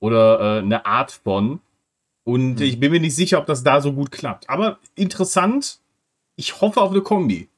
oder 0.00 0.58
äh, 0.58 0.58
eine 0.58 0.86
Art 0.86 1.12
von. 1.12 1.60
Und 2.24 2.56
mhm. 2.56 2.62
ich 2.62 2.80
bin 2.80 2.92
mir 2.92 3.00
nicht 3.00 3.14
sicher, 3.14 3.38
ob 3.38 3.46
das 3.46 3.62
da 3.62 3.80
so 3.80 3.92
gut 3.92 4.10
klappt. 4.10 4.50
Aber 4.50 4.78
interessant, 4.94 5.78
ich 6.36 6.60
hoffe 6.60 6.80
auf 6.80 6.90
eine 6.90 7.02
Kombi. 7.02 7.48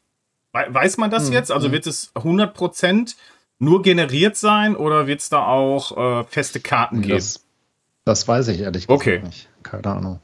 Weiß 0.52 0.98
man 0.98 1.10
das 1.10 1.28
mhm. 1.28 1.32
jetzt? 1.32 1.50
Also 1.50 1.66
hm. 1.68 1.72
wird 1.72 1.86
es 1.86 2.14
100% 2.14 3.14
nur 3.58 3.80
generiert 3.80 4.36
sein 4.36 4.76
oder 4.76 5.06
wird 5.06 5.20
es 5.20 5.30
da 5.30 5.46
auch 5.46 5.96
äh, 5.96 6.24
feste 6.24 6.60
Karten 6.60 7.00
geben? 7.00 7.14
Das, 7.14 7.44
das 8.04 8.28
weiß 8.28 8.48
ich 8.48 8.60
ehrlich 8.60 8.86
gesagt 8.86 9.00
okay. 9.00 9.22
nicht. 9.22 9.48
Keine 9.62 9.86
Ahnung. 9.86 10.20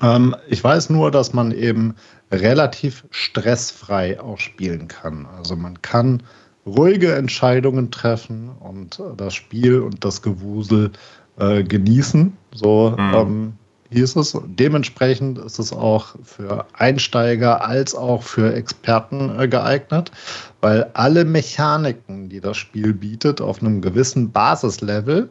Ähm, 0.00 0.34
ich 0.48 0.64
weiß 0.64 0.88
nur, 0.88 1.10
dass 1.10 1.34
man 1.34 1.52
eben 1.52 1.96
relativ 2.30 3.04
stressfrei 3.10 4.20
auch 4.20 4.38
spielen 4.38 4.88
kann. 4.88 5.26
Also 5.26 5.56
man 5.56 5.82
kann 5.82 6.22
ruhige 6.64 7.14
Entscheidungen 7.14 7.90
treffen 7.90 8.50
und 8.50 9.02
das 9.16 9.34
Spiel 9.34 9.80
und 9.80 10.04
das 10.04 10.22
Gewusel 10.22 10.92
äh, 11.40 11.64
genießen. 11.64 12.36
So 12.54 12.94
mhm. 12.96 13.14
ähm, 13.14 13.52
hieß 13.90 14.16
es. 14.16 14.38
Dementsprechend 14.46 15.38
ist 15.38 15.58
es 15.58 15.72
auch 15.72 16.14
für 16.22 16.66
Einsteiger 16.74 17.64
als 17.66 17.94
auch 17.94 18.22
für 18.22 18.54
Experten 18.54 19.38
äh, 19.38 19.48
geeignet, 19.48 20.12
weil 20.60 20.90
alle 20.94 21.24
Mechaniken, 21.24 22.28
die 22.28 22.40
das 22.40 22.56
Spiel 22.56 22.94
bietet, 22.94 23.40
auf 23.40 23.60
einem 23.60 23.80
gewissen 23.80 24.30
Basislevel 24.30 25.28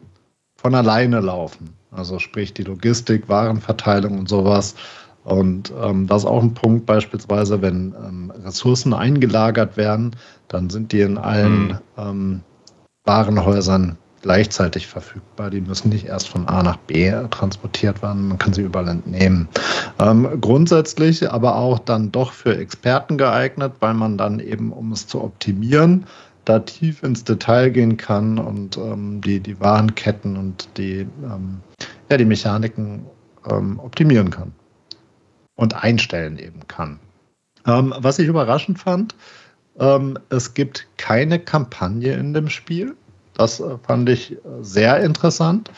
von 0.56 0.74
alleine 0.74 1.20
laufen. 1.20 1.70
Also 1.90 2.18
sprich 2.18 2.52
die 2.52 2.62
Logistik, 2.62 3.28
Warenverteilung 3.28 4.18
und 4.18 4.28
sowas. 4.28 4.74
Und 5.24 5.72
ähm, 5.82 6.06
das 6.06 6.22
ist 6.22 6.28
auch 6.28 6.42
ein 6.42 6.54
Punkt, 6.54 6.86
beispielsweise, 6.86 7.60
wenn 7.60 7.94
ähm, 8.06 8.32
Ressourcen 8.44 8.94
eingelagert 8.94 9.76
werden, 9.76 10.16
dann 10.48 10.70
sind 10.70 10.92
die 10.92 11.00
in 11.00 11.18
allen 11.18 11.68
mhm. 11.68 11.78
ähm, 11.98 12.40
Warenhäusern 13.04 13.98
gleichzeitig 14.22 14.86
verfügbar. 14.86 15.50
Die 15.50 15.60
müssen 15.60 15.88
nicht 15.88 16.06
erst 16.06 16.28
von 16.28 16.46
A 16.48 16.62
nach 16.62 16.76
B 16.76 17.12
transportiert 17.30 18.02
werden. 18.02 18.28
Man 18.28 18.38
kann 18.38 18.52
sie 18.52 18.62
überall 18.62 18.88
entnehmen. 18.88 19.48
Ähm, 19.98 20.40
grundsätzlich 20.40 21.30
aber 21.30 21.56
auch 21.56 21.78
dann 21.78 22.12
doch 22.12 22.32
für 22.32 22.56
Experten 22.56 23.18
geeignet, 23.18 23.74
weil 23.80 23.94
man 23.94 24.18
dann 24.18 24.40
eben, 24.40 24.72
um 24.72 24.92
es 24.92 25.06
zu 25.06 25.22
optimieren, 25.22 26.06
da 26.44 26.58
tief 26.58 27.02
ins 27.02 27.24
Detail 27.24 27.70
gehen 27.70 27.96
kann 27.96 28.38
und 28.38 28.76
ähm, 28.76 29.20
die, 29.20 29.40
die 29.40 29.60
Warenketten 29.60 30.36
und 30.36 30.68
die, 30.76 31.06
ähm, 31.22 31.60
ja, 32.10 32.16
die 32.16 32.24
Mechaniken 32.24 33.06
ähm, 33.48 33.78
optimieren 33.78 34.30
kann 34.30 34.52
und 35.56 35.82
einstellen 35.82 36.38
eben 36.38 36.66
kann. 36.66 36.98
Ähm, 37.66 37.94
was 37.98 38.18
ich 38.18 38.26
überraschend 38.26 38.78
fand, 38.78 39.14
ähm, 39.78 40.18
es 40.30 40.54
gibt 40.54 40.88
keine 40.96 41.38
Kampagne 41.38 42.14
in 42.14 42.34
dem 42.34 42.48
Spiel. 42.48 42.96
Das 43.34 43.62
fand 43.86 44.08
ich 44.08 44.36
sehr 44.60 45.00
interessant, 45.00 45.70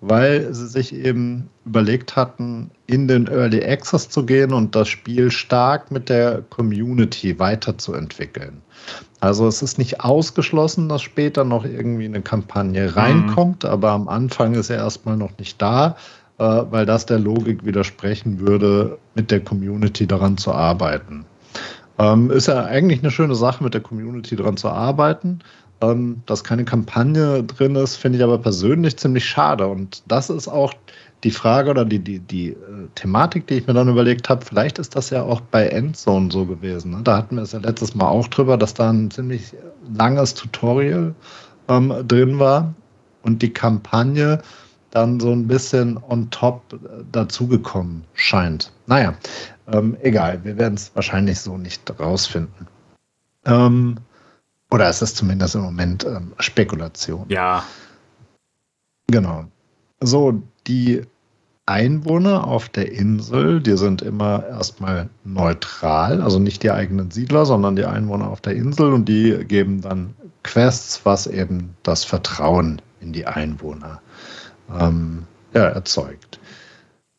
weil 0.00 0.52
sie 0.54 0.68
sich 0.68 0.94
eben 0.94 1.48
überlegt 1.64 2.16
hatten, 2.16 2.70
in 2.86 3.08
den 3.08 3.26
Early 3.26 3.64
Access 3.64 4.08
zu 4.08 4.24
gehen 4.24 4.52
und 4.52 4.74
das 4.74 4.88
Spiel 4.88 5.30
stark 5.30 5.90
mit 5.90 6.08
der 6.08 6.42
Community 6.50 7.38
weiterzuentwickeln. 7.38 8.62
Also 9.20 9.48
es 9.48 9.62
ist 9.62 9.78
nicht 9.78 10.00
ausgeschlossen, 10.00 10.88
dass 10.88 11.02
später 11.02 11.44
noch 11.44 11.64
irgendwie 11.64 12.04
eine 12.04 12.22
Kampagne 12.22 12.88
mhm. 12.88 12.94
reinkommt, 12.94 13.64
mhm. 13.64 13.70
aber 13.70 13.90
am 13.90 14.08
Anfang 14.08 14.54
ist 14.54 14.70
er 14.70 14.76
erstmal 14.76 15.16
noch 15.16 15.36
nicht 15.38 15.60
da, 15.60 15.96
äh, 16.38 16.44
weil 16.44 16.86
das 16.86 17.06
der 17.06 17.18
Logik 17.18 17.64
widersprechen 17.64 18.38
würde, 18.38 18.98
mit 19.16 19.30
der 19.30 19.40
Community 19.40 20.06
daran 20.06 20.38
zu 20.38 20.52
arbeiten. 20.52 21.24
Ähm, 21.98 22.30
ist 22.30 22.46
ja 22.46 22.64
eigentlich 22.64 23.00
eine 23.00 23.10
schöne 23.10 23.34
Sache, 23.34 23.64
mit 23.64 23.74
der 23.74 23.80
Community 23.80 24.36
daran 24.36 24.56
zu 24.56 24.68
arbeiten. 24.68 25.40
Ähm, 25.80 26.22
dass 26.26 26.42
keine 26.42 26.64
Kampagne 26.64 27.44
drin 27.44 27.76
ist, 27.76 27.96
finde 27.96 28.18
ich 28.18 28.24
aber 28.24 28.38
persönlich 28.38 28.96
ziemlich 28.96 29.24
schade. 29.24 29.68
Und 29.68 30.02
das 30.08 30.28
ist 30.28 30.48
auch 30.48 30.74
die 31.24 31.30
Frage 31.30 31.70
oder 31.70 31.84
die, 31.84 31.98
die, 31.98 32.18
die 32.18 32.50
äh, 32.50 32.56
Thematik, 32.94 33.46
die 33.46 33.54
ich 33.54 33.66
mir 33.66 33.74
dann 33.74 33.88
überlegt 33.88 34.28
habe. 34.28 34.44
Vielleicht 34.44 34.78
ist 34.78 34.96
das 34.96 35.10
ja 35.10 35.22
auch 35.22 35.40
bei 35.40 35.68
Endzone 35.68 36.30
so 36.30 36.44
gewesen. 36.44 36.92
Ne? 36.92 37.00
Da 37.02 37.16
hatten 37.16 37.36
wir 37.36 37.42
es 37.42 37.52
ja 37.52 37.60
letztes 37.60 37.94
Mal 37.94 38.08
auch 38.08 38.28
drüber, 38.28 38.56
dass 38.56 38.74
da 38.74 38.90
ein 38.90 39.10
ziemlich 39.10 39.54
langes 39.96 40.34
Tutorial 40.34 41.14
ähm, 41.68 41.94
drin 42.06 42.38
war 42.38 42.74
und 43.22 43.42
die 43.42 43.52
Kampagne 43.52 44.40
dann 44.90 45.20
so 45.20 45.32
ein 45.32 45.46
bisschen 45.46 45.98
on 46.08 46.30
top 46.30 46.62
äh, 46.72 47.04
dazugekommen 47.12 48.04
scheint. 48.14 48.72
Naja, 48.86 49.14
ähm, 49.72 49.96
egal, 50.02 50.40
wir 50.44 50.56
werden 50.56 50.74
es 50.74 50.90
wahrscheinlich 50.94 51.40
so 51.40 51.58
nicht 51.58 51.92
rausfinden. 52.00 52.66
Ähm, 53.44 53.96
oder 54.70 54.88
es 54.88 55.02
ist 55.02 55.16
zumindest 55.16 55.54
im 55.54 55.62
Moment 55.62 56.04
ähm, 56.04 56.32
Spekulation. 56.38 57.26
Ja. 57.28 57.64
Genau. 59.06 59.44
So, 60.00 60.42
die 60.66 61.02
Einwohner 61.68 62.46
auf 62.46 62.68
der 62.68 62.92
Insel, 62.92 63.60
die 63.60 63.76
sind 63.76 64.00
immer 64.00 64.46
erstmal 64.46 65.10
neutral, 65.24 66.22
also 66.22 66.38
nicht 66.38 66.62
die 66.62 66.70
eigenen 66.70 67.10
Siedler, 67.10 67.44
sondern 67.44 67.76
die 67.76 67.84
Einwohner 67.84 68.28
auf 68.28 68.40
der 68.40 68.54
Insel 68.54 68.92
und 68.92 69.06
die 69.06 69.44
geben 69.44 69.82
dann 69.82 70.14
Quests, 70.42 71.04
was 71.04 71.26
eben 71.26 71.76
das 71.82 72.04
Vertrauen 72.04 72.80
in 73.00 73.12
die 73.12 73.26
Einwohner 73.26 74.00
ähm, 74.78 75.26
ja, 75.52 75.64
erzeugt. 75.64 76.40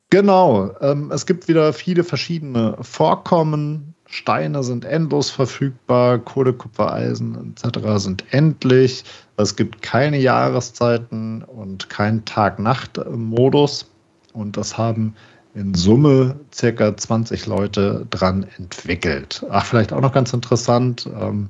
Genau, 0.10 0.72
ähm, 0.82 1.12
es 1.12 1.28
gibt 1.28 1.48
wieder 1.48 1.72
viele 1.72 2.04
verschiedene 2.04 2.76
Vorkommen. 2.82 3.94
Steine 4.12 4.64
sind 4.64 4.86
endlos 4.86 5.30
verfügbar, 5.30 6.18
Kohle, 6.18 6.54
Kupfer, 6.54 6.92
Eisen 6.92 7.54
etc. 7.56 7.80
sind 7.98 8.24
endlich. 8.32 9.04
Es 9.38 9.56
gibt 9.56 9.84
keine 9.84 10.18
Jahreszeiten 10.18 11.44
und 11.44 11.90
keinen 11.90 12.26
Tag-Nacht-Modus. 12.26 13.90
Und 14.34 14.58
das 14.58 14.78
haben 14.78 15.16
in 15.54 15.76
Summe 15.76 16.40
circa 16.54 16.98
20 16.98 17.46
Leute 17.46 18.08
dran 18.10 18.48
entwickelt. 18.58 19.46
Ach, 19.50 19.66
vielleicht 19.66 19.94
auch 19.94 20.02
noch 20.02 20.14
ganz 20.14 20.34
interessant. 20.34 21.08
Ähm, 21.20 21.50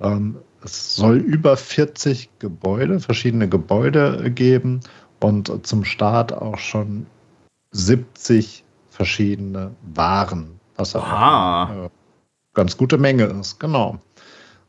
ähm, 0.00 0.36
es 0.62 0.94
soll 0.94 1.16
über 1.16 1.56
40 1.56 2.30
Gebäude, 2.38 3.00
verschiedene 3.00 3.48
Gebäude 3.48 4.30
geben 4.30 4.80
und 5.20 5.66
zum 5.66 5.84
Start 5.84 6.32
auch 6.32 6.58
schon 6.58 7.06
70 7.72 8.64
verschiedene 8.90 9.72
Waren. 9.94 10.60
Was 10.76 10.94
äh, 10.94 11.88
ganz 12.56 12.76
gute 12.76 12.98
Menge 12.98 13.24
ist, 13.24 13.60
genau. 13.60 14.00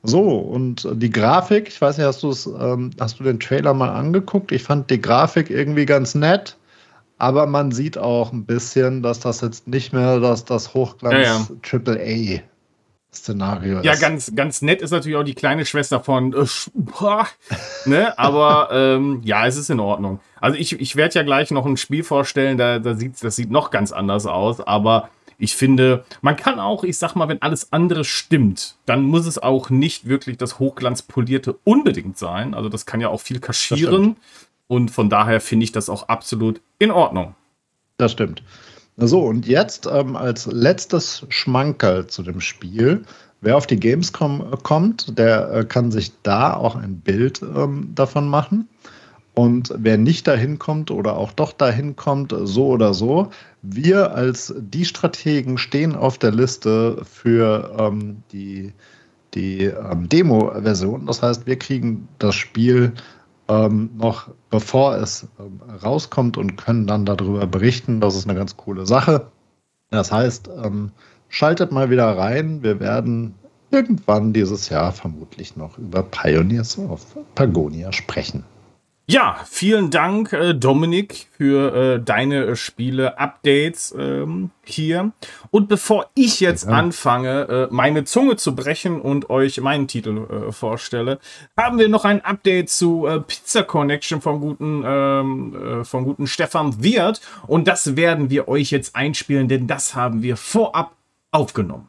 So, 0.03 0.21
und 0.21 0.87
die 0.93 1.09
Grafik, 1.09 1.69
ich 1.69 1.81
weiß 1.81 1.97
nicht, 1.97 2.05
hast 2.05 2.21
du 2.21 2.29
es, 2.29 2.45
ähm, 2.45 2.91
hast 2.99 3.19
du 3.19 3.23
den 3.23 3.39
Trailer 3.39 3.73
mal 3.73 3.89
angeguckt? 3.89 4.51
Ich 4.51 4.61
fand 4.61 4.89
die 4.91 5.01
Grafik 5.01 5.49
irgendwie 5.49 5.85
ganz 5.87 6.13
nett. 6.13 6.57
Aber 7.17 7.47
man 7.47 7.71
sieht 7.71 7.97
auch 7.97 8.31
ein 8.31 8.45
bisschen, 8.45 9.01
dass 9.01 9.19
das 9.19 9.41
jetzt 9.41 9.67
nicht 9.67 9.91
mehr 9.91 10.19
das, 10.19 10.45
das 10.45 10.75
Hochglanz 10.75 11.51
Triple 11.63 11.99
A 11.99 12.41
Szenario 13.11 13.81
ja, 13.81 13.91
ist. 13.93 14.01
Ja, 14.01 14.07
ganz, 14.07 14.35
ganz 14.35 14.61
nett 14.61 14.81
ist 14.81 14.91
natürlich 14.91 15.17
auch 15.17 15.23
die 15.23 15.33
kleine 15.33 15.65
Schwester 15.65 15.99
von 15.99 16.33
äh, 16.33 16.45
ne? 17.85 18.17
Aber 18.19 18.69
ähm, 18.71 19.21
ja, 19.23 19.47
es 19.47 19.57
ist 19.57 19.71
in 19.71 19.79
Ordnung. 19.79 20.19
Also 20.39 20.57
ich, 20.57 20.79
ich 20.79 20.95
werde 20.95 21.15
ja 21.15 21.23
gleich 21.23 21.49
noch 21.49 21.65
ein 21.65 21.77
Spiel 21.77 22.03
vorstellen, 22.03 22.57
da, 22.57 22.77
da 22.77 22.93
sieht, 22.93 23.23
das 23.23 23.35
sieht 23.35 23.49
noch 23.49 23.71
ganz 23.71 23.91
anders 23.91 24.27
aus, 24.27 24.61
aber 24.61 25.09
ich 25.37 25.55
finde, 25.55 26.03
man 26.21 26.35
kann 26.35 26.59
auch, 26.59 26.83
ich 26.83 26.97
sag 26.97 27.15
mal, 27.15 27.27
wenn 27.27 27.41
alles 27.41 27.71
andere 27.71 28.03
stimmt, 28.03 28.75
dann 28.85 29.03
muss 29.03 29.27
es 29.27 29.37
auch 29.37 29.69
nicht 29.69 30.07
wirklich 30.07 30.37
das 30.37 30.57
Hochglanzpolierte 30.57 31.57
unbedingt 31.63 32.17
sein. 32.17 32.53
Also 32.53 32.69
das 32.69 32.85
kann 32.85 33.01
ja 33.01 33.09
auch 33.09 33.21
viel 33.21 33.39
kaschieren. 33.39 34.15
Und 34.67 34.89
von 34.91 35.09
daher 35.09 35.39
finde 35.39 35.63
ich 35.63 35.71
das 35.71 35.89
auch 35.89 36.09
absolut 36.09 36.59
in 36.79 36.91
Ordnung. 36.91 37.35
Das 37.97 38.11
stimmt. 38.11 38.43
So, 38.97 39.21
und 39.21 39.47
jetzt 39.47 39.85
ähm, 39.85 40.15
als 40.15 40.47
letztes 40.47 41.25
Schmankerl 41.29 42.07
zu 42.07 42.23
dem 42.23 42.41
Spiel. 42.41 43.03
Wer 43.41 43.55
auf 43.55 43.67
die 43.67 43.79
Gamescom 43.79 44.41
äh, 44.41 44.57
kommt, 44.63 45.17
der 45.19 45.51
äh, 45.51 45.65
kann 45.65 45.91
sich 45.91 46.11
da 46.23 46.55
auch 46.55 46.75
ein 46.75 46.99
Bild 46.99 47.41
ähm, 47.43 47.91
davon 47.93 48.27
machen. 48.27 48.67
Und 49.37 49.71
wer 49.77 49.99
nicht 49.99 50.25
dahin 50.25 50.57
kommt 50.57 50.89
oder 50.89 51.15
auch 51.15 51.31
doch 51.31 51.53
dahin 51.53 51.95
kommt, 51.95 52.33
so 52.35 52.69
oder 52.69 52.95
so, 52.95 53.29
wir 53.61 54.15
als 54.15 54.51
die 54.57 54.83
Strategen 54.83 55.59
stehen 55.59 55.95
auf 55.95 56.17
der 56.17 56.31
Liste 56.31 57.05
für 57.05 57.71
ähm, 57.77 58.23
die, 58.31 58.73
die 59.35 59.65
ähm, 59.65 60.09
Demo-Version. 60.09 61.05
Das 61.05 61.21
heißt, 61.21 61.45
wir 61.45 61.59
kriegen 61.59 62.07
das 62.17 62.33
Spiel 62.33 62.93
ähm, 63.47 63.91
noch 63.95 64.31
bevor 64.49 64.95
es 64.95 65.27
ähm, 65.39 65.61
rauskommt 65.83 66.35
und 66.37 66.57
können 66.57 66.87
dann 66.87 67.05
darüber 67.05 67.45
berichten. 67.45 68.01
Das 68.01 68.15
ist 68.15 68.27
eine 68.27 68.35
ganz 68.39 68.57
coole 68.57 68.87
Sache. 68.87 69.27
Das 69.91 70.11
heißt, 70.11 70.49
ähm, 70.63 70.89
schaltet 71.29 71.71
mal 71.71 71.91
wieder 71.91 72.17
rein. 72.17 72.63
Wir 72.63 72.79
werden 72.79 73.35
irgendwann 73.69 74.33
dieses 74.33 74.69
Jahr 74.69 74.93
vermutlich 74.93 75.55
noch 75.55 75.77
über 75.77 76.01
Pioneers 76.01 76.79
of 76.79 77.05
Pagonia 77.35 77.93
sprechen. 77.93 78.43
Ja, 79.09 79.37
vielen 79.49 79.89
Dank, 79.89 80.33
äh, 80.33 80.53
Dominik, 80.53 81.27
für 81.37 81.73
äh, 81.95 82.03
deine 82.03 82.43
äh, 82.43 82.55
Spiele-Updates 82.57 83.95
ähm, 83.97 84.51
hier. 84.65 85.13
Und 85.49 85.69
bevor 85.69 86.09
ich 86.13 86.41
jetzt 86.41 86.67
anfange, 86.67 87.47
äh, 87.47 87.67
meine 87.73 88.03
Zunge 88.03 88.35
zu 88.35 88.53
brechen 88.53 88.99
und 88.99 89.29
euch 89.29 89.61
meinen 89.61 89.87
Titel 89.87 90.51
vorstelle, 90.51 91.19
haben 91.55 91.79
wir 91.79 91.87
noch 91.87 92.03
ein 92.03 92.19
Update 92.25 92.69
zu 92.69 93.07
Pizza 93.27 93.63
Connection 93.63 94.19
vom 94.19 94.41
guten, 94.41 94.83
ähm, 94.85 95.85
vom 95.85 96.03
guten 96.03 96.27
Stefan 96.27 96.83
Wirth. 96.83 97.21
Und 97.47 97.69
das 97.69 97.95
werden 97.95 98.29
wir 98.29 98.49
euch 98.49 98.71
jetzt 98.71 98.93
einspielen, 98.93 99.47
denn 99.47 99.67
das 99.67 99.95
haben 99.95 100.21
wir 100.21 100.35
vorab 100.35 100.91
aufgenommen. 101.31 101.87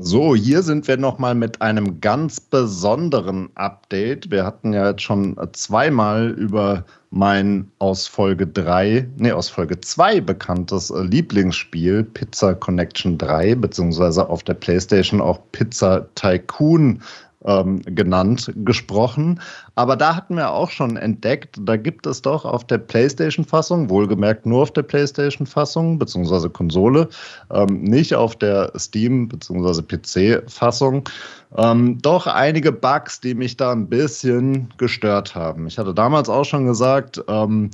So, 0.00 0.36
hier 0.36 0.62
sind 0.62 0.86
wir 0.86 0.96
nochmal 0.96 1.34
mit 1.34 1.60
einem 1.60 2.00
ganz 2.00 2.38
besonderen 2.38 3.50
Update. 3.56 4.30
Wir 4.30 4.44
hatten 4.44 4.72
ja 4.72 4.90
jetzt 4.90 5.02
schon 5.02 5.36
zweimal 5.54 6.30
über 6.30 6.84
mein 7.10 7.68
aus 7.80 8.06
Folge 8.06 8.46
3, 8.46 9.08
nee, 9.16 9.32
aus 9.32 9.48
Folge 9.48 9.80
2 9.80 10.20
bekanntes 10.20 10.90
äh, 10.90 11.02
Lieblingsspiel 11.02 12.04
Pizza 12.04 12.54
Connection 12.54 13.18
3, 13.18 13.56
beziehungsweise 13.56 14.28
auf 14.28 14.44
der 14.44 14.54
PlayStation 14.54 15.20
auch 15.20 15.40
Pizza 15.50 16.06
Tycoon 16.14 17.02
ähm, 17.44 17.80
genannt, 17.82 18.52
gesprochen. 18.56 19.40
Aber 19.74 19.96
da 19.96 20.16
hatten 20.16 20.36
wir 20.36 20.50
auch 20.50 20.70
schon 20.70 20.96
entdeckt, 20.96 21.56
da 21.60 21.76
gibt 21.76 22.06
es 22.06 22.22
doch 22.22 22.44
auf 22.44 22.66
der 22.66 22.78
PlayStation-Fassung, 22.78 23.90
wohlgemerkt 23.90 24.46
nur 24.46 24.62
auf 24.62 24.72
der 24.72 24.82
PlayStation-Fassung, 24.82 25.98
beziehungsweise 25.98 26.50
Konsole, 26.50 27.08
ähm, 27.52 27.82
nicht 27.82 28.14
auf 28.14 28.36
der 28.36 28.72
Steam- 28.76 29.28
beziehungsweise 29.28 29.82
PC-Fassung, 29.82 31.08
ähm, 31.56 31.98
doch 32.02 32.26
einige 32.26 32.72
Bugs, 32.72 33.20
die 33.20 33.34
mich 33.34 33.56
da 33.56 33.72
ein 33.72 33.88
bisschen 33.88 34.72
gestört 34.76 35.34
haben. 35.34 35.66
Ich 35.66 35.78
hatte 35.78 35.94
damals 35.94 36.28
auch 36.28 36.44
schon 36.44 36.66
gesagt, 36.66 37.22
ähm, 37.28 37.70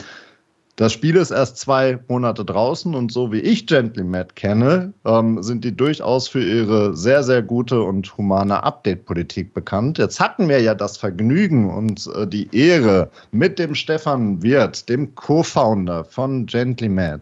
das 0.77 0.93
Spiel 0.93 1.15
ist 1.17 1.31
erst 1.31 1.59
zwei 1.59 2.01
Monate 2.09 2.45
draußen 2.45 2.95
und 2.95 3.13
so 3.13 3.31
wie 3.31 3.39
ich 3.39 3.67
Gentleman 3.67 4.27
kenne, 4.35 4.93
ähm, 5.05 5.43
sind 5.43 5.65
die 5.65 5.77
durchaus 5.77 6.27
für 6.27 6.43
ihre 6.43 6.97
sehr, 6.97 7.23
sehr 7.23 7.43
gute 7.43 7.83
und 7.83 8.17
humane 8.17 8.63
Update-Politik 8.63 9.55
bekannt. 9.55 9.99
Jetzt 9.99 10.19
hatten 10.19 10.49
wir 10.49 10.61
ja 10.61 10.75
das 10.75 10.97
Vergnügen 10.97 11.71
und 11.71 12.11
äh, 12.17 12.27
die 12.27 12.49
Ehre, 12.53 13.11
mit 13.31 13.59
dem 13.59 13.75
Stefan 13.75 14.43
Wirth, 14.43 14.89
dem 14.89 15.15
Co-Founder 15.15 16.05
von 16.05 16.47
Gentleman, 16.47 17.21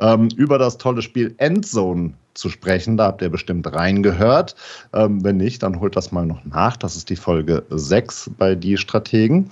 ähm, 0.00 0.28
über 0.36 0.58
das 0.58 0.78
tolle 0.78 1.02
Spiel 1.02 1.34
Endzone 1.38 2.14
zu 2.38 2.48
sprechen. 2.48 2.96
Da 2.96 3.06
habt 3.06 3.20
ihr 3.20 3.28
bestimmt 3.28 3.70
reingehört. 3.72 4.54
Ähm, 4.94 5.22
wenn 5.22 5.36
nicht, 5.36 5.62
dann 5.62 5.80
holt 5.80 5.96
das 5.96 6.12
mal 6.12 6.24
noch 6.24 6.44
nach. 6.44 6.76
Das 6.76 6.96
ist 6.96 7.10
die 7.10 7.16
Folge 7.16 7.64
6 7.70 8.30
bei 8.38 8.54
Die 8.54 8.76
Strategen. 8.76 9.50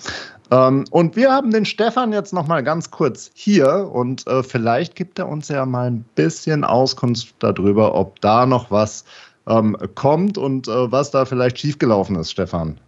Ähm, 0.51 0.85
und 0.91 1.17
wir 1.17 1.33
haben 1.33 1.51
den 1.51 1.65
Stefan 1.65 2.13
jetzt 2.13 2.33
noch 2.33 2.47
mal 2.47 2.63
ganz 2.63 2.91
kurz 2.91 3.31
hier 3.35 3.91
und 3.93 4.27
äh, 4.27 4.43
vielleicht 4.43 4.95
gibt 4.95 5.19
er 5.19 5.29
uns 5.29 5.49
ja 5.49 5.67
mal 5.67 5.91
ein 5.91 6.05
bisschen 6.15 6.65
Auskunft 6.65 7.35
darüber, 7.41 7.95
ob 7.95 8.21
da 8.21 8.47
noch 8.47 8.71
was 8.71 9.05
ähm, 9.49 9.77
kommt 9.95 10.39
und 10.39 10.69
äh, 10.69 10.93
was 10.93 11.11
da 11.11 11.25
vielleicht 11.25 11.59
schiefgelaufen 11.59 12.17
ist, 12.17 12.31
Stefan. 12.31 12.79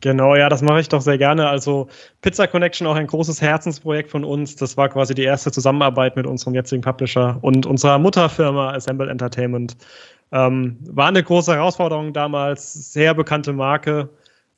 Genau, 0.00 0.36
ja, 0.36 0.48
das 0.48 0.62
mache 0.62 0.80
ich 0.80 0.88
doch 0.88 1.00
sehr 1.00 1.18
gerne. 1.18 1.48
Also 1.48 1.88
Pizza 2.20 2.46
Connection 2.46 2.86
auch 2.86 2.96
ein 2.96 3.06
großes 3.06 3.40
Herzensprojekt 3.40 4.10
von 4.10 4.24
uns. 4.24 4.56
Das 4.56 4.76
war 4.76 4.88
quasi 4.88 5.14
die 5.14 5.24
erste 5.24 5.50
Zusammenarbeit 5.50 6.16
mit 6.16 6.26
unserem 6.26 6.54
jetzigen 6.54 6.82
Publisher 6.82 7.38
und 7.40 7.66
unserer 7.66 7.98
Mutterfirma 7.98 8.72
Assemble 8.72 9.08
Entertainment. 9.08 9.76
Ähm, 10.32 10.76
war 10.82 11.08
eine 11.08 11.22
große 11.22 11.54
Herausforderung 11.54 12.12
damals, 12.12 12.92
sehr 12.92 13.14
bekannte 13.14 13.52
Marke 13.52 14.10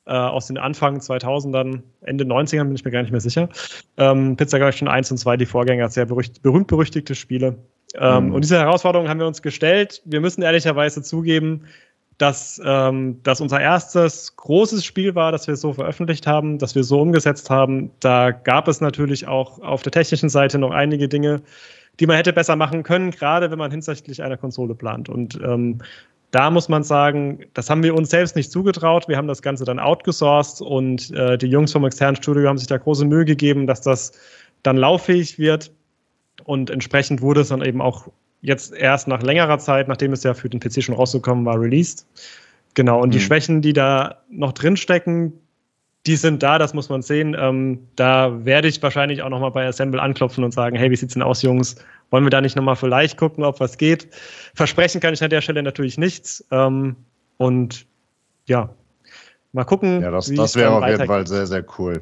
äh, 0.09 0.11
aus 0.11 0.47
den 0.47 0.57
Anfang 0.57 0.97
2000ern, 0.97 1.83
Ende 2.01 2.23
90ern 2.23 2.63
bin 2.63 2.75
ich 2.75 2.83
mir 2.83 2.89
gar 2.89 3.03
nicht 3.03 3.11
mehr 3.11 3.21
sicher. 3.21 3.47
Ähm, 3.97 4.35
Pizza 4.35 4.57
Connection 4.57 4.87
1 4.87 5.11
und 5.11 5.17
2, 5.17 5.37
die 5.37 5.45
Vorgänger, 5.45 5.87
sehr 5.89 6.07
berühmt-berüchtigte 6.07 7.13
Spiele. 7.13 7.57
Ähm, 7.95 8.27
mhm. 8.27 8.33
Und 8.33 8.43
diese 8.43 8.57
Herausforderung 8.57 9.07
haben 9.07 9.19
wir 9.19 9.27
uns 9.27 9.43
gestellt. 9.43 10.01
Wir 10.05 10.19
müssen 10.19 10.41
ehrlicherweise 10.41 11.03
zugeben, 11.03 11.65
dass 12.17 12.59
ähm, 12.65 13.19
das 13.21 13.39
unser 13.39 13.61
erstes 13.61 14.35
großes 14.35 14.83
Spiel 14.83 15.13
war, 15.13 15.31
das 15.31 15.47
wir 15.47 15.55
so 15.55 15.73
veröffentlicht 15.73 16.25
haben, 16.25 16.57
das 16.57 16.73
wir 16.73 16.83
so 16.83 17.01
umgesetzt 17.01 17.51
haben. 17.51 17.91
Da 17.99 18.31
gab 18.31 18.67
es 18.67 18.81
natürlich 18.81 19.27
auch 19.27 19.59
auf 19.59 19.83
der 19.83 19.91
technischen 19.91 20.29
Seite 20.29 20.57
noch 20.57 20.71
einige 20.71 21.07
Dinge, 21.07 21.41
die 21.99 22.07
man 22.07 22.15
hätte 22.15 22.33
besser 22.33 22.55
machen 22.55 22.81
können, 22.81 23.11
gerade 23.11 23.51
wenn 23.51 23.59
man 23.59 23.69
hinsichtlich 23.69 24.23
einer 24.23 24.37
Konsole 24.37 24.73
plant. 24.73 25.07
Und 25.07 25.39
ähm, 25.43 25.81
da 26.31 26.51
muss 26.51 26.69
man 26.69 26.83
sagen, 26.83 27.45
das 27.53 27.69
haben 27.69 27.81
wir 27.83 27.95
uns 27.95 28.09
selbst 28.09 28.35
nicht 28.35 28.51
zugetraut. 28.51 29.07
Wir 29.07 29.17
haben 29.17 29.27
das 29.27 29.41
Ganze 29.41 29.65
dann 29.65 29.79
outgesourced 29.79 30.61
und 30.61 31.11
äh, 31.11 31.37
die 31.37 31.47
Jungs 31.47 31.71
vom 31.71 31.85
externen 31.85 32.15
Studio 32.15 32.47
haben 32.47 32.57
sich 32.57 32.67
da 32.67 32.77
große 32.77 33.05
Mühe 33.05 33.25
gegeben, 33.25 33.65
dass 33.65 33.81
das 33.81 34.11
dann 34.61 34.77
lauffähig 34.77 35.39
wird. 35.39 35.71
Und 36.43 36.69
entsprechend 36.69 37.21
wurde 37.21 37.41
es 37.41 37.49
dann 37.49 37.63
eben 37.63 37.81
auch 37.81 38.07
jetzt 38.41 38.73
erst 38.73 39.07
nach 39.07 39.23
längerer 39.23 39.59
Zeit, 39.59 39.87
nachdem 39.87 40.13
es 40.13 40.23
ja 40.23 40.33
für 40.33 40.49
den 40.49 40.59
PC 40.59 40.83
schon 40.83 40.95
rausgekommen 40.95 41.45
war, 41.45 41.59
released. 41.59 42.05
Genau, 42.75 43.01
und 43.01 43.09
mhm. 43.09 43.13
die 43.13 43.19
Schwächen, 43.19 43.61
die 43.61 43.73
da 43.73 44.21
noch 44.29 44.53
drin 44.53 44.77
stecken, 44.77 45.33
die 46.05 46.15
sind 46.15 46.41
da, 46.41 46.57
das 46.57 46.73
muss 46.73 46.89
man 46.89 47.01
sehen. 47.01 47.35
Ähm, 47.37 47.87
da 47.95 48.45
werde 48.45 48.67
ich 48.67 48.81
wahrscheinlich 48.81 49.21
auch 49.21 49.29
nochmal 49.29 49.51
bei 49.51 49.67
Assemble 49.67 50.01
anklopfen 50.01 50.43
und 50.43 50.53
sagen, 50.53 50.75
hey, 50.75 50.89
wie 50.89 50.95
sieht's 50.95 51.13
denn 51.13 51.23
aus, 51.23 51.41
Jungs? 51.41 51.75
Wollen 52.09 52.23
wir 52.23 52.29
da 52.29 52.41
nicht 52.41 52.55
nochmal 52.55 52.75
vielleicht 52.75 53.17
gucken, 53.17 53.43
ob 53.43 53.59
was 53.59 53.77
geht? 53.77 54.07
Versprechen 54.55 55.01
kann 55.01 55.13
ich 55.13 55.23
an 55.23 55.29
der 55.29 55.41
Stelle 55.41 55.61
natürlich 55.61 55.97
nichts. 55.97 56.45
Ähm, 56.51 56.95
und 57.37 57.85
ja, 58.47 58.69
mal 59.51 59.65
gucken. 59.65 60.01
Ja, 60.01 60.11
das, 60.11 60.31
das 60.33 60.55
wäre 60.55 60.71
auf 60.71 60.87
jeden 60.87 61.05
Fall 61.05 61.27
sehr, 61.27 61.45
sehr 61.45 61.65
cool. 61.77 62.01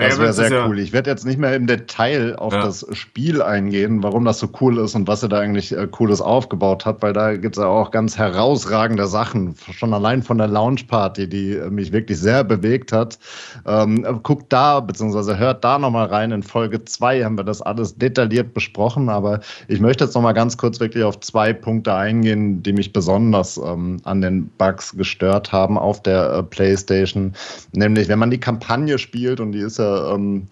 Naja, 0.00 0.10
das 0.10 0.18
wäre 0.18 0.32
sehr 0.32 0.50
ja 0.50 0.66
cool. 0.66 0.78
Ich 0.78 0.92
werde 0.92 1.10
jetzt 1.10 1.26
nicht 1.26 1.38
mehr 1.38 1.54
im 1.54 1.66
Detail 1.66 2.36
auf 2.36 2.52
ja. 2.52 2.62
das 2.62 2.86
Spiel 2.92 3.42
eingehen, 3.42 4.02
warum 4.02 4.24
das 4.24 4.38
so 4.38 4.48
cool 4.60 4.78
ist 4.78 4.94
und 4.94 5.08
was 5.08 5.22
er 5.22 5.28
da 5.28 5.40
eigentlich 5.40 5.76
äh, 5.76 5.86
Cooles 5.86 6.20
aufgebaut 6.20 6.86
hat, 6.86 7.02
weil 7.02 7.12
da 7.12 7.36
gibt 7.36 7.56
es 7.56 7.62
ja 7.62 7.68
auch 7.68 7.90
ganz 7.90 8.16
herausragende 8.16 9.06
Sachen. 9.06 9.54
Schon 9.72 9.92
allein 9.92 10.22
von 10.22 10.38
der 10.38 10.48
Launchparty, 10.48 11.28
die 11.28 11.52
äh, 11.52 11.70
mich 11.70 11.92
wirklich 11.92 12.18
sehr 12.18 12.44
bewegt 12.44 12.92
hat. 12.92 13.18
Ähm, 13.66 14.06
guckt 14.22 14.52
da, 14.52 14.80
beziehungsweise 14.80 15.38
hört 15.38 15.64
da 15.64 15.78
nochmal 15.78 16.06
rein. 16.06 16.30
In 16.32 16.42
Folge 16.42 16.84
2 16.84 17.24
haben 17.24 17.36
wir 17.36 17.44
das 17.44 17.60
alles 17.60 17.96
detailliert 17.96 18.54
besprochen, 18.54 19.08
aber 19.08 19.40
ich 19.68 19.80
möchte 19.80 20.04
jetzt 20.04 20.14
nochmal 20.14 20.34
ganz 20.34 20.56
kurz 20.56 20.80
wirklich 20.80 21.04
auf 21.04 21.20
zwei 21.20 21.52
Punkte 21.52 21.94
eingehen, 21.94 22.62
die 22.62 22.72
mich 22.72 22.92
besonders 22.92 23.58
ähm, 23.58 23.98
an 24.04 24.20
den 24.20 24.48
Bugs 24.56 24.96
gestört 24.96 25.52
haben 25.52 25.76
auf 25.76 26.02
der 26.02 26.32
äh, 26.32 26.42
PlayStation. 26.42 27.34
Nämlich, 27.72 28.08
wenn 28.08 28.18
man 28.18 28.30
die 28.30 28.40
Kampagne 28.40 28.98
spielt 28.98 29.40
und 29.40 29.52
die 29.52 29.60
ist 29.60 29.78
ja 29.78 29.89
ähm, 29.90 30.48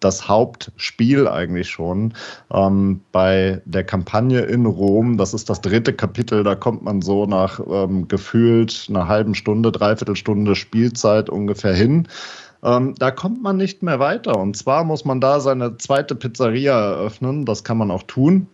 das 0.00 0.28
Hauptspiel 0.28 1.28
eigentlich 1.28 1.68
schon. 1.68 2.14
Ähm, 2.52 3.00
bei 3.12 3.60
der 3.66 3.84
Kampagne 3.84 4.40
in 4.40 4.66
Rom, 4.66 5.18
das 5.18 5.34
ist 5.34 5.50
das 5.50 5.60
dritte 5.60 5.92
Kapitel, 5.92 6.42
da 6.42 6.54
kommt 6.54 6.82
man 6.82 7.02
so 7.02 7.26
nach 7.26 7.60
ähm, 7.70 8.08
gefühlt 8.08 8.86
einer 8.88 9.08
halben 9.08 9.34
Stunde, 9.34 9.70
dreiviertel 9.70 10.16
Stunde 10.16 10.56
Spielzeit 10.56 11.30
ungefähr 11.30 11.74
hin. 11.74 12.08
Ähm, 12.62 12.94
da 12.98 13.10
kommt 13.10 13.42
man 13.42 13.56
nicht 13.56 13.82
mehr 13.82 14.00
weiter. 14.00 14.38
Und 14.38 14.56
zwar 14.56 14.84
muss 14.84 15.04
man 15.04 15.20
da 15.20 15.40
seine 15.40 15.76
zweite 15.76 16.14
Pizzeria 16.14 16.78
eröffnen. 16.78 17.44
Das 17.44 17.64
kann 17.64 17.78
man 17.78 17.90
auch 17.90 18.02
tun. 18.02 18.48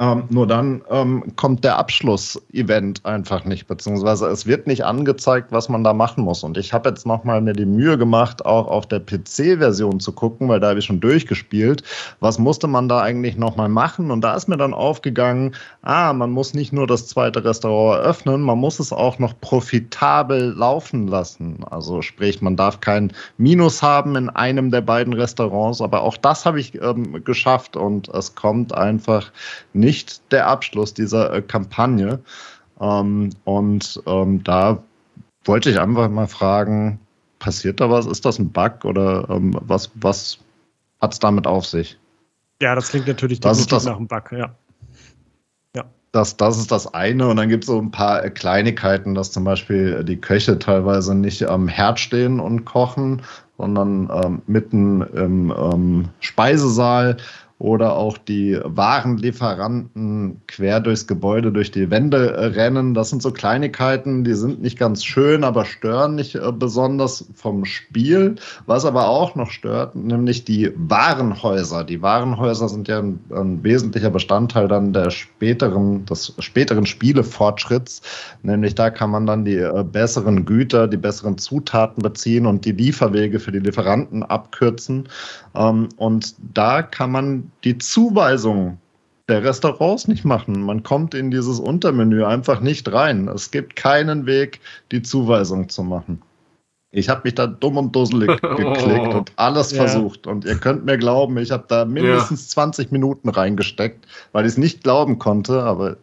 Ähm, 0.00 0.24
nur 0.28 0.48
dann 0.48 0.82
ähm, 0.90 1.22
kommt 1.36 1.62
der 1.62 1.78
Abschluss-Event 1.78 3.06
einfach 3.06 3.44
nicht, 3.44 3.68
beziehungsweise 3.68 4.26
es 4.26 4.44
wird 4.44 4.66
nicht 4.66 4.84
angezeigt, 4.84 5.52
was 5.52 5.68
man 5.68 5.84
da 5.84 5.92
machen 5.92 6.24
muss. 6.24 6.42
Und 6.42 6.58
ich 6.58 6.72
habe 6.72 6.88
jetzt 6.88 7.06
nochmal 7.06 7.40
mir 7.40 7.52
die 7.52 7.64
Mühe 7.64 7.96
gemacht, 7.96 8.44
auch 8.44 8.66
auf 8.66 8.86
der 8.86 8.98
PC-Version 8.98 10.00
zu 10.00 10.10
gucken, 10.10 10.48
weil 10.48 10.58
da 10.58 10.70
habe 10.70 10.80
ich 10.80 10.86
schon 10.86 10.98
durchgespielt. 10.98 11.84
Was 12.18 12.40
musste 12.40 12.66
man 12.66 12.88
da 12.88 13.02
eigentlich 13.02 13.36
nochmal 13.36 13.68
machen? 13.68 14.10
Und 14.10 14.22
da 14.22 14.34
ist 14.34 14.48
mir 14.48 14.56
dann 14.56 14.74
aufgegangen, 14.74 15.54
ah, 15.82 16.12
man 16.12 16.32
muss 16.32 16.54
nicht 16.54 16.72
nur 16.72 16.88
das 16.88 17.06
zweite 17.06 17.44
Restaurant 17.44 18.02
eröffnen, 18.02 18.42
man 18.42 18.58
muss 18.58 18.80
es 18.80 18.92
auch 18.92 19.20
noch 19.20 19.38
profitabel 19.40 20.54
laufen 20.56 21.06
lassen. 21.06 21.62
Also 21.70 22.02
sprich, 22.02 22.42
man 22.42 22.56
darf 22.56 22.80
kein 22.80 23.12
Minus 23.36 23.80
haben 23.80 24.16
in 24.16 24.28
einem 24.28 24.72
der 24.72 24.80
beiden 24.80 25.12
Restaurants, 25.12 25.80
aber 25.80 26.02
auch 26.02 26.16
das 26.16 26.44
habe 26.44 26.58
ich 26.58 26.74
ähm, 26.82 27.22
geschafft 27.22 27.76
und 27.76 28.08
es 28.08 28.34
kommt 28.34 28.74
einfach 28.74 29.30
nicht 29.72 29.93
nicht 29.94 30.32
der 30.32 30.48
Abschluss 30.48 30.92
dieser 30.92 31.32
äh, 31.32 31.42
Kampagne. 31.42 32.18
Ähm, 32.80 33.30
und 33.44 34.02
ähm, 34.06 34.42
da 34.42 34.82
wollte 35.44 35.70
ich 35.70 35.78
einfach 35.78 36.08
mal 36.08 36.26
fragen, 36.26 36.98
passiert 37.38 37.80
da 37.80 37.90
was? 37.90 38.06
Ist 38.06 38.24
das 38.24 38.38
ein 38.38 38.50
Bug 38.50 38.84
oder 38.84 39.28
ähm, 39.30 39.56
was, 39.60 39.90
was 39.94 40.38
hat 41.00 41.12
es 41.12 41.20
damit 41.20 41.46
auf 41.46 41.66
sich? 41.66 41.96
Ja, 42.60 42.74
das 42.74 42.88
klingt 42.88 43.06
natürlich 43.06 43.40
das 43.40 43.60
ist 43.60 43.70
das, 43.70 43.84
nach 43.84 43.96
einem 43.96 44.08
Bug, 44.08 44.32
ja. 44.32 44.50
ja. 45.76 45.84
Das, 46.10 46.36
das 46.36 46.58
ist 46.58 46.72
das 46.72 46.92
eine. 46.92 47.28
Und 47.28 47.36
dann 47.36 47.48
gibt 47.48 47.64
es 47.64 47.68
so 47.68 47.78
ein 47.78 47.90
paar 47.92 48.28
Kleinigkeiten, 48.30 49.14
dass 49.14 49.30
zum 49.30 49.44
Beispiel 49.44 50.02
die 50.02 50.16
Köche 50.16 50.58
teilweise 50.58 51.14
nicht 51.14 51.44
am 51.44 51.68
Herd 51.68 52.00
stehen 52.00 52.40
und 52.40 52.64
kochen, 52.64 53.22
sondern 53.58 54.10
ähm, 54.12 54.42
mitten 54.46 55.02
im 55.02 55.54
ähm, 55.56 56.08
Speisesaal 56.18 57.18
oder 57.64 57.96
auch 57.96 58.18
die 58.18 58.58
Warenlieferanten 58.62 60.42
quer 60.46 60.80
durchs 60.80 61.06
Gebäude, 61.06 61.50
durch 61.50 61.70
die 61.70 61.90
Wände 61.90 62.34
äh, 62.34 62.44
rennen. 62.44 62.92
Das 62.92 63.08
sind 63.08 63.22
so 63.22 63.30
Kleinigkeiten, 63.30 64.22
die 64.22 64.34
sind 64.34 64.60
nicht 64.60 64.78
ganz 64.78 65.02
schön, 65.02 65.44
aber 65.44 65.64
stören 65.64 66.14
nicht 66.14 66.34
äh, 66.34 66.52
besonders 66.52 67.26
vom 67.34 67.64
Spiel. 67.64 68.34
Was 68.66 68.84
aber 68.84 69.08
auch 69.08 69.34
noch 69.34 69.50
stört, 69.50 69.96
nämlich 69.96 70.44
die 70.44 70.72
Warenhäuser. 70.76 71.84
Die 71.84 72.02
Warenhäuser 72.02 72.68
sind 72.68 72.86
ja 72.86 72.98
ein, 72.98 73.18
ein 73.30 73.64
wesentlicher 73.64 74.10
Bestandteil 74.10 74.68
dann 74.68 74.92
der 74.92 75.08
späteren, 75.08 76.04
des 76.04 76.34
späteren 76.40 76.84
Spielefortschritts. 76.84 78.02
Nämlich 78.42 78.74
da 78.74 78.90
kann 78.90 79.08
man 79.08 79.24
dann 79.24 79.46
die 79.46 79.56
äh, 79.56 79.82
besseren 79.90 80.44
Güter, 80.44 80.86
die 80.86 80.98
besseren 80.98 81.38
Zutaten 81.38 82.02
beziehen 82.02 82.44
und 82.44 82.66
die 82.66 82.72
Lieferwege 82.72 83.40
für 83.40 83.52
die 83.52 83.60
Lieferanten 83.60 84.22
abkürzen. 84.22 85.08
Ähm, 85.54 85.88
und 85.96 86.34
da 86.52 86.82
kann 86.82 87.10
man 87.10 87.50
die 87.62 87.78
Zuweisung 87.78 88.78
der 89.28 89.42
Restaurants 89.42 90.06
nicht 90.08 90.24
machen. 90.24 90.60
Man 90.62 90.82
kommt 90.82 91.14
in 91.14 91.30
dieses 91.30 91.58
Untermenü 91.58 92.24
einfach 92.24 92.60
nicht 92.60 92.92
rein. 92.92 93.28
Es 93.28 93.50
gibt 93.50 93.76
keinen 93.76 94.26
Weg, 94.26 94.60
die 94.92 95.02
Zuweisung 95.02 95.68
zu 95.68 95.82
machen. 95.82 96.20
Ich 96.90 97.08
habe 97.08 97.22
mich 97.24 97.34
da 97.34 97.46
dumm 97.46 97.76
und 97.76 97.96
dusselig 97.96 98.28
geklickt 98.40 99.14
oh. 99.14 99.18
und 99.18 99.32
alles 99.36 99.72
ja. 99.72 99.78
versucht. 99.78 100.26
Und 100.26 100.44
ihr 100.44 100.56
könnt 100.56 100.84
mir 100.84 100.98
glauben, 100.98 101.36
ich 101.38 101.50
habe 101.50 101.64
da 101.66 101.84
mindestens 101.84 102.48
ja. 102.48 102.62
20 102.62 102.92
Minuten 102.92 103.28
reingesteckt, 103.28 104.06
weil 104.32 104.44
ich 104.44 104.52
es 104.52 104.58
nicht 104.58 104.84
glauben 104.84 105.18
konnte, 105.18 105.62
aber 105.62 105.96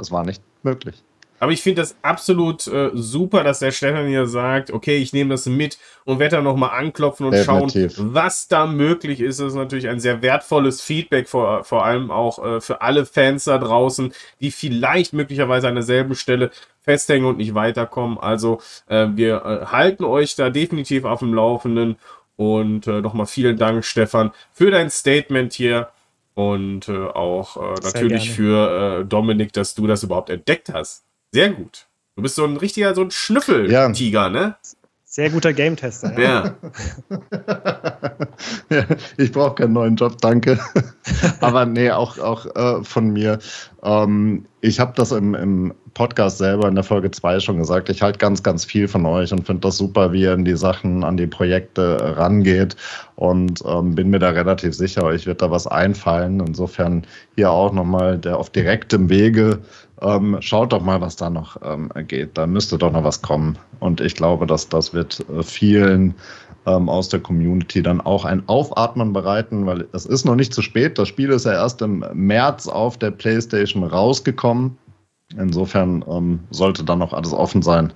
es 0.00 0.10
war 0.10 0.24
nicht 0.24 0.42
möglich. 0.62 1.02
Aber 1.40 1.52
ich 1.52 1.62
finde 1.62 1.82
das 1.82 1.96
absolut 2.02 2.66
äh, 2.66 2.90
super, 2.94 3.44
dass 3.44 3.60
der 3.60 3.70
Stefan 3.70 4.06
hier 4.08 4.26
sagt, 4.26 4.70
okay, 4.70 4.96
ich 4.96 5.12
nehme 5.12 5.30
das 5.30 5.46
mit 5.46 5.78
und 6.04 6.18
werde 6.18 6.36
dann 6.36 6.44
nochmal 6.44 6.78
anklopfen 6.78 7.26
und 7.26 7.32
Definitiv. 7.32 7.96
schauen, 7.96 8.14
was 8.14 8.48
da 8.48 8.66
möglich 8.66 9.20
ist. 9.20 9.40
Das 9.40 9.48
ist 9.48 9.54
natürlich 9.54 9.88
ein 9.88 10.00
sehr 10.00 10.22
wertvolles 10.22 10.80
Feedback, 10.80 11.28
vor, 11.28 11.64
vor 11.64 11.84
allem 11.84 12.10
auch 12.10 12.44
äh, 12.44 12.60
für 12.60 12.82
alle 12.82 13.06
Fans 13.06 13.44
da 13.44 13.58
draußen, 13.58 14.12
die 14.40 14.50
vielleicht 14.50 15.12
möglicherweise 15.12 15.68
an 15.68 15.74
derselben 15.74 16.14
Stelle 16.14 16.50
festhängen 16.80 17.28
und 17.28 17.38
nicht 17.38 17.54
weiterkommen. 17.54 18.18
Also 18.18 18.60
äh, 18.88 19.06
wir 19.14 19.44
äh, 19.44 19.66
halten 19.66 20.04
euch 20.04 20.36
da 20.36 20.50
definitiv 20.50 21.04
auf 21.04 21.20
dem 21.20 21.34
Laufenden. 21.34 21.96
Und 22.36 22.86
äh, 22.86 23.00
nochmal 23.00 23.26
vielen 23.26 23.56
Dank, 23.56 23.84
Stefan, 23.84 24.30
für 24.52 24.70
dein 24.70 24.90
Statement 24.90 25.52
hier. 25.52 25.88
Und 26.34 26.88
äh, 26.88 26.96
auch 26.96 27.56
äh, 27.56 27.74
natürlich 27.82 28.30
für 28.30 29.00
äh, 29.00 29.04
Dominik, 29.04 29.52
dass 29.52 29.74
du 29.74 29.88
das 29.88 30.04
überhaupt 30.04 30.30
entdeckt 30.30 30.72
hast. 30.72 31.07
Sehr 31.32 31.50
gut. 31.50 31.86
Du 32.16 32.22
bist 32.22 32.34
so 32.34 32.44
ein 32.44 32.56
richtiger, 32.56 32.94
so 32.94 33.02
ein 33.02 33.10
Schnüffeltiger, 33.10 34.22
ja. 34.22 34.28
ne? 34.28 34.56
Sehr 35.10 35.30
guter 35.30 35.54
Game-Tester. 35.54 36.20
Ja. 36.20 36.54
ja. 38.70 38.84
ich 39.16 39.32
brauche 39.32 39.54
keinen 39.54 39.72
neuen 39.72 39.96
Job, 39.96 40.20
danke. 40.20 40.58
Aber 41.40 41.64
nee, 41.64 41.90
auch, 41.90 42.18
auch 42.18 42.44
äh, 42.54 42.84
von 42.84 43.10
mir. 43.10 43.38
Ähm, 43.82 44.44
ich 44.60 44.78
habe 44.78 44.92
das 44.96 45.12
im, 45.12 45.34
im 45.34 45.74
Podcast 45.94 46.38
selber 46.38 46.68
in 46.68 46.74
der 46.74 46.84
Folge 46.84 47.10
2 47.10 47.40
schon 47.40 47.58
gesagt. 47.58 47.88
Ich 47.88 48.02
halte 48.02 48.18
ganz, 48.18 48.42
ganz 48.42 48.66
viel 48.66 48.86
von 48.86 49.06
euch 49.06 49.32
und 49.32 49.46
finde 49.46 49.62
das 49.62 49.78
super, 49.78 50.12
wie 50.12 50.22
ihr 50.22 50.34
in 50.34 50.44
die 50.44 50.56
Sachen, 50.56 51.02
an 51.02 51.16
die 51.16 51.26
Projekte 51.26 52.16
rangeht. 52.16 52.76
Und 53.16 53.62
ähm, 53.66 53.94
bin 53.94 54.10
mir 54.10 54.18
da 54.18 54.28
relativ 54.28 54.74
sicher, 54.74 55.04
euch 55.04 55.26
wird 55.26 55.40
da 55.40 55.50
was 55.50 55.66
einfallen. 55.66 56.38
Insofern 56.40 57.06
hier 57.34 57.50
auch 57.50 57.72
nochmal 57.72 58.18
der 58.18 58.36
auf 58.36 58.50
direktem 58.50 59.08
Wege 59.08 59.60
ähm, 60.00 60.36
schaut 60.40 60.72
doch 60.72 60.82
mal, 60.82 61.00
was 61.00 61.16
da 61.16 61.30
noch 61.30 61.56
ähm, 61.62 61.90
geht. 62.06 62.36
Da 62.36 62.46
müsste 62.46 62.78
doch 62.78 62.92
noch 62.92 63.04
was 63.04 63.22
kommen. 63.22 63.58
Und 63.80 64.00
ich 64.00 64.14
glaube, 64.14 64.46
dass 64.46 64.68
das 64.68 64.94
wird 64.94 65.24
äh, 65.30 65.42
vielen 65.42 66.14
ähm, 66.66 66.88
aus 66.88 67.08
der 67.08 67.20
Community 67.20 67.82
dann 67.82 68.00
auch 68.00 68.24
ein 68.24 68.46
Aufatmen 68.48 69.12
bereiten, 69.12 69.66
weil 69.66 69.86
es 69.92 70.06
ist 70.06 70.24
noch 70.24 70.34
nicht 70.34 70.52
zu 70.52 70.62
spät. 70.62 70.98
Das 70.98 71.08
Spiel 71.08 71.30
ist 71.30 71.46
ja 71.46 71.52
erst 71.52 71.82
im 71.82 72.04
März 72.12 72.68
auf 72.68 72.98
der 72.98 73.10
PlayStation 73.10 73.84
rausgekommen. 73.84 74.76
Insofern 75.36 76.04
ähm, 76.08 76.40
sollte 76.50 76.84
dann 76.84 77.00
noch 77.00 77.12
alles 77.12 77.32
offen 77.32 77.62
sein. 77.62 77.92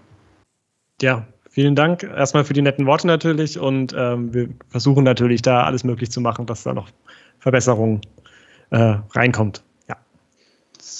Ja, 1.01 1.27
vielen 1.51 1.75
Dank 1.75 2.03
erstmal 2.03 2.45
für 2.45 2.53
die 2.53 2.63
netten 2.63 2.87
Worte 2.87 3.07
natürlich 3.07 3.59
und 3.59 3.95
ähm, 3.97 4.35
wir 4.35 4.49
versuchen 4.69 5.05
natürlich 5.05 5.43
da 5.43 5.65
alles 5.65 5.83
möglich 5.85 6.11
zu 6.11 6.21
machen, 6.21 6.47
dass 6.47 6.63
da 6.63 6.75
noch 6.75 6.89
Verbesserungen 7.39 8.01
äh, 8.71 8.97
reinkommt. 9.15 9.65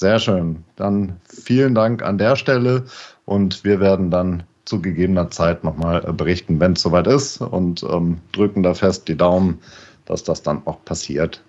Sehr 0.03 0.19
schön. 0.19 0.65
Dann 0.75 1.21
vielen 1.29 1.77
Dank 1.77 2.03
an 2.03 2.19
der 2.19 2.35
Stelle 2.35 2.87
und 3.25 3.63
wir 3.63 3.79
werden 3.79 4.11
dann 4.11 4.43
zu 4.65 4.83
gegebener 4.83 5.31
Zeit 5.31 5.63
nochmal 5.63 6.05
äh, 6.05 6.13
berichten, 6.13 6.59
wenn 6.59 6.73
es 6.73 6.83
soweit 6.83 7.07
ist 7.07 7.41
und 7.41 7.85
ähm, 7.85 8.19
drücken 8.33 8.65
da 8.65 8.75
fest 8.75 9.07
die 9.07 9.17
Daumen, 9.17 9.61
dass 10.05 10.25
das 10.25 10.43
dann 10.43 10.67
auch 10.67 10.85
passiert. 10.85 11.45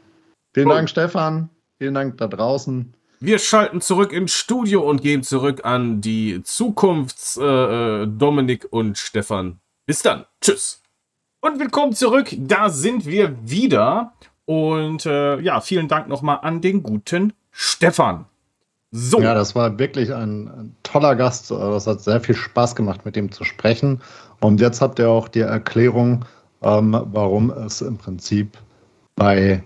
Vielen 0.54 0.70
Dank, 0.70 0.88
Stefan. 0.88 1.49
Vielen 1.80 1.95
Dank 1.95 2.20
da 2.20 2.28
draußen. 2.28 2.93
Wir 3.20 3.39
schalten 3.39 3.82
zurück 3.82 4.14
ins 4.14 4.34
Studio 4.34 4.88
und 4.88 5.01
gehen 5.01 5.24
zurück 5.24 5.66
an 5.66 6.01
die 6.01 6.43
Zukunfts 6.43 7.38
äh, 7.38 8.04
äh 8.04 8.06
Dominik 8.08 8.68
und 8.70 8.99
Stefan. 8.99 9.62
Bis 9.88 10.04
dann. 10.04 10.26
Tschüss. 10.41 10.84
Und 11.41 11.60
willkommen 11.60 11.93
zurück. 11.93 12.36
Da 12.38 12.70
sind 12.70 13.08
wir 13.08 13.36
wieder. 13.49 14.14
Und 14.45 15.08
äh, 15.08 15.39
ja, 15.39 15.60
vielen 15.60 15.88
Dank 15.88 16.08
nochmal 16.08 16.38
an 16.43 16.62
den 16.62 16.84
guten 16.84 17.34
Stefan. 17.49 18.28
So. 18.95 19.19
Ja, 19.19 19.33
das 19.33 19.55
war 19.55 19.79
wirklich 19.79 20.13
ein, 20.13 20.47
ein 20.47 20.75
toller 20.83 21.15
Gast. 21.15 21.49
Es 21.49 21.87
hat 21.87 22.01
sehr 22.01 22.21
viel 22.21 22.35
Spaß 22.35 22.75
gemacht, 22.75 23.05
mit 23.05 23.17
ihm 23.17 23.31
zu 23.31 23.43
sprechen. 23.43 23.99
Und 24.39 24.61
jetzt 24.61 24.81
habt 24.81 24.99
ihr 24.99 25.09
auch 25.09 25.27
die 25.27 25.39
Erklärung, 25.39 26.25
ähm, 26.61 26.95
warum 27.11 27.49
es 27.49 27.81
im 27.81 27.97
Prinzip 27.97 28.55
bei 29.15 29.63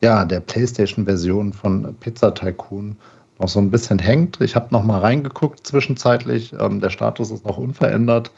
ja, 0.00 0.24
der 0.24 0.40
PlayStation-Version 0.40 1.52
von 1.52 1.94
Pizza 2.00 2.32
Tycoon 2.32 2.96
noch 3.38 3.48
so 3.48 3.58
ein 3.58 3.70
bisschen 3.70 3.98
hängt. 3.98 4.40
Ich 4.40 4.56
habe 4.56 4.68
noch 4.70 4.82
mal 4.82 5.00
reingeguckt 5.00 5.66
zwischenzeitlich. 5.66 6.54
Ähm, 6.58 6.80
der 6.80 6.90
Status 6.90 7.30
ist 7.30 7.44
noch 7.44 7.58
unverändert. 7.58 8.30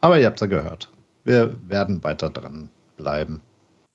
Aber 0.00 0.16
ihr 0.20 0.26
habt 0.26 0.36
es 0.36 0.42
ja 0.42 0.46
gehört. 0.46 0.92
Wir 1.24 1.56
werden 1.66 2.04
weiter 2.04 2.30
dran 2.30 2.68
bleiben. 2.96 3.40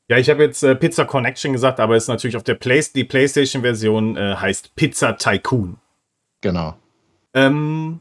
Ja, 0.09 0.17
ich 0.17 0.29
habe 0.29 0.43
jetzt 0.43 0.63
äh, 0.63 0.75
Pizza 0.75 1.05
Connection 1.05 1.51
gesagt, 1.51 1.79
aber 1.79 1.95
es 1.95 2.03
ist 2.03 2.09
natürlich 2.09 2.37
auf 2.37 2.43
der 2.43 2.55
Play 2.55 2.81
die 2.95 3.03
PlayStation-Version 3.03 4.15
äh, 4.15 4.35
heißt 4.35 4.75
Pizza 4.75 5.17
Tycoon. 5.17 5.77
Genau. 6.41 6.75
Ähm, 7.33 7.99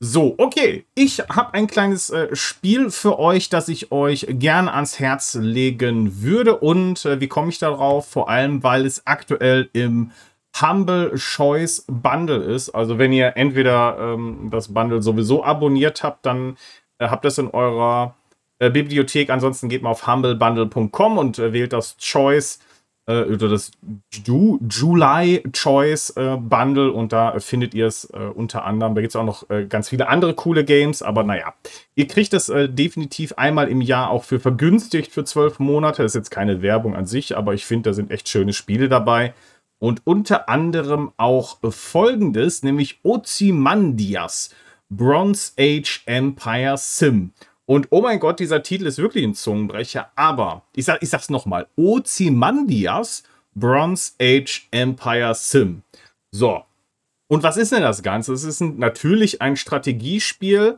so, 0.00 0.34
okay. 0.38 0.86
Ich 0.94 1.18
habe 1.18 1.54
ein 1.54 1.66
kleines 1.66 2.08
äh, 2.10 2.34
Spiel 2.34 2.90
für 2.90 3.18
euch, 3.18 3.50
das 3.50 3.68
ich 3.68 3.92
euch 3.92 4.26
gern 4.30 4.68
ans 4.68 4.98
Herz 4.98 5.34
legen 5.34 6.22
würde. 6.22 6.56
Und 6.56 7.04
äh, 7.04 7.20
wie 7.20 7.28
komme 7.28 7.50
ich 7.50 7.58
darauf? 7.58 8.08
Vor 8.08 8.30
allem, 8.30 8.62
weil 8.62 8.86
es 8.86 9.06
aktuell 9.06 9.68
im 9.74 10.10
Humble 10.60 11.14
Choice 11.16 11.84
Bundle 11.86 12.42
ist. 12.42 12.70
Also 12.70 12.98
wenn 12.98 13.12
ihr 13.12 13.36
entweder 13.36 13.96
ähm, 13.98 14.48
das 14.50 14.72
Bundle 14.72 15.02
sowieso 15.02 15.44
abonniert 15.44 16.02
habt, 16.02 16.24
dann 16.24 16.56
äh, 16.98 17.08
habt 17.08 17.24
ihr 17.24 17.28
es 17.28 17.38
in 17.38 17.48
eurer 17.48 18.16
Bibliothek. 18.70 19.30
Ansonsten 19.30 19.68
geht 19.68 19.82
mal 19.82 19.90
auf 19.90 20.06
humblebundle.com 20.06 21.18
und 21.18 21.38
äh, 21.38 21.52
wählt 21.52 21.72
das 21.72 21.96
Choice 21.98 22.58
äh, 23.06 23.22
oder 23.24 23.48
das 23.48 23.72
Ju 24.24 24.58
July 24.68 25.42
Choice 25.52 26.10
äh, 26.16 26.36
Bundle 26.36 26.92
und 26.92 27.12
da 27.12 27.38
findet 27.40 27.74
ihr 27.74 27.86
es 27.86 28.04
äh, 28.04 28.18
unter 28.18 28.64
anderem. 28.64 28.94
Da 28.94 29.00
gibt 29.00 29.12
es 29.12 29.16
auch 29.16 29.24
noch 29.24 29.50
äh, 29.50 29.66
ganz 29.66 29.88
viele 29.88 30.08
andere 30.08 30.34
coole 30.34 30.64
Games, 30.64 31.02
aber 31.02 31.24
naja, 31.24 31.54
ihr 31.94 32.06
kriegt 32.06 32.32
es 32.34 32.46
definitiv 32.46 33.32
einmal 33.34 33.68
im 33.68 33.80
Jahr 33.80 34.10
auch 34.10 34.24
für 34.24 34.40
vergünstigt 34.40 35.12
für 35.12 35.24
zwölf 35.24 35.58
Monate. 35.58 36.02
Das 36.02 36.12
ist 36.12 36.16
jetzt 36.16 36.30
keine 36.30 36.62
Werbung 36.62 36.94
an 36.94 37.06
sich, 37.06 37.36
aber 37.36 37.54
ich 37.54 37.66
finde, 37.66 37.90
da 37.90 37.94
sind 37.94 38.10
echt 38.10 38.28
schöne 38.28 38.52
Spiele 38.52 38.88
dabei. 38.88 39.34
Und 39.78 40.02
unter 40.04 40.48
anderem 40.48 41.10
auch 41.16 41.58
folgendes, 41.70 42.62
nämlich 42.62 43.00
Ozymandias 43.02 44.54
Bronze 44.88 45.52
Age 45.58 46.02
Empire 46.06 46.76
Sim. 46.76 47.32
Und 47.72 47.86
oh 47.88 48.02
mein 48.02 48.20
Gott, 48.20 48.38
dieser 48.38 48.62
Titel 48.62 48.84
ist 48.84 48.98
wirklich 48.98 49.24
ein 49.24 49.32
Zungenbrecher. 49.32 50.10
Aber 50.14 50.66
ich, 50.76 50.84
sag, 50.84 51.02
ich 51.02 51.08
sag's 51.08 51.30
nochmal: 51.30 51.68
Ozymandias 51.76 53.22
Bronze 53.54 54.12
Age 54.20 54.68
Empire 54.72 55.34
Sim. 55.34 55.80
So. 56.30 56.64
Und 57.28 57.42
was 57.42 57.56
ist 57.56 57.72
denn 57.72 57.80
das 57.80 58.02
Ganze? 58.02 58.34
Es 58.34 58.44
ist 58.44 58.60
ein, 58.60 58.78
natürlich 58.78 59.40
ein 59.40 59.56
Strategiespiel. 59.56 60.76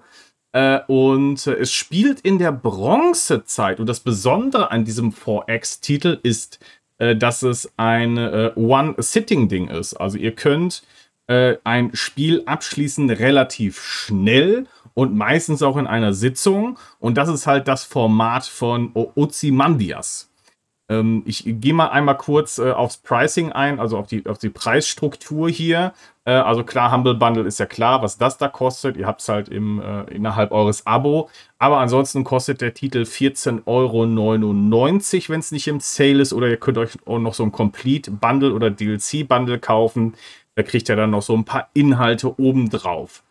Äh, 0.53 0.83
und 0.87 1.45
äh, 1.49 1.55
es 1.55 1.73
spielt 1.73 2.21
in 2.21 2.39
der 2.39 2.53
Bronzezeit. 2.53 3.81
Und 3.81 3.89
das 3.89 3.99
Besondere 3.99 4.71
an 4.71 4.85
diesem 4.85 5.11
4X-Titel 5.11 6.21
ist, 6.23 6.61
äh, 6.99 7.17
dass 7.17 7.43
es 7.43 7.73
ein 7.77 8.19
äh, 8.19 8.53
One-Sitting-Ding 8.55 9.67
ist. 9.67 9.95
Also 9.95 10.17
ihr 10.17 10.37
könnt 10.37 10.85
äh, 11.27 11.57
ein 11.65 11.91
Spiel 11.97 12.45
abschließen 12.47 13.11
relativ 13.11 13.83
schnell 13.83 14.69
und 14.95 15.15
meistens 15.15 15.63
auch 15.63 15.77
in 15.77 15.87
einer 15.87 16.13
Sitzung. 16.13 16.79
Und 16.99 17.17
das 17.19 17.29
ist 17.29 17.47
halt 17.47 17.69
das 17.69 17.85
Format 17.85 18.47
von 18.47 18.93
Ozymandias. 18.95 20.31
Ähm, 20.89 21.23
ich 21.25 21.45
gehe 21.47 21.73
mal 21.73 21.89
einmal 21.89 22.17
kurz 22.17 22.59
äh, 22.59 22.71
aufs 22.71 22.99
Pricing 22.99 23.53
ein, 23.53 23.81
also 23.81 23.97
auf 23.97 24.07
die, 24.07 24.27
auf 24.27 24.39
die 24.39 24.51
Preisstruktur 24.51 25.49
hier. 25.49 25.95
Äh, 26.27 26.33
also 26.33 26.63
klar, 26.63 26.93
Humble 26.93 27.15
Bundle 27.15 27.45
ist 27.45 27.59
ja 27.59 27.67
klar, 27.67 28.03
was 28.03 28.19
das 28.19 28.37
da 28.37 28.49
kostet. 28.49 28.97
Ihr 28.97 29.07
habt 29.07 29.23
es 29.23 29.29
halt 29.29 29.49
im, 29.49 29.81
äh, 29.81 30.03
innerhalb 30.15 30.53
eures 30.53 30.87
Abo. 30.87 31.31
Aber 31.59 31.79
ansonsten 31.79 32.23
kostet 32.23 32.61
der 32.61 32.75
Titel 32.75 33.03
14,99 33.03 33.65
Euro, 33.67 35.29
wenn 35.29 35.41
es 35.41 35.53
nicht 35.53 35.69
im 35.69 35.81
Sale 35.81 36.21
ist. 36.21 36.35
Oder 36.35 36.49
ihr 36.49 36.59
könnt 36.59 36.79
euch 36.79 36.99
auch 37.07 37.19
noch 37.19 37.35
so 37.35 37.45
ein 37.45 37.53
Complete 37.53 38.11
Bundle 38.11 38.53
oder 38.53 38.71
DLC 38.71 39.27
Bundle 39.27 39.59
kaufen. 39.59 40.15
Da 40.55 40.63
kriegt 40.63 40.89
ihr 40.89 40.97
dann 40.97 41.11
noch 41.11 41.23
so 41.23 41.35
ein 41.35 41.45
paar 41.45 41.69
Inhalte 41.73 42.39
obendrauf. 42.39 43.23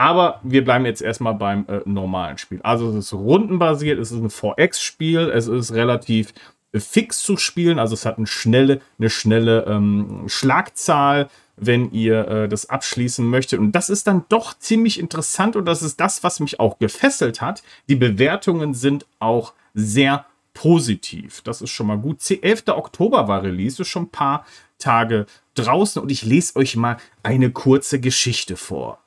Aber 0.00 0.40
wir 0.42 0.64
bleiben 0.64 0.86
jetzt 0.86 1.02
erstmal 1.02 1.34
beim 1.34 1.66
äh, 1.68 1.82
normalen 1.84 2.38
Spiel. 2.38 2.58
Also 2.62 2.88
es 2.88 2.94
ist 3.04 3.12
rundenbasiert, 3.12 3.98
es 3.98 4.10
ist 4.10 4.22
ein 4.22 4.30
4X-Spiel, 4.30 5.28
es 5.28 5.46
ist 5.46 5.74
relativ 5.74 6.32
äh, 6.72 6.80
fix 6.80 7.22
zu 7.22 7.36
spielen, 7.36 7.78
also 7.78 7.92
es 7.92 8.06
hat 8.06 8.16
eine 8.16 8.26
schnelle, 8.26 8.80
eine 8.98 9.10
schnelle 9.10 9.66
ähm, 9.68 10.24
Schlagzahl, 10.26 11.28
wenn 11.58 11.92
ihr 11.92 12.26
äh, 12.28 12.48
das 12.48 12.70
abschließen 12.70 13.26
möchtet. 13.26 13.60
Und 13.60 13.72
das 13.72 13.90
ist 13.90 14.06
dann 14.06 14.24
doch 14.30 14.58
ziemlich 14.58 14.98
interessant 14.98 15.54
und 15.54 15.66
das 15.66 15.82
ist 15.82 16.00
das, 16.00 16.24
was 16.24 16.40
mich 16.40 16.60
auch 16.60 16.78
gefesselt 16.78 17.42
hat. 17.42 17.62
Die 17.90 17.96
Bewertungen 17.96 18.72
sind 18.72 19.04
auch 19.18 19.52
sehr 19.74 20.24
positiv. 20.54 21.42
Das 21.42 21.60
ist 21.60 21.72
schon 21.72 21.88
mal 21.88 21.98
gut. 21.98 22.22
11. 22.30 22.68
Oktober 22.68 23.28
war 23.28 23.42
Release, 23.42 23.82
ist 23.82 23.88
schon 23.88 24.04
ein 24.04 24.10
paar 24.10 24.46
Tage 24.78 25.26
draußen 25.56 26.00
und 26.00 26.10
ich 26.10 26.24
lese 26.24 26.56
euch 26.56 26.74
mal 26.74 26.96
eine 27.22 27.50
kurze 27.50 28.00
Geschichte 28.00 28.56
vor. 28.56 28.98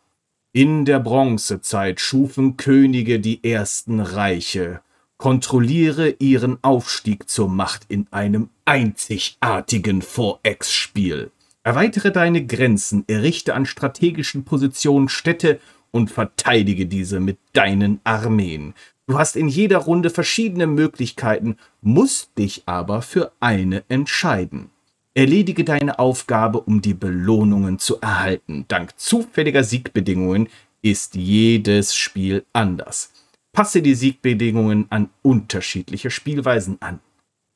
In 0.56 0.86
der 0.86 1.00
Bronzezeit 1.00 2.00
schufen 2.00 2.58
Könige 2.58 3.20
die 3.20 3.44
ersten 3.44 4.00
Reiche. 4.00 4.82
Kontrolliere 5.18 6.12
ihren 6.20 6.64
Aufstieg 6.64 7.28
zur 7.28 7.50
Macht 7.50 7.88
in 7.90 8.06
einem 8.12 8.50
einzigartigen 8.64 10.04
4X-Spiel. 10.04 11.32
Erweitere 11.64 12.12
deine 12.12 12.46
Grenzen, 12.46 13.04
errichte 13.08 13.56
an 13.56 13.66
strategischen 13.66 14.46
Positionen 14.46 15.10
Städte 15.10 15.60
und 15.90 16.12
verteidige 16.12 16.86
diese 16.86 17.20
mit 17.20 17.40
deinen 17.54 18.00
Armeen. 18.04 18.76
Du 19.08 19.18
hast 19.18 19.36
in 19.36 19.48
jeder 19.48 19.80
Runde 19.80 20.12
verschiedene 20.12 20.68
Möglichkeiten, 20.68 21.58
musst 21.82 22.38
dich 22.38 22.62
aber 22.68 23.02
für 23.02 23.32
eine 23.40 23.86
entscheiden. 23.90 24.70
Erledige 25.16 25.64
deine 25.64 26.00
Aufgabe, 26.00 26.60
um 26.60 26.82
die 26.82 26.96
Belohnungen 26.96 27.78
zu 27.78 28.02
erhalten. 28.02 28.66
Dank 28.68 28.98
zufälliger 29.00 29.64
Siegbedingungen 29.64 30.50
ist 30.82 31.16
jedes 31.16 31.96
Spiel 31.96 32.46
anders. 32.52 33.12
Passe 33.52 33.84
die 33.84 33.94
Siegbedingungen 33.94 34.88
an 34.90 35.10
unterschiedliche 35.22 36.10
Spielweisen 36.10 36.78
an. 36.82 37.00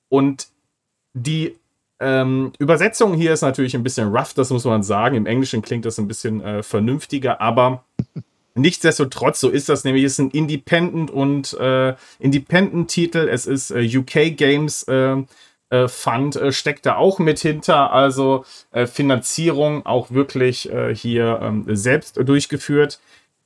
Und 0.10 0.50
die 1.16 1.56
ähm, 2.00 2.54
Übersetzung 2.60 3.16
hier 3.16 3.34
ist 3.34 3.42
natürlich 3.42 3.76
ein 3.76 3.84
bisschen 3.84 4.10
rough, 4.16 4.36
das 4.36 4.52
muss 4.52 4.66
man 4.66 4.84
sagen. 4.84 5.16
Im 5.16 5.26
Englischen 5.26 5.64
klingt 5.64 5.86
das 5.86 5.98
ein 5.98 6.08
bisschen 6.08 6.42
äh, 6.42 6.62
vernünftiger, 6.62 7.42
aber 7.42 7.84
nichtsdestotrotz, 8.56 9.40
so 9.40 9.50
ist 9.50 9.68
das 9.68 9.84
nämlich. 9.84 10.04
Es 10.04 10.14
ist 10.14 10.20
ein 10.20 10.32
Independent 10.32 11.10
und 11.10 11.54
äh, 11.60 11.96
Independent-Titel. 12.20 13.28
Es 13.28 13.48
ist 13.48 13.72
äh, 13.72 13.98
UK 13.98 14.38
Games 14.38 14.86
äh, 15.70 15.88
Fund 15.88 16.36
äh, 16.36 16.52
steckt 16.52 16.86
da 16.86 16.96
auch 16.96 17.20
mit 17.20 17.40
hinter, 17.40 17.92
also 17.92 18.46
äh, 18.72 18.88
Finanzierung 18.88 19.86
auch 19.86 20.12
wirklich 20.12 20.72
äh, 20.72 20.96
hier 20.96 21.40
ähm, 21.42 21.66
selbst 21.68 22.18
durchgeführt. 22.18 23.00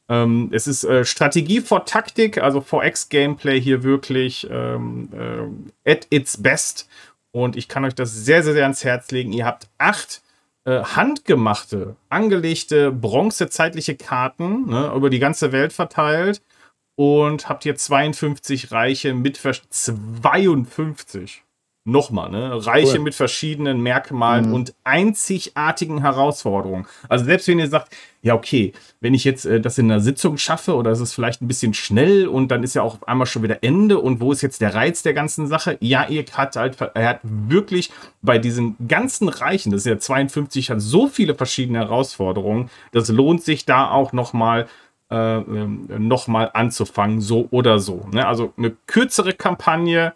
Ähm, 0.07 0.49
es 0.51 0.67
ist 0.67 0.84
äh, 0.84 1.03
Strategie 1.03 1.61
vor 1.61 1.86
Taktik, 1.86 2.38
also 2.38 2.59
4X-Gameplay 2.59 3.59
hier 3.59 3.84
wirklich 3.84 4.47
ähm, 4.51 5.69
äh, 5.86 5.91
at 5.91 6.07
its 6.11 6.41
best. 6.41 6.88
Und 7.32 7.55
ich 7.55 7.67
kann 7.67 7.86
euch 7.86 7.95
das 7.95 8.13
sehr, 8.13 8.43
sehr, 8.43 8.53
sehr 8.53 8.63
ans 8.63 8.84
Herz 8.84 9.09
legen. 9.11 9.34
Ihr 9.34 9.45
habt 9.45 9.67
acht 9.78 10.22
handgemachte, 10.63 11.95
angelegte, 12.09 12.91
bronzezeitliche 12.91 13.95
Karten 13.95 14.67
ne, 14.67 14.93
über 14.95 15.09
die 15.09 15.17
ganze 15.17 15.51
Welt 15.51 15.74
verteilt 15.74 16.43
und 16.95 17.49
habt 17.49 17.63
hier 17.63 17.76
52 17.76 18.72
Reiche 18.72 19.15
mit 19.15 19.38
52 19.38 21.43
nochmal, 21.84 22.30
ne? 22.30 22.66
Reiche 22.66 22.98
cool. 22.98 23.06
mit 23.06 23.16
verschiedenen 23.16 23.82
Merkmalen 23.82 24.50
mhm. 24.50 24.54
und 24.54 24.74
einzigartigen 24.84 26.02
Herausforderungen. 26.02 26.86
Also 27.10 27.26
selbst 27.26 27.48
wenn 27.48 27.58
ihr 27.58 27.68
sagt, 27.68 27.96
ja, 28.22 28.36
okay, 28.36 28.74
wenn 29.00 29.16
ich 29.16 29.24
jetzt 29.24 29.46
äh, 29.46 29.60
das 29.60 29.80
in 29.80 29.92
einer 29.92 30.00
Sitzung 30.00 30.38
schaffe 30.38 30.76
oder 30.76 30.92
es 30.92 31.00
ist 31.00 31.14
vielleicht 31.14 31.42
ein 31.42 31.48
bisschen 31.48 31.74
schnell 31.74 32.28
und 32.28 32.50
dann 32.50 32.62
ist 32.62 32.76
ja 32.76 32.84
auch 32.84 33.02
einmal 33.04 33.26
schon 33.26 33.42
wieder 33.42 33.64
Ende 33.64 34.00
und 34.00 34.22
wo 34.22 34.32
ist 34.32 34.42
jetzt 34.42 34.62
der 34.62 34.76
Reiz 34.76 35.02
der 35.02 35.14
ganzen 35.14 35.48
Sache? 35.48 35.78
Ja, 35.80 36.08
ihr 36.08 36.24
hat 36.34 36.56
halt, 36.56 36.78
er 36.94 37.10
hat 37.10 37.20
wirklich 37.24 37.92
bei 38.22 38.38
diesen 38.38 38.76
ganzen 38.88 39.28
Reichen, 39.28 39.72
das 39.72 39.82
ist 39.82 39.88
ja 39.88 39.98
52, 39.98 40.70
hat 40.70 40.82
so 40.82 41.08
viele 41.08 41.34
verschiedene 41.34 41.80
Herausforderungen, 41.80 42.70
das 42.92 43.10
lohnt 43.10 43.42
sich 43.44 43.66
da 43.66 43.90
auch 43.90 44.14
nochmal 44.14 44.68
äh, 45.10 45.38
ähm, 45.38 45.88
noch 45.98 46.28
anzufangen, 46.28 47.22
so 47.22 47.48
oder 47.50 47.80
so. 47.80 48.06
Ne? 48.12 48.26
Also 48.28 48.54
eine 48.56 48.72
kürzere 48.86 49.34
Kampagne, 49.34 50.14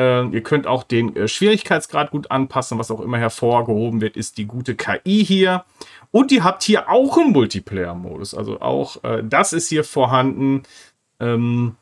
äh, 0.00 0.26
ihr 0.28 0.42
könnt 0.42 0.66
auch 0.66 0.82
den 0.82 1.14
äh, 1.14 1.28
Schwierigkeitsgrad 1.28 2.10
gut 2.10 2.30
anpassen. 2.30 2.78
Was 2.78 2.90
auch 2.90 3.00
immer 3.00 3.18
hervorgehoben 3.18 4.00
wird, 4.00 4.16
ist 4.16 4.38
die 4.38 4.46
gute 4.46 4.74
KI 4.74 5.24
hier. 5.24 5.64
Und 6.10 6.32
ihr 6.32 6.42
habt 6.42 6.62
hier 6.62 6.88
auch 6.88 7.18
einen 7.18 7.32
Multiplayer-Modus. 7.32 8.34
Also 8.34 8.60
auch 8.60 9.04
äh, 9.04 9.22
das 9.22 9.52
ist 9.52 9.68
hier 9.68 9.84
vorhanden. 9.84 10.62
Ähm, 11.20 11.76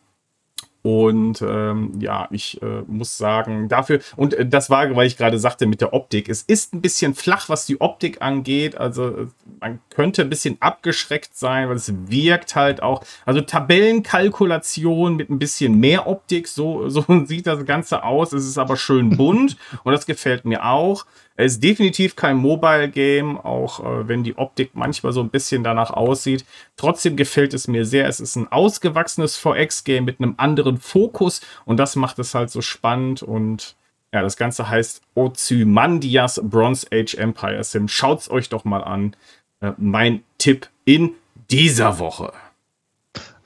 Und 0.88 1.42
ähm, 1.42 2.00
ja, 2.00 2.28
ich 2.30 2.62
äh, 2.62 2.80
muss 2.86 3.18
sagen, 3.18 3.68
dafür, 3.68 4.00
und 4.16 4.32
äh, 4.32 4.46
das 4.46 4.70
war, 4.70 4.96
weil 4.96 5.06
ich 5.06 5.18
gerade 5.18 5.38
sagte 5.38 5.66
mit 5.66 5.82
der 5.82 5.92
Optik, 5.92 6.30
es 6.30 6.40
ist 6.40 6.72
ein 6.72 6.80
bisschen 6.80 7.14
flach, 7.14 7.50
was 7.50 7.66
die 7.66 7.78
Optik 7.82 8.22
angeht. 8.22 8.74
Also 8.78 9.08
äh, 9.08 9.26
man 9.60 9.80
könnte 9.90 10.22
ein 10.22 10.30
bisschen 10.30 10.56
abgeschreckt 10.60 11.36
sein, 11.36 11.68
weil 11.68 11.76
es 11.76 11.92
wirkt 12.06 12.56
halt 12.56 12.82
auch, 12.82 13.04
also 13.26 13.42
Tabellenkalkulation 13.42 15.14
mit 15.14 15.28
ein 15.28 15.38
bisschen 15.38 15.78
mehr 15.78 16.06
Optik, 16.06 16.48
so, 16.48 16.88
so 16.88 17.04
sieht 17.26 17.46
das 17.46 17.66
Ganze 17.66 18.02
aus. 18.02 18.32
Es 18.32 18.46
ist 18.46 18.56
aber 18.56 18.78
schön 18.78 19.14
bunt 19.14 19.58
und 19.84 19.92
das 19.92 20.06
gefällt 20.06 20.46
mir 20.46 20.64
auch. 20.64 21.04
Es 21.40 21.52
ist 21.52 21.62
definitiv 21.62 22.16
kein 22.16 22.36
Mobile-Game, 22.36 23.38
auch 23.38 23.78
äh, 23.78 24.08
wenn 24.08 24.24
die 24.24 24.36
Optik 24.36 24.72
manchmal 24.74 25.12
so 25.12 25.20
ein 25.20 25.30
bisschen 25.30 25.62
danach 25.62 25.90
aussieht. 25.90 26.44
Trotzdem 26.76 27.16
gefällt 27.16 27.54
es 27.54 27.68
mir 27.68 27.84
sehr. 27.84 28.08
Es 28.08 28.18
ist 28.18 28.34
ein 28.34 28.50
ausgewachsenes 28.50 29.36
VX-Game 29.36 30.04
mit 30.04 30.20
einem 30.20 30.34
anderen 30.36 30.78
Fokus 30.78 31.40
und 31.64 31.76
das 31.76 31.94
macht 31.94 32.18
es 32.18 32.34
halt 32.34 32.50
so 32.50 32.60
spannend 32.60 33.22
und 33.22 33.76
ja, 34.12 34.20
das 34.20 34.36
Ganze 34.36 34.68
heißt 34.68 35.00
Ozymandias 35.14 36.40
Bronze 36.42 36.88
Age 36.92 37.14
Empire 37.14 37.62
Sim. 37.62 37.86
Schaut's 37.86 38.28
euch 38.28 38.48
doch 38.48 38.64
mal 38.64 38.82
an. 38.82 39.14
Äh, 39.60 39.72
mein 39.76 40.24
Tipp 40.38 40.68
in 40.86 41.14
dieser 41.50 42.00
Woche. 42.00 42.32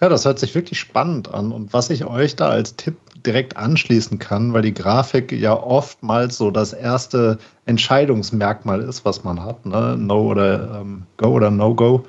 Ja, 0.01 0.09
das 0.09 0.25
hört 0.25 0.39
sich 0.39 0.55
wirklich 0.55 0.81
spannend 0.81 1.29
an. 1.33 1.53
Und 1.53 1.75
was 1.75 1.91
ich 1.91 2.07
euch 2.07 2.37
da 2.37 2.49
als 2.49 2.75
Tipp 2.75 2.97
direkt 3.27 3.57
anschließen 3.57 4.19
kann, 4.19 4.53
weil 4.53 4.63
die 4.63 4.75
Grafik 4.75 5.33
ja 5.33 5.55
oftmals 5.55 6.37
so 6.37 6.51
das 6.51 6.73
erste 6.73 7.39
Entscheidungsmerkmal 7.67 8.81
ist, 8.81 9.05
was 9.05 9.25
man 9.25 9.45
hat, 9.45 9.65
ne? 9.67 9.97
No 9.99 10.23
oder 10.23 10.81
ähm, 10.81 11.05
Go 11.17 11.29
oder 11.29 11.51
No 11.51 11.75
Go. 11.75 12.05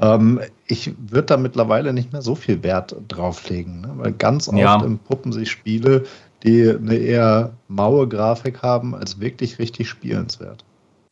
Ähm, 0.00 0.40
ich 0.66 0.92
würde 0.98 1.26
da 1.26 1.36
mittlerweile 1.36 1.92
nicht 1.92 2.12
mehr 2.12 2.22
so 2.22 2.34
viel 2.34 2.62
Wert 2.62 2.94
drauflegen, 3.08 3.80
ne? 3.80 3.92
weil 3.96 4.12
ganz 4.12 4.48
oft 4.48 4.58
ja. 4.58 4.78
Puppen 5.06 5.32
sich 5.32 5.50
Spiele, 5.50 6.04
die 6.44 6.70
eine 6.70 6.96
eher 6.96 7.52
maue 7.66 8.08
Grafik 8.08 8.62
haben, 8.62 8.94
als 8.94 9.20
wirklich 9.20 9.58
richtig 9.58 9.88
spielenswert. 9.88 10.64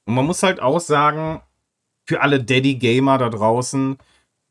Und 0.07 0.14
man 0.14 0.24
muss 0.24 0.42
halt 0.42 0.61
auch 0.61 0.78
sagen, 0.78 1.40
für 2.07 2.20
alle 2.20 2.42
Daddy-Gamer 2.42 3.18
da 3.18 3.28
draußen, 3.28 3.99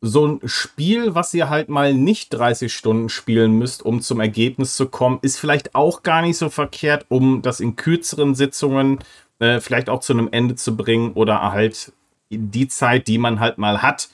so 0.01 0.27
ein 0.27 0.39
Spiel, 0.45 1.15
was 1.15 1.33
ihr 1.33 1.49
halt 1.49 1.69
mal 1.69 1.93
nicht 1.93 2.29
30 2.29 2.73
Stunden 2.73 3.09
spielen 3.09 3.53
müsst, 3.53 3.83
um 3.83 4.01
zum 4.01 4.19
Ergebnis 4.19 4.75
zu 4.75 4.87
kommen, 4.87 5.19
ist 5.21 5.37
vielleicht 5.37 5.73
auch 5.75 6.03
gar 6.03 6.21
nicht 6.21 6.37
so 6.37 6.49
verkehrt, 6.49 7.05
um 7.09 7.41
das 7.41 7.59
in 7.59 7.75
kürzeren 7.75 8.35
Sitzungen 8.35 8.99
äh, 9.39 9.59
vielleicht 9.59 9.89
auch 9.89 10.01
zu 10.01 10.13
einem 10.13 10.29
Ende 10.31 10.55
zu 10.55 10.75
bringen 10.77 11.13
oder 11.13 11.51
halt 11.51 11.91
die 12.29 12.67
Zeit, 12.67 13.07
die 13.07 13.17
man 13.17 13.39
halt 13.39 13.57
mal 13.57 13.81
hat. 13.81 14.09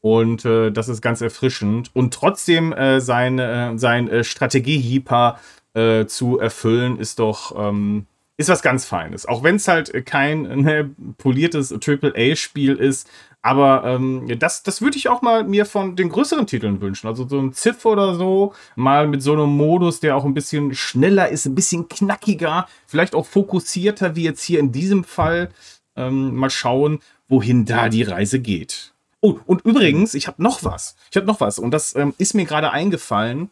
Und 0.00 0.44
äh, 0.44 0.70
das 0.70 0.88
ist 0.88 1.02
ganz 1.02 1.20
erfrischend. 1.20 1.90
Und 1.94 2.14
trotzdem 2.14 2.72
äh, 2.72 3.00
sein, 3.00 3.38
äh, 3.38 3.76
sein 3.76 4.08
äh, 4.08 4.24
Strategie-Hyper 4.24 5.38
äh, 5.74 6.06
zu 6.06 6.38
erfüllen, 6.38 6.98
ist 6.98 7.18
doch 7.18 7.54
ähm, 7.56 8.06
ist 8.36 8.48
was 8.48 8.62
ganz 8.62 8.84
Feines. 8.84 9.26
Auch 9.26 9.42
wenn 9.42 9.56
es 9.56 9.68
halt 9.68 10.06
kein 10.06 10.42
ne, 10.42 10.90
poliertes 11.18 11.72
AAA-Spiel 11.72 12.76
ist, 12.76 13.08
aber 13.42 13.84
ähm, 13.84 14.26
das, 14.40 14.64
das 14.64 14.82
würde 14.82 14.96
ich 14.96 15.08
auch 15.08 15.22
mal 15.22 15.44
mir 15.44 15.66
von 15.66 15.94
den 15.94 16.08
größeren 16.08 16.46
Titeln 16.46 16.80
wünschen. 16.80 17.06
Also 17.06 17.28
so 17.28 17.38
ein 17.38 17.52
Ziff 17.52 17.84
oder 17.84 18.16
so, 18.16 18.54
mal 18.74 19.06
mit 19.06 19.22
so 19.22 19.34
einem 19.34 19.56
Modus, 19.56 20.00
der 20.00 20.16
auch 20.16 20.24
ein 20.24 20.34
bisschen 20.34 20.74
schneller 20.74 21.28
ist, 21.28 21.46
ein 21.46 21.54
bisschen 21.54 21.88
knackiger, 21.88 22.66
vielleicht 22.86 23.14
auch 23.14 23.24
fokussierter, 23.24 24.16
wie 24.16 24.24
jetzt 24.24 24.42
hier 24.42 24.58
in 24.58 24.72
diesem 24.72 25.04
Fall. 25.04 25.50
Ähm, 25.94 26.34
mal 26.34 26.50
schauen, 26.50 26.98
wohin 27.28 27.64
da 27.64 27.88
die 27.88 28.02
Reise 28.02 28.40
geht. 28.40 28.92
Oh, 29.20 29.38
und 29.46 29.64
übrigens, 29.64 30.14
ich 30.14 30.26
habe 30.26 30.42
noch 30.42 30.62
was. 30.64 30.96
Ich 31.10 31.16
habe 31.16 31.26
noch 31.26 31.40
was. 31.40 31.58
Und 31.58 31.70
das 31.70 31.94
ähm, 31.96 32.14
ist 32.18 32.34
mir 32.34 32.44
gerade 32.44 32.70
eingefallen, 32.70 33.50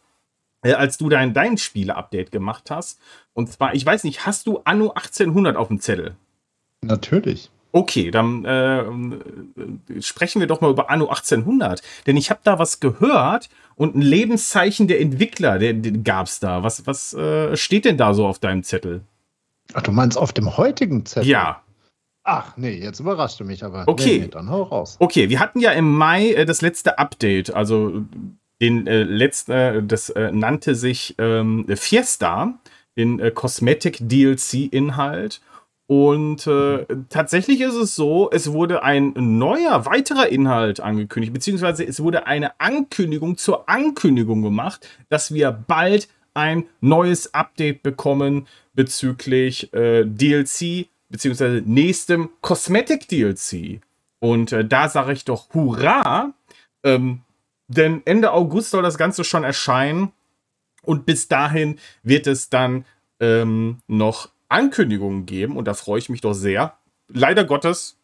äh, 0.65 0.73
als 0.73 0.97
du 0.97 1.09
dein, 1.09 1.33
dein 1.33 1.57
Spiele-Update 1.57 2.31
gemacht 2.31 2.71
hast. 2.71 2.99
Und 3.33 3.51
zwar, 3.51 3.75
ich 3.75 3.85
weiß 3.85 4.03
nicht, 4.03 4.25
hast 4.25 4.47
du 4.47 4.61
Anno 4.65 4.89
1800 4.89 5.55
auf 5.55 5.67
dem 5.67 5.79
Zettel? 5.79 6.15
Natürlich. 6.81 7.51
Okay, 7.71 8.09
dann 8.09 8.45
äh, 8.45 10.01
sprechen 10.01 10.39
wir 10.39 10.47
doch 10.47 10.61
mal 10.61 10.71
über 10.71 10.89
Anno 10.89 11.07
1800. 11.07 11.81
Denn 12.07 12.17
ich 12.17 12.29
habe 12.29 12.39
da 12.43 12.57
was 12.57 12.79
gehört 12.79 13.49
und 13.75 13.95
ein 13.95 14.01
Lebenszeichen 14.01 14.87
der 14.87 15.01
Entwickler, 15.01 15.59
der, 15.59 15.73
der 15.73 15.91
gab 15.91 16.27
es 16.27 16.39
da. 16.39 16.63
Was, 16.63 16.87
was 16.87 17.13
äh, 17.13 17.55
steht 17.57 17.85
denn 17.85 17.97
da 17.97 18.13
so 18.13 18.25
auf 18.25 18.39
deinem 18.39 18.63
Zettel? 18.63 19.01
Ach, 19.73 19.81
du 19.81 19.91
meinst 19.91 20.17
auf 20.17 20.31
dem 20.31 20.57
heutigen 20.57 21.05
Zettel? 21.05 21.29
Ja. 21.29 21.61
Ach, 22.23 22.57
nee, 22.57 22.79
jetzt 22.81 22.99
überrascht 23.01 23.39
du 23.39 23.43
mich 23.43 23.63
aber. 23.63 23.83
Okay. 23.87 24.21
Nee, 24.21 24.27
dann 24.29 24.49
hau 24.49 24.63
raus. 24.63 24.95
Okay, 24.99 25.29
wir 25.29 25.39
hatten 25.39 25.59
ja 25.59 25.71
im 25.71 25.91
Mai 25.95 26.31
äh, 26.31 26.45
das 26.45 26.61
letzte 26.61 26.97
Update, 26.97 27.53
also 27.53 28.05
den 28.61 28.87
äh, 28.87 29.03
letzten, 29.03 29.51
äh, 29.51 29.83
das 29.83 30.09
äh, 30.09 30.31
nannte 30.31 30.75
sich 30.75 31.15
ähm, 31.17 31.65
Fiesta, 31.75 32.59
den 32.97 33.19
äh, 33.19 33.31
Cosmetic 33.31 33.97
DLC-Inhalt. 34.01 35.41
Und 35.87 36.47
äh, 36.47 36.85
tatsächlich 37.09 37.61
ist 37.61 37.75
es 37.75 37.95
so, 37.95 38.31
es 38.31 38.51
wurde 38.51 38.81
ein 38.81 39.13
neuer, 39.15 39.85
weiterer 39.85 40.29
Inhalt 40.29 40.79
angekündigt, 40.79 41.33
beziehungsweise 41.33 41.85
es 41.85 42.01
wurde 42.01 42.25
eine 42.25 42.59
Ankündigung 42.59 43.37
zur 43.37 43.69
Ankündigung 43.69 44.41
gemacht, 44.41 44.87
dass 45.09 45.33
wir 45.33 45.51
bald 45.51 46.07
ein 46.33 46.65
neues 46.81 47.35
Update 47.35 47.83
bekommen 47.83 48.47
bezüglich 48.73 49.71
äh, 49.73 50.05
DLC, 50.05 50.87
beziehungsweise 51.09 51.61
nächstem 51.65 52.29
Cosmetic 52.41 53.07
DLC. 53.07 53.79
Und 54.19 54.53
äh, 54.53 54.65
da 54.65 54.89
sage 54.89 55.13
ich 55.13 55.23
doch 55.23 55.53
Hurra, 55.53 56.33
ähm, 56.83 57.21
denn 57.67 58.01
Ende 58.05 58.31
August 58.31 58.71
soll 58.71 58.83
das 58.83 58.97
Ganze 58.97 59.23
schon 59.23 59.43
erscheinen. 59.43 60.11
Und 60.83 61.05
bis 61.05 61.27
dahin 61.27 61.79
wird 62.03 62.27
es 62.27 62.49
dann 62.49 62.85
ähm, 63.19 63.79
noch 63.87 64.29
Ankündigungen 64.49 65.25
geben 65.25 65.57
und 65.57 65.65
da 65.65 65.73
freue 65.73 65.99
ich 65.99 66.09
mich 66.09 66.21
doch 66.21 66.33
sehr. 66.33 66.77
Leider 67.07 67.43
Gottes 67.43 67.97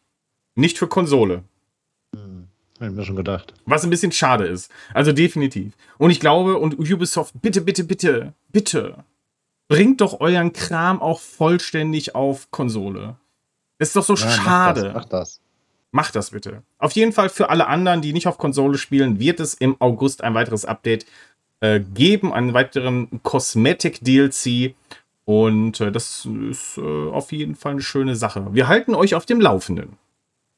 nicht 0.54 0.78
für 0.78 0.88
Konsole. 0.88 1.44
Hm, 2.14 2.48
Habe 2.80 2.90
ich 2.90 2.96
mir 2.96 3.04
schon 3.04 3.16
gedacht. 3.16 3.54
Was 3.64 3.84
ein 3.84 3.90
bisschen 3.90 4.12
schade 4.12 4.46
ist. 4.46 4.70
Also 4.92 5.12
definitiv. 5.12 5.74
Und 5.98 6.10
ich 6.10 6.20
glaube, 6.20 6.58
und 6.58 6.78
Ubisoft, 6.78 7.34
bitte, 7.40 7.60
bitte, 7.60 7.84
bitte, 7.84 8.34
bitte, 8.48 9.04
bringt 9.68 10.00
doch 10.00 10.20
euren 10.20 10.52
Kram 10.52 11.00
auch 11.00 11.20
vollständig 11.20 12.14
auf 12.14 12.50
Konsole. 12.50 13.16
Ist 13.78 13.96
doch 13.96 14.04
so 14.04 14.14
ja, 14.14 14.28
schade. 14.28 14.92
Mach 14.92 14.92
das, 14.92 14.94
mach 14.94 15.04
das. 15.04 15.41
Macht 15.92 16.16
das 16.16 16.30
bitte. 16.30 16.62
Auf 16.78 16.92
jeden 16.92 17.12
Fall 17.12 17.28
für 17.28 17.50
alle 17.50 17.66
anderen, 17.66 18.00
die 18.00 18.14
nicht 18.14 18.26
auf 18.26 18.38
Konsole 18.38 18.78
spielen, 18.78 19.20
wird 19.20 19.40
es 19.40 19.52
im 19.52 19.76
August 19.78 20.24
ein 20.24 20.34
weiteres 20.34 20.64
Update 20.64 21.04
äh, 21.60 21.80
geben, 21.80 22.32
einen 22.32 22.54
weiteren 22.54 23.22
Cosmetic 23.22 24.00
DLC. 24.02 24.74
Und 25.26 25.80
äh, 25.80 25.92
das 25.92 26.26
ist 26.50 26.78
äh, 26.78 27.10
auf 27.10 27.30
jeden 27.30 27.54
Fall 27.54 27.72
eine 27.72 27.82
schöne 27.82 28.16
Sache. 28.16 28.54
Wir 28.54 28.68
halten 28.68 28.94
euch 28.94 29.14
auf 29.14 29.26
dem 29.26 29.40
Laufenden. 29.40 29.98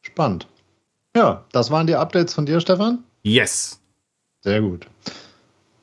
Spannend. 0.02 0.46
Ja, 1.16 1.44
das 1.52 1.70
waren 1.70 1.86
die 1.88 1.96
Updates 1.96 2.32
von 2.32 2.46
dir, 2.46 2.60
Stefan? 2.60 3.02
Yes. 3.22 3.80
Sehr 4.40 4.60
gut. 4.60 4.86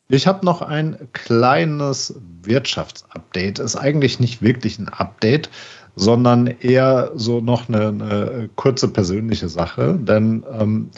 Ich 0.07 0.27
habe 0.27 0.45
noch 0.45 0.61
ein 0.61 1.09
kleines 1.13 2.15
Wirtschaftsupdate. 2.43 3.59
Ist 3.59 3.75
eigentlich 3.75 4.19
nicht 4.19 4.41
wirklich 4.41 4.79
ein 4.79 4.89
Update, 4.89 5.49
sondern 5.95 6.47
eher 6.47 7.11
so 7.15 7.41
noch 7.41 7.69
eine, 7.69 7.87
eine 7.87 8.49
kurze 8.55 8.87
persönliche 8.87 9.49
Sache. 9.49 9.97
Denn 9.99 10.43
ähm, 10.59 10.89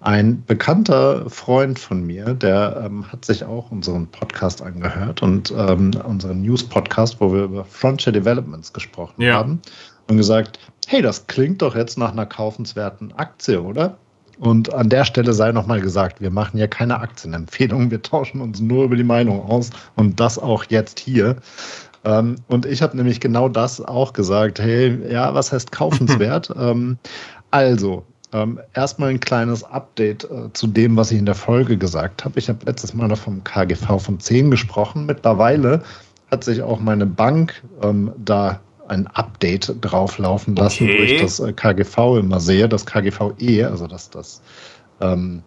ein 0.00 0.44
bekannter 0.44 1.30
Freund 1.30 1.78
von 1.78 2.06
mir, 2.06 2.34
der 2.34 2.82
ähm, 2.84 3.10
hat 3.10 3.24
sich 3.24 3.44
auch 3.44 3.70
unseren 3.70 4.06
Podcast 4.08 4.60
angehört 4.60 5.22
und 5.22 5.52
ähm, 5.56 5.92
unseren 6.06 6.42
News-Podcast, 6.42 7.20
wo 7.20 7.32
wir 7.32 7.44
über 7.44 7.64
Frontier 7.64 8.12
Developments 8.12 8.72
gesprochen 8.72 9.22
ja. 9.22 9.34
haben 9.34 9.62
und 10.08 10.18
gesagt, 10.18 10.58
hey, 10.86 11.00
das 11.00 11.26
klingt 11.26 11.62
doch 11.62 11.74
jetzt 11.74 11.96
nach 11.96 12.12
einer 12.12 12.26
kaufenswerten 12.26 13.12
Aktie, 13.14 13.62
oder? 13.62 13.96
Und 14.38 14.74
an 14.74 14.90
der 14.90 15.04
Stelle 15.06 15.32
sei 15.32 15.52
nochmal 15.52 15.80
gesagt, 15.80 16.20
wir 16.20 16.30
machen 16.30 16.58
ja 16.58 16.66
keine 16.66 17.00
Aktienempfehlungen, 17.00 17.90
wir 17.90 18.02
tauschen 18.02 18.40
uns 18.40 18.60
nur 18.60 18.84
über 18.84 18.96
die 18.96 19.04
Meinung 19.04 19.42
aus 19.48 19.70
und 19.96 20.20
das 20.20 20.38
auch 20.38 20.64
jetzt 20.64 20.98
hier. 20.98 21.36
Ähm, 22.04 22.36
und 22.48 22.66
ich 22.66 22.82
habe 22.82 22.96
nämlich 22.96 23.20
genau 23.20 23.48
das 23.48 23.80
auch 23.80 24.12
gesagt, 24.12 24.60
hey, 24.60 24.98
ja, 25.10 25.34
was 25.34 25.52
heißt 25.52 25.72
kaufenswert? 25.72 26.52
ähm, 26.58 26.98
also, 27.50 28.04
ähm, 28.32 28.60
erstmal 28.74 29.10
ein 29.10 29.20
kleines 29.20 29.62
Update 29.62 30.24
äh, 30.24 30.52
zu 30.52 30.66
dem, 30.66 30.96
was 30.96 31.12
ich 31.12 31.18
in 31.18 31.26
der 31.26 31.36
Folge 31.36 31.78
gesagt 31.78 32.24
habe. 32.24 32.38
Ich 32.38 32.48
habe 32.48 32.66
letztes 32.66 32.92
Mal 32.92 33.08
noch 33.08 33.18
vom 33.18 33.44
KGV 33.44 33.98
von 33.98 34.18
10 34.18 34.50
gesprochen. 34.50 35.06
Mittlerweile 35.06 35.82
hat 36.30 36.44
sich 36.44 36.60
auch 36.62 36.80
meine 36.80 37.06
Bank 37.06 37.62
ähm, 37.82 38.12
da 38.18 38.60
ein 38.88 39.06
Update 39.06 39.76
drauflaufen 39.80 40.56
lassen, 40.56 40.84
okay. 40.84 40.98
wo 40.98 41.02
ich 41.04 41.20
das 41.20 41.40
äh, 41.40 41.52
KGV 41.52 42.18
immer 42.18 42.40
sehe, 42.40 42.68
das 42.68 42.84
KGVE, 42.84 43.64
also 43.70 43.86
das, 43.86 44.10
das 44.10 44.42
ähm, 45.00 45.42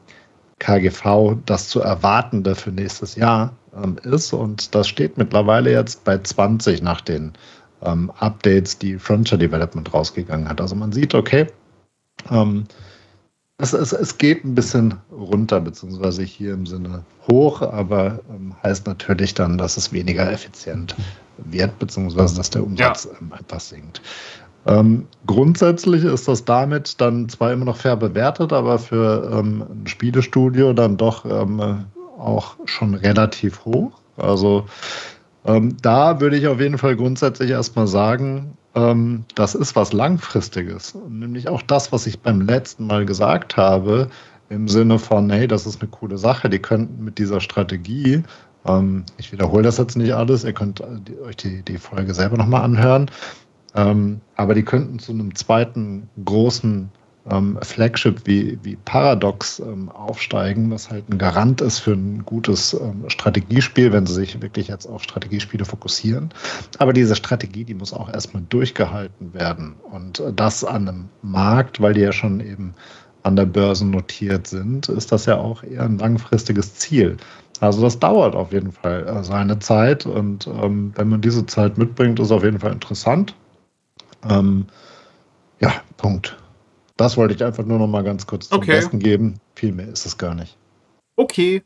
KGV, 0.59 1.35
das 1.45 1.69
zu 1.69 1.81
erwartende 1.81 2.55
für 2.55 2.71
nächstes 2.71 3.15
Jahr 3.15 3.53
ähm, 3.81 3.97
ist. 4.03 4.33
Und 4.33 4.73
das 4.75 4.87
steht 4.87 5.17
mittlerweile 5.17 5.71
jetzt 5.71 6.03
bei 6.03 6.17
20 6.17 6.81
nach 6.81 7.01
den 7.01 7.33
ähm, 7.81 8.11
Updates, 8.19 8.77
die 8.77 8.97
Frontier 8.97 9.37
Development 9.37 9.93
rausgegangen 9.93 10.47
hat. 10.49 10.59
Also 10.61 10.75
man 10.75 10.91
sieht, 10.91 11.13
okay, 11.13 11.47
ähm, 12.31 12.65
Es, 13.59 13.73
es, 13.73 13.91
es 13.91 14.17
geht 14.19 14.45
ein 14.45 14.53
bisschen 14.53 14.93
runter, 15.11 15.59
beziehungsweise 15.59 16.21
hier 16.21 16.53
im 16.53 16.67
Sinne 16.67 17.03
hoch, 17.27 17.63
aber 17.63 18.19
ähm, 18.29 18.53
heißt 18.61 18.85
natürlich 18.85 19.33
dann, 19.33 19.57
dass 19.57 19.77
es 19.77 19.91
weniger 19.91 20.31
effizient 20.31 20.95
wird, 21.37 21.79
beziehungsweise 21.79 22.35
dass 22.35 22.51
der 22.51 22.63
Umsatz 22.63 23.05
ja. 23.05 23.17
ähm, 23.19 23.33
einfach 23.33 23.59
sinkt. 23.59 24.01
Ähm, 24.67 25.07
grundsätzlich 25.25 26.03
ist 26.03 26.27
das 26.27 26.45
damit 26.45 27.01
dann 27.01 27.29
zwar 27.29 27.51
immer 27.51 27.65
noch 27.65 27.77
fair 27.77 27.95
bewertet, 27.95 28.53
aber 28.53 28.77
für 28.77 29.27
ähm, 29.33 29.63
ein 29.69 29.87
Spielestudio 29.87 30.73
dann 30.73 30.97
doch 30.97 31.25
ähm, 31.25 31.85
auch 32.17 32.55
schon 32.65 32.95
relativ 32.95 33.65
hoch. 33.65 33.91
Also 34.17 34.65
ähm, 35.45 35.77
da 35.81 36.19
würde 36.19 36.37
ich 36.37 36.47
auf 36.47 36.59
jeden 36.59 36.77
Fall 36.77 36.95
grundsätzlich 36.95 37.51
erstmal 37.51 37.87
sagen, 37.87 38.57
ähm, 38.75 39.25
das 39.35 39.55
ist 39.55 39.75
was 39.75 39.93
Langfristiges. 39.93 40.95
Nämlich 41.09 41.47
auch 41.47 41.61
das, 41.61 41.91
was 41.91 42.07
ich 42.07 42.19
beim 42.19 42.41
letzten 42.41 42.87
Mal 42.87 43.05
gesagt 43.05 43.57
habe, 43.57 44.09
im 44.49 44.67
Sinne 44.67 44.97
von, 44.99 45.29
hey, 45.29 45.47
das 45.47 45.65
ist 45.65 45.81
eine 45.81 45.89
coole 45.89 46.17
Sache, 46.17 46.49
die 46.49 46.59
könnten 46.59 47.03
mit 47.03 47.17
dieser 47.17 47.41
Strategie, 47.41 48.23
ähm, 48.65 49.03
ich 49.17 49.31
wiederhole 49.31 49.63
das 49.63 49.77
jetzt 49.77 49.97
nicht 49.97 50.13
alles, 50.13 50.43
ihr 50.43 50.53
könnt 50.53 50.81
äh, 50.81 51.21
euch 51.25 51.37
die, 51.37 51.63
die 51.63 51.77
Folge 51.77 52.13
selber 52.13 52.37
nochmal 52.37 52.63
anhören, 52.63 53.09
ähm, 53.75 54.21
aber 54.35 54.53
die 54.53 54.63
könnten 54.63 54.99
zu 54.99 55.11
einem 55.11 55.35
zweiten 55.35 56.09
großen 56.23 56.89
ähm, 57.29 57.57
Flagship 57.61 58.21
wie, 58.25 58.57
wie 58.63 58.75
Paradox 58.85 59.59
ähm, 59.59 59.89
aufsteigen, 59.89 60.71
was 60.71 60.89
halt 60.89 61.09
ein 61.09 61.17
Garant 61.17 61.61
ist 61.61 61.79
für 61.79 61.93
ein 61.93 62.23
gutes 62.25 62.73
ähm, 62.73 63.05
Strategiespiel, 63.07 63.91
wenn 63.91 64.05
sie 64.05 64.13
sich 64.13 64.41
wirklich 64.41 64.67
jetzt 64.67 64.85
auf 64.85 65.03
Strategiespiele 65.03 65.65
fokussieren. 65.65 66.29
Aber 66.79 66.93
diese 66.93 67.15
Strategie, 67.15 67.63
die 67.63 67.73
muss 67.73 67.93
auch 67.93 68.11
erstmal 68.11 68.43
durchgehalten 68.49 69.33
werden. 69.33 69.75
Und 69.91 70.19
äh, 70.19 70.33
das 70.33 70.63
an 70.63 70.87
einem 70.87 71.09
Markt, 71.21 71.81
weil 71.81 71.93
die 71.93 72.01
ja 72.01 72.11
schon 72.11 72.39
eben 72.39 72.73
an 73.23 73.35
der 73.35 73.45
Börse 73.45 73.85
notiert 73.85 74.47
sind, 74.47 74.87
ist 74.87 75.11
das 75.11 75.25
ja 75.25 75.37
auch 75.37 75.63
eher 75.63 75.83
ein 75.83 75.97
langfristiges 75.97 76.75
Ziel. 76.75 77.17
Also 77.59 77.81
das 77.81 77.99
dauert 77.99 78.35
auf 78.35 78.53
jeden 78.53 78.71
Fall 78.71 79.05
äh, 79.07 79.23
seine 79.23 79.59
Zeit 79.59 80.05
und 80.05 80.47
ähm, 80.47 80.93
wenn 80.95 81.09
man 81.09 81.21
diese 81.21 81.45
Zeit 81.45 81.77
mitbringt, 81.77 82.19
ist 82.19 82.31
auf 82.31 82.43
jeden 82.43 82.59
Fall 82.59 82.71
interessant. 82.71 83.35
Ähm, 84.29 84.65
ja, 85.59 85.73
Punkt. 85.97 86.37
Das 86.97 87.15
wollte 87.15 87.35
ich 87.35 87.43
einfach 87.43 87.63
nur 87.63 87.77
noch 87.79 87.87
mal 87.87 88.03
ganz 88.03 88.25
kurz 88.25 88.49
zum 88.49 88.59
okay. 88.59 88.71
Besten 88.71 88.99
geben. 88.99 89.39
Viel 89.55 89.71
mehr 89.71 89.87
ist 89.87 90.05
es 90.05 90.17
gar 90.17 90.33
nicht. 90.35 90.57
Okay, 91.15 91.63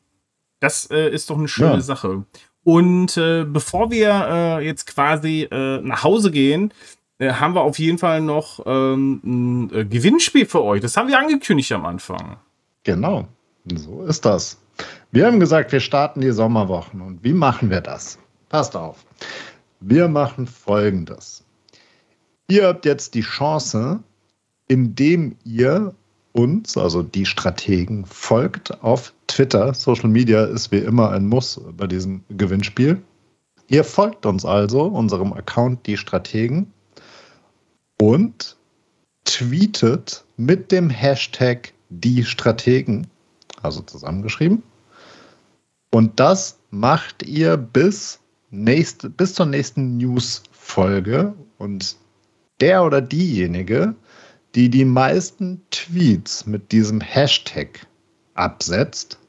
das 0.59 0.89
äh, 0.91 1.09
ist 1.09 1.29
doch 1.29 1.38
eine 1.38 1.47
schöne 1.47 1.75
ja. 1.75 1.82
Sache. 1.82 2.23
Und 2.63 3.17
äh, 3.17 3.43
bevor 3.45 3.89
wir 3.91 4.09
äh, 4.59 4.65
jetzt 4.65 4.86
quasi 4.88 5.47
äh, 5.49 5.82
nach 5.82 6.03
Hause 6.03 6.32
gehen, 6.32 6.73
äh, 7.17 7.34
haben 7.34 7.55
wir 7.55 7.61
auf 7.61 7.79
jeden 7.79 7.97
Fall 7.97 8.21
noch 8.21 8.61
ähm, 8.65 9.21
ein 9.23 9.73
äh, 9.73 9.86
Gewinnspiel 9.86 10.45
für 10.45 10.63
euch. 10.63 10.82
Das 10.82 10.95
haben 10.97 11.07
wir 11.07 11.17
angekündigt 11.17 11.71
am 11.71 11.86
Anfang. 11.86 12.38
Genau, 12.84 13.27
so 13.75 14.03
ist 14.03 14.25
das. 14.25 14.59
Wir 15.11 15.25
haben 15.25 15.39
gesagt, 15.39 15.71
wir 15.71 15.79
starten 15.79 16.21
die 16.21 16.32
Sommerwochen. 16.32 17.01
Und 17.01 17.23
wie 17.23 17.34
machen 17.34 17.69
wir 17.69 17.82
das? 17.82 18.19
Passt 18.49 18.75
auf. 18.75 19.05
Wir 19.79 20.07
machen 20.07 20.45
folgendes. 20.45 21.43
Ihr 22.47 22.67
habt 22.67 22.86
jetzt 22.86 23.13
die 23.13 23.21
Chance, 23.21 23.99
indem 24.72 25.36
ihr 25.43 25.93
uns, 26.32 26.78
also 26.78 27.03
die 27.03 27.26
Strategen, 27.26 28.05
folgt 28.05 28.82
auf 28.82 29.11
Twitter. 29.28 29.74
Social 29.74 30.07
Media 30.07 30.45
ist 30.45 30.72
wie 30.72 30.78
immer 30.78 31.09
ein 31.11 31.28
Muss 31.28 31.59
bei 31.76 31.88
diesem 31.88 32.24
Gewinnspiel. 32.30 33.01
Ihr 33.67 33.84
folgt 33.84 34.26
uns 34.26 34.45
also, 34.45 34.84
unserem 34.84 35.34
Account 35.34 35.86
Die 35.88 35.97
Strategen, 35.97 36.72
und 37.99 38.55
tweetet 39.26 40.24
mit 40.38 40.72
dem 40.72 40.89
Hashtag 40.89 41.74
Die 41.89 42.24
Strategen, 42.24 43.07
also 43.61 43.82
zusammengeschrieben. 43.82 44.63
Und 45.89 46.17
das 46.17 46.59
macht 46.69 47.24
ihr 47.24 47.57
bis, 47.57 48.22
nächste, 48.51 49.09
bis 49.09 49.34
zur 49.34 49.47
nächsten 49.47 49.97
News-Folge. 49.97 51.34
Und 51.57 51.97
der 52.61 52.86
oder 52.86 53.01
diejenige, 53.01 53.95
die 54.56 54.70
die 54.70 54.86
meisten 54.86 55.62
Tweets 55.72 56.45
mit 56.45 56.72
diesem 56.72 57.02
Hashtag 57.02 57.88
absetzt, 58.34 59.20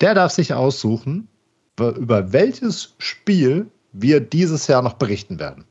der 0.00 0.14
darf 0.14 0.32
sich 0.32 0.54
aussuchen, 0.54 1.28
über 1.78 2.32
welches 2.32 2.94
Spiel 2.98 3.70
wir 3.92 4.20
dieses 4.20 4.66
Jahr 4.66 4.82
noch 4.82 4.94
berichten 4.94 5.38
werden. 5.38 5.64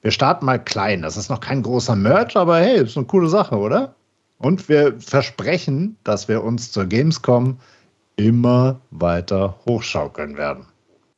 Wir 0.00 0.10
starten 0.10 0.46
mal 0.46 0.58
klein. 0.58 1.02
Das 1.02 1.16
ist 1.16 1.28
noch 1.28 1.40
kein 1.40 1.62
großer 1.62 1.94
Merch, 1.94 2.36
aber 2.36 2.58
hey, 2.58 2.82
ist 2.82 2.96
eine 2.96 3.06
coole 3.06 3.28
Sache, 3.28 3.56
oder? 3.56 3.94
Und 4.38 4.68
wir 4.68 4.98
versprechen, 4.98 5.96
dass 6.02 6.26
wir 6.26 6.42
uns 6.42 6.72
zur 6.72 6.86
Gamescom 6.86 7.58
immer 8.16 8.80
weiter 8.90 9.56
hochschaukeln 9.66 10.36
werden. 10.36 10.66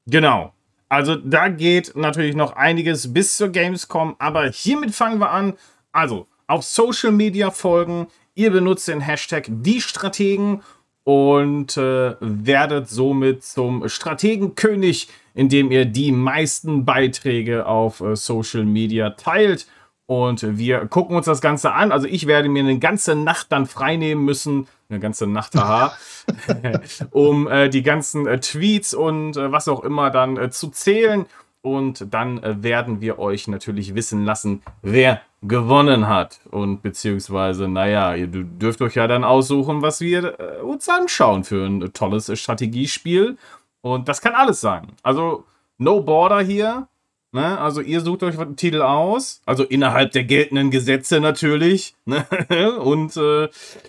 Genau. 0.07 0.53
Also 0.91 1.17
da 1.17 1.49
geht 1.49 1.97
natürlich 1.97 2.37
noch 2.37 2.53
einiges 2.53 3.13
bis 3.13 3.37
zur 3.37 3.49
Gamescom, 3.49 4.17
aber 4.19 4.51
hiermit 4.51 4.95
fangen 4.95 5.19
wir 5.19 5.31
an 5.31 5.55
also, 5.95 6.27
auf 6.47 6.65
Social 6.65 7.13
Media 7.13 7.51
folgen. 7.51 8.09
Ihr 8.35 8.51
benutzt 8.51 8.89
den 8.89 9.01
Hashtag 9.01 9.47
die 9.49 9.81
Strategen 9.81 10.63
und 11.05 11.77
äh, 11.77 12.17
werdet 12.21 12.89
somit 12.89 13.45
zum 13.45 13.89
Strategenkönig, 13.89 15.09
indem 15.35 15.71
ihr 15.71 15.85
die 15.85 16.11
meisten 16.11 16.85
Beiträge 16.85 17.67
auf 17.67 18.01
äh, 18.01 18.17
Social 18.17 18.65
Media 18.65 19.11
teilt. 19.11 19.67
Und 20.07 20.59
wir 20.59 20.85
gucken 20.87 21.17
uns 21.17 21.27
das 21.27 21.41
Ganze 21.41 21.73
an. 21.73 21.93
Also 21.93 22.07
ich 22.07 22.27
werde 22.27 22.49
mir 22.49 22.65
eine 22.65 22.79
ganze 22.79 23.15
Nacht 23.15 23.53
dann 23.53 23.67
freinehmen 23.67 24.25
müssen, 24.25 24.67
eine 24.89 24.99
ganze 25.01 25.27
Nacht, 25.27 25.55
haha, 25.55 25.95
um 27.11 27.47
äh, 27.47 27.69
die 27.69 27.83
ganzen 27.83 28.27
äh, 28.27 28.41
Tweets 28.41 28.95
und 28.95 29.37
äh, 29.37 29.53
was 29.53 29.69
auch 29.69 29.85
immer 29.85 30.11
dann 30.11 30.37
äh, 30.37 30.51
zu 30.51 30.71
zählen. 30.71 31.27
Und 31.65 32.13
dann 32.13 32.43
werden 32.63 33.01
wir 33.01 33.19
euch 33.19 33.49
natürlich 33.49 33.95
wissen 33.95 34.27
lassen, 34.27 34.61
wer 34.83 35.23
gewonnen 35.41 36.09
hat. 36.09 36.41
Und 36.51 36.83
beziehungsweise, 36.83 37.69
naja, 37.69 38.15
ihr 38.15 38.27
dürft 38.27 38.83
euch 38.83 38.97
ja 38.97 39.07
dann 39.07 39.25
aussuchen, 39.25 39.81
was 39.81 40.03
wir 40.03 40.39
äh, 40.39 40.61
uns 40.61 40.87
anschauen 40.91 41.43
für 41.43 41.65
ein 41.65 41.91
tolles 41.95 42.39
Strategiespiel. 42.39 43.39
Und 43.81 44.11
das 44.11 44.21
kann 44.21 44.35
alles 44.35 44.61
sein. 44.61 44.89
Also, 45.03 45.45
no 45.79 46.03
border 46.03 46.41
hier. 46.43 46.87
Ne? 47.35 47.59
Also, 47.59 47.81
ihr 47.81 48.01
sucht 48.01 48.23
euch 48.23 48.37
den 48.37 48.55
Titel 48.55 48.81
aus. 48.81 49.43
Also, 49.45 49.65
innerhalb 49.65 50.13
der 50.13 50.23
geltenden 50.23 50.71
Gesetze 50.71 51.19
natürlich. 51.19 51.97
Ne? 52.05 52.25
und 52.81 53.17
äh, 53.17 53.49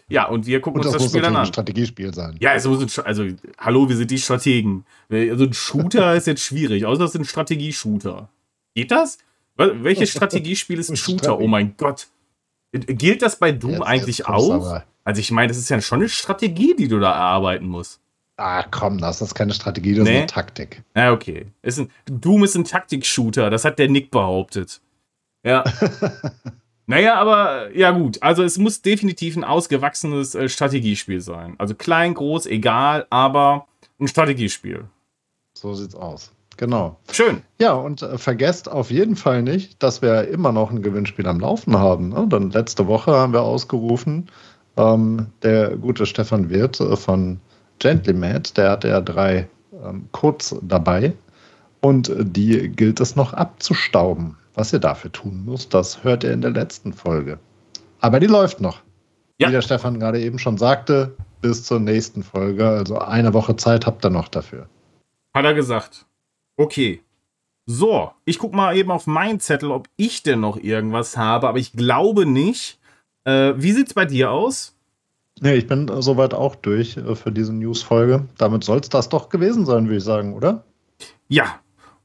ja, 0.10 0.28
und 0.28 0.48
wir 0.48 0.62
gucken 0.62 0.82
und 0.82 0.88
uns 0.88 0.94
das, 0.94 1.04
das 1.04 1.12
Spiel 1.12 1.22
dann 1.22 1.36
an. 1.36 1.44
ein 1.44 1.46
Strategiespiel 1.46 2.12
sein. 2.12 2.38
Ja, 2.40 2.56
es 2.56 2.66
muss 2.66 2.82
ein, 2.82 3.06
also, 3.06 3.24
hallo, 3.60 3.88
wir 3.88 3.96
sind 3.98 4.10
die 4.10 4.18
Strategen. 4.18 4.84
Also, 5.12 5.44
ein 5.44 5.54
Shooter 5.54 6.16
ist 6.16 6.26
jetzt 6.26 6.42
schwierig, 6.42 6.88
außer 6.88 7.04
es 7.04 7.12
ist 7.12 7.22
ein 7.22 7.26
Strategie-Shooter. 7.26 8.30
Geht 8.74 8.90
das? 8.90 9.20
Welches 9.58 10.10
Strategiespiel 10.16 10.80
ist 10.80 10.90
ein 10.90 10.98
Shooter? 10.98 11.40
Oh 11.40 11.46
mein 11.46 11.76
Gott. 11.78 12.08
Gilt 12.72 13.22
das 13.22 13.38
bei 13.38 13.52
Doom 13.52 13.74
jetzt, 13.74 13.82
eigentlich 13.84 14.18
jetzt 14.18 14.28
auch? 14.28 14.82
Also 15.04 15.20
ich 15.20 15.30
meine, 15.30 15.50
das 15.50 15.58
ist 15.58 15.70
ja 15.70 15.80
schon 15.82 16.00
eine 16.00 16.10
Strategie, 16.10 16.76
die 16.76 16.88
du 16.88 17.00
da 17.00 17.12
erarbeiten 17.12 17.68
musst. 17.68 18.02
Ah, 18.38 18.64
komm, 18.70 18.98
das 18.98 19.22
ist 19.22 19.34
keine 19.34 19.54
Strategie, 19.54 19.96
das 19.96 20.04
nee. 20.04 20.12
ist 20.12 20.18
eine 20.18 20.28
Taktik. 20.28 20.84
Ja, 20.96 21.14
okay. 21.14 21.48
Ist 21.62 21.80
ein, 21.80 21.90
Doom 22.06 22.44
ist 22.44 22.56
ein 22.56 22.66
Taktik-Shooter, 22.66 23.50
das 23.50 23.64
hat 23.64 23.80
der 23.80 23.90
Nick 23.90 24.12
behauptet. 24.12 24.82
Ja. 25.44 25.64
naja, 26.86 27.16
aber 27.16 27.74
ja 27.76 27.92
gut. 27.92 28.22
Also 28.22 28.44
es 28.44 28.58
muss 28.58 28.82
definitiv 28.82 29.38
ein 29.38 29.44
ausgewachsenes 29.46 30.36
äh, 30.36 30.50
Strategiespiel 30.50 31.22
sein. 31.22 31.56
Also 31.60 31.76
klein, 31.76 32.14
groß, 32.14 32.48
egal, 32.48 33.08
aber 33.10 33.68
ein 34.00 34.08
Strategiespiel. 34.08 34.86
So 35.54 35.74
sieht's 35.74 35.96
aus. 35.96 36.32
Genau. 36.58 36.98
Schön. 37.12 37.42
Ja, 37.60 37.74
und 37.74 38.02
äh, 38.02 38.18
vergesst 38.18 38.70
auf 38.70 38.92
jeden 38.92 39.16
Fall 39.16 39.44
nicht, 39.44 39.82
dass 39.84 40.02
wir 40.02 40.28
immer 40.28 40.52
noch 40.52 40.72
ein 40.72 40.82
Gewinnspiel 40.82 41.28
am 41.28 41.40
Laufen 41.40 41.78
haben. 41.78 42.10
Ne? 42.10 42.26
Dann 42.30 42.52
letzte 42.52 42.88
Woche 42.88 43.12
haben 43.12 43.34
wir 43.34 43.42
ausgerufen, 43.42 44.30
ähm, 44.78 45.28
der 45.44 45.78
gute 45.78 46.06
Stefan 46.06 46.50
Wirth 46.50 46.80
äh, 46.80 46.96
von 46.96 47.40
Gentlemat, 47.80 48.58
der 48.58 48.72
hatte 48.72 48.88
ja 48.90 49.02
drei 49.02 49.48
ähm, 49.84 50.08
Codes 50.12 50.56
dabei 50.62 51.14
und 51.82 52.10
äh, 52.10 52.26
die 52.26 52.70
gilt 52.70 53.00
es 53.00 53.16
noch 53.16 53.34
abzustauben. 53.34 54.38
Was 54.54 54.72
ihr 54.72 54.80
dafür 54.80 55.12
tun 55.12 55.44
müsst, 55.46 55.74
das 55.74 56.04
hört 56.04 56.24
ihr 56.24 56.32
in 56.32 56.42
der 56.42 56.52
letzten 56.52 56.94
Folge. 56.94 57.40
Aber 58.00 58.22
die 58.22 58.28
läuft 58.28 58.62
noch. 58.62 58.82
Ja. 59.38 59.50
Wie 59.50 59.52
der 59.52 59.62
Stefan 59.62 60.00
gerade 60.00 60.22
eben 60.22 60.40
schon 60.40 60.58
sagte, 60.58 61.16
bis 61.42 61.64
zur 61.64 61.80
nächsten 61.80 62.24
Folge. 62.24 62.68
Also 62.68 63.00
eine 63.00 63.34
Woche 63.34 63.58
Zeit 63.58 63.86
habt 63.86 64.06
ihr 64.06 64.10
noch 64.10 64.30
dafür. 64.30 64.70
Hat 65.34 65.44
er 65.44 65.54
gesagt. 65.54 66.06
Okay. 66.56 67.02
So, 67.66 68.12
ich 68.26 68.40
guck 68.40 68.54
mal 68.54 68.78
eben 68.78 68.92
auf 68.92 69.08
meinen 69.08 69.40
Zettel, 69.40 69.72
ob 69.72 69.90
ich 69.98 70.24
denn 70.24 70.40
noch 70.40 70.56
irgendwas 70.58 71.18
habe, 71.18 71.50
aber 71.50 71.58
ich 71.58 71.74
glaube 71.74 72.26
nicht. 72.26 72.80
Äh, 73.26 73.54
wie 73.58 73.72
sieht's 73.72 73.94
bei 73.94 74.06
dir 74.06 74.32
aus? 74.32 74.75
Nee, 75.42 75.56
ich 75.56 75.68
bin 75.68 75.90
soweit 76.02 76.34
auch 76.34 76.56
durch 76.56 76.98
äh, 76.98 77.16
für 77.16 77.32
diese 77.32 77.54
News-Folge. 77.54 78.26
Damit 78.38 78.64
soll 78.64 78.80
es 78.80 78.90
das 78.90 79.10
doch 79.10 79.30
gewesen 79.30 79.66
sein, 79.66 79.86
würde 79.86 79.98
ich 79.98 80.04
sagen, 80.04 80.34
oder? 80.34 80.64
Ja. 81.28 81.60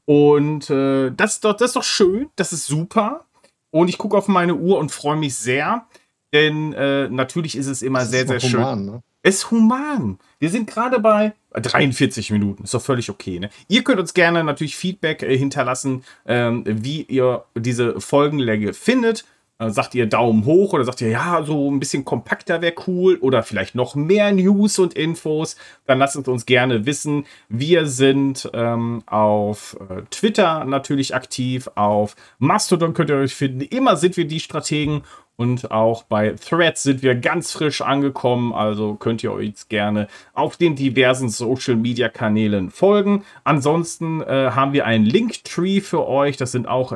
Und 0.05 0.69
äh, 0.69 1.11
das, 1.11 1.33
ist 1.33 1.45
doch, 1.45 1.55
das 1.55 1.69
ist 1.69 1.75
doch 1.75 1.83
schön, 1.83 2.29
das 2.35 2.51
ist 2.51 2.65
super. 2.65 3.25
Und 3.69 3.87
ich 3.87 3.97
gucke 3.97 4.17
auf 4.17 4.27
meine 4.27 4.55
Uhr 4.55 4.77
und 4.79 4.91
freue 4.91 5.15
mich 5.15 5.35
sehr. 5.35 5.85
Denn 6.33 6.73
äh, 6.73 7.09
natürlich 7.09 7.57
ist 7.57 7.67
es 7.67 7.81
immer 7.81 7.99
das 7.99 8.11
sehr, 8.11 8.27
sehr 8.27 8.39
schön. 8.39 8.59
Human, 8.59 8.85
ne? 8.85 9.03
Es 9.23 9.35
ist 9.35 9.51
human. 9.51 10.17
Wir 10.39 10.49
sind 10.49 10.67
gerade 10.67 10.99
bei 10.99 11.33
43 11.53 12.31
Minuten. 12.31 12.63
Ist 12.63 12.73
doch 12.73 12.81
völlig 12.81 13.09
okay. 13.09 13.39
Ne? 13.39 13.49
Ihr 13.67 13.83
könnt 13.83 13.99
uns 13.99 14.13
gerne 14.13 14.43
natürlich 14.43 14.75
Feedback 14.75 15.21
äh, 15.21 15.37
hinterlassen, 15.37 16.03
ähm, 16.25 16.63
wie 16.65 17.03
ihr 17.03 17.45
diese 17.55 18.01
Folgenlänge 18.01 18.73
findet. 18.73 19.25
Äh, 19.61 19.69
sagt 19.69 19.93
ihr 19.93 20.07
Daumen 20.07 20.45
hoch 20.45 20.73
oder 20.73 20.83
sagt 20.83 21.01
ihr, 21.01 21.09
ja, 21.09 21.43
so 21.43 21.69
ein 21.69 21.79
bisschen 21.79 22.03
kompakter 22.03 22.61
wäre 22.63 22.73
cool 22.87 23.17
oder 23.21 23.43
vielleicht 23.43 23.75
noch 23.75 23.93
mehr 23.93 24.31
News 24.31 24.79
und 24.79 24.95
Infos, 24.95 25.55
dann 25.85 25.99
lasst 25.99 26.15
es 26.15 26.27
uns 26.27 26.47
gerne 26.47 26.87
wissen. 26.87 27.25
Wir 27.47 27.85
sind 27.85 28.49
ähm, 28.53 29.03
auf 29.05 29.77
äh, 29.79 30.01
Twitter 30.09 30.65
natürlich 30.65 31.13
aktiv, 31.13 31.69
auf 31.75 32.15
Mastodon 32.39 32.95
könnt 32.95 33.11
ihr 33.11 33.17
euch 33.17 33.35
finden. 33.35 33.61
Immer 33.61 33.97
sind 33.97 34.17
wir 34.17 34.25
die 34.25 34.39
Strategen 34.39 35.03
und 35.35 35.69
auch 35.69 36.03
bei 36.03 36.31
Threads 36.31 36.81
sind 36.81 37.03
wir 37.03 37.13
ganz 37.13 37.51
frisch 37.51 37.81
angekommen, 37.81 38.53
also 38.53 38.95
könnt 38.95 39.23
ihr 39.23 39.31
euch 39.31 39.69
gerne 39.69 40.07
auf 40.33 40.57
den 40.57 40.75
diversen 40.75 41.29
Social 41.29 41.75
Media 41.75 42.09
Kanälen 42.09 42.71
folgen. 42.71 43.23
Ansonsten 43.43 44.21
äh, 44.21 44.51
haben 44.55 44.73
wir 44.73 44.87
ein 44.87 45.05
Linktree 45.05 45.81
für 45.81 46.07
euch, 46.07 46.37
das 46.37 46.51
sind 46.51 46.67
auch 46.67 46.93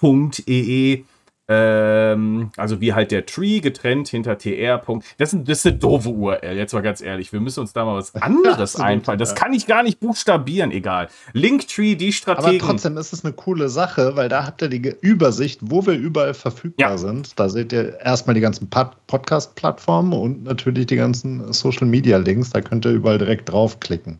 linktree.ee 0.00 1.04
ähm, 1.48 2.50
also 2.56 2.80
wie 2.80 2.92
halt 2.92 3.12
der 3.12 3.24
Tree 3.24 3.60
getrennt 3.60 4.08
hinter 4.08 4.36
TR. 4.36 4.82
Das 5.16 5.32
ist, 5.32 5.48
das 5.48 5.58
ist 5.58 5.66
eine 5.66 5.76
doofe 5.76 6.08
URL, 6.08 6.56
jetzt 6.56 6.72
mal 6.72 6.80
ganz 6.80 7.00
ehrlich. 7.00 7.32
Wir 7.32 7.38
müssen 7.40 7.60
uns 7.60 7.72
da 7.72 7.84
mal 7.84 7.96
was 7.96 8.14
anderes 8.20 8.78
ja, 8.78 8.84
einfallen. 8.84 9.18
Das 9.18 9.36
kann 9.36 9.52
ich 9.52 9.68
gar 9.68 9.84
nicht 9.84 10.00
buchstabieren, 10.00 10.72
egal. 10.72 11.08
Linktree, 11.34 11.94
die 11.94 12.12
Strategen. 12.12 12.60
Aber 12.60 12.72
trotzdem 12.72 12.96
ist 12.96 13.12
es 13.12 13.24
eine 13.24 13.32
coole 13.32 13.68
Sache, 13.68 14.16
weil 14.16 14.28
da 14.28 14.44
habt 14.44 14.62
ihr 14.62 14.68
die 14.68 14.92
Übersicht, 15.00 15.60
wo 15.62 15.86
wir 15.86 15.94
überall 15.94 16.34
verfügbar 16.34 16.90
ja. 16.90 16.98
sind. 16.98 17.38
Da 17.38 17.48
seht 17.48 17.72
ihr 17.72 18.00
erstmal 18.00 18.34
die 18.34 18.40
ganzen 18.40 18.68
Podcast-Plattformen 18.68 20.14
und 20.14 20.42
natürlich 20.42 20.86
die 20.86 20.96
ganzen 20.96 21.52
Social-Media-Links. 21.52 22.50
Da 22.50 22.60
könnt 22.60 22.84
ihr 22.86 22.92
überall 22.92 23.18
direkt 23.18 23.52
draufklicken. 23.52 24.18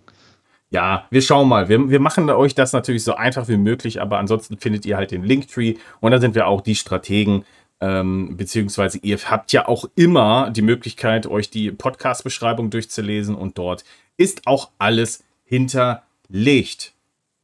Ja, 0.71 1.07
wir 1.11 1.23
schauen 1.23 1.49
mal. 1.49 1.69
Wir, 1.69 1.89
wir 1.89 2.01
machen 2.01 2.29
euch 2.29 2.55
das 2.55 2.73
natürlich 2.73 3.05
so 3.05 3.15
einfach 3.15 3.49
wie 3.49 3.57
möglich, 3.57 4.01
aber 4.01 4.19
ansonsten 4.19 4.59
findet 4.59 4.85
ihr 4.85 4.97
halt 4.97 5.13
den 5.13 5.23
Linktree 5.23 5.77
und 6.01 6.11
da 6.11 6.21
sind 6.21 6.35
wir 6.35 6.47
auch 6.47 6.61
die 6.61 6.75
Strategen. 6.75 7.45
Ähm, 7.79 8.37
beziehungsweise 8.39 8.99
ihr 8.99 9.19
habt 9.19 9.53
ja 9.53 9.69
auch 9.69 9.85
immer 9.97 10.51
die 10.51 10.63
Möglichkeit, 10.63 11.27
euch 11.27 11.51
die 11.51 11.71
Podcast-Beschreibung 11.71 12.71
durchzulesen 12.71 13.35
und 13.35 13.59
dort 13.59 13.85
ist 14.17 14.47
auch 14.47 14.71
alles 14.79 15.23
hinterlegt. 15.45 16.95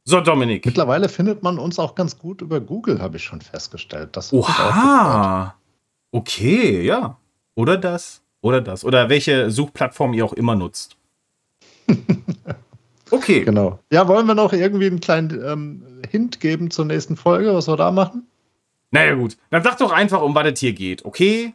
So, 0.05 0.19
Dominik. 0.19 0.65
Mittlerweile 0.65 1.07
findet 1.07 1.43
man 1.43 1.59
uns 1.59 1.79
auch 1.79 1.95
ganz 1.95 2.17
gut 2.17 2.41
über 2.41 2.59
Google, 2.59 2.99
habe 2.99 3.17
ich 3.17 3.23
schon 3.23 3.41
festgestellt. 3.41 4.17
Das 4.17 4.33
Oha! 4.33 5.55
Okay, 6.11 6.81
ja. 6.83 7.17
Oder 7.55 7.77
das. 7.77 8.21
Oder 8.41 8.59
das. 8.59 8.83
Oder 8.83 9.09
welche 9.09 9.49
Suchplattform 9.49 10.13
ihr 10.13 10.25
auch 10.25 10.33
immer 10.33 10.55
nutzt. 10.55 10.97
Okay. 13.13 13.43
Genau. 13.43 13.77
Ja, 13.91 14.07
wollen 14.07 14.25
wir 14.25 14.33
noch 14.33 14.53
irgendwie 14.53 14.87
einen 14.87 14.99
kleinen 14.99 15.39
ähm, 15.45 15.83
Hint 16.09 16.39
geben 16.39 16.71
zur 16.71 16.85
nächsten 16.85 17.15
Folge, 17.15 17.53
was 17.53 17.67
wir 17.67 17.77
da 17.77 17.91
machen? 17.91 18.25
Naja, 18.89 19.13
gut. 19.13 19.37
Dann 19.51 19.61
sag 19.61 19.77
doch 19.77 19.91
einfach, 19.91 20.23
um 20.23 20.33
was 20.33 20.47
es 20.47 20.59
hier 20.59 20.73
geht, 20.73 21.05
okay? 21.05 21.53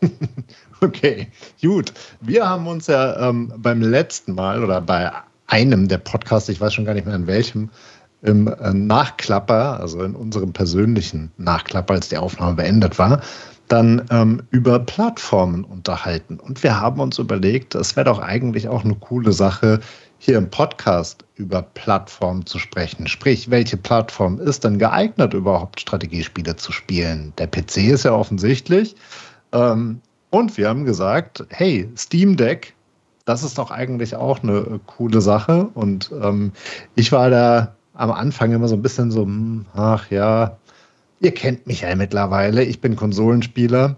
okay, 0.82 1.28
gut. 1.62 1.94
Wir 2.20 2.46
haben 2.46 2.66
uns 2.66 2.88
ja 2.88 3.28
ähm, 3.28 3.54
beim 3.56 3.80
letzten 3.80 4.34
Mal 4.34 4.62
oder 4.62 4.82
bei 4.82 5.10
einem 5.46 5.88
der 5.88 5.98
Podcasts, 5.98 6.50
ich 6.50 6.60
weiß 6.60 6.74
schon 6.74 6.84
gar 6.84 6.92
nicht 6.92 7.06
mehr 7.06 7.16
in 7.16 7.26
welchem, 7.26 7.70
im 8.20 8.46
äh, 8.46 8.74
Nachklapper, 8.74 9.80
also 9.80 10.02
in 10.02 10.14
unserem 10.14 10.52
persönlichen 10.52 11.32
Nachklapper, 11.38 11.94
als 11.94 12.10
die 12.10 12.18
Aufnahme 12.18 12.56
beendet 12.56 12.98
war, 12.98 13.22
dann 13.68 14.04
ähm, 14.10 14.42
über 14.50 14.78
Plattformen 14.78 15.64
unterhalten. 15.64 16.38
Und 16.38 16.62
wir 16.62 16.78
haben 16.78 17.00
uns 17.00 17.18
überlegt, 17.18 17.74
es 17.74 17.96
wäre 17.96 18.04
doch 18.04 18.18
eigentlich 18.18 18.68
auch 18.68 18.84
eine 18.84 18.94
coole 18.94 19.32
Sache, 19.32 19.80
hier 20.18 20.38
im 20.38 20.50
Podcast 20.50 21.24
über 21.36 21.62
Plattformen 21.62 22.46
zu 22.46 22.58
sprechen. 22.58 23.06
Sprich, 23.06 23.50
welche 23.50 23.76
Plattform 23.76 24.40
ist 24.40 24.64
denn 24.64 24.78
geeignet, 24.78 25.34
überhaupt 25.34 25.80
Strategiespiele 25.80 26.56
zu 26.56 26.72
spielen? 26.72 27.32
Der 27.38 27.46
PC 27.46 27.88
ist 27.88 28.04
ja 28.04 28.12
offensichtlich. 28.12 28.96
Ähm, 29.52 30.00
und 30.30 30.56
wir 30.56 30.68
haben 30.68 30.84
gesagt, 30.84 31.44
hey, 31.50 31.88
Steam 31.96 32.36
Deck, 32.36 32.74
das 33.24 33.42
ist 33.42 33.58
doch 33.58 33.70
eigentlich 33.70 34.14
auch 34.16 34.42
eine 34.42 34.80
coole 34.86 35.20
Sache. 35.20 35.68
Und 35.74 36.10
ähm, 36.22 36.52
ich 36.94 37.12
war 37.12 37.30
da 37.30 37.74
am 37.94 38.10
Anfang 38.10 38.52
immer 38.52 38.68
so 38.68 38.76
ein 38.76 38.82
bisschen 38.82 39.10
so, 39.10 39.22
hm, 39.22 39.66
ach 39.74 40.10
ja, 40.10 40.56
ihr 41.20 41.32
kennt 41.32 41.66
mich 41.66 41.82
ja 41.82 41.94
mittlerweile, 41.94 42.62
ich 42.62 42.80
bin 42.80 42.96
Konsolenspieler. 42.96 43.96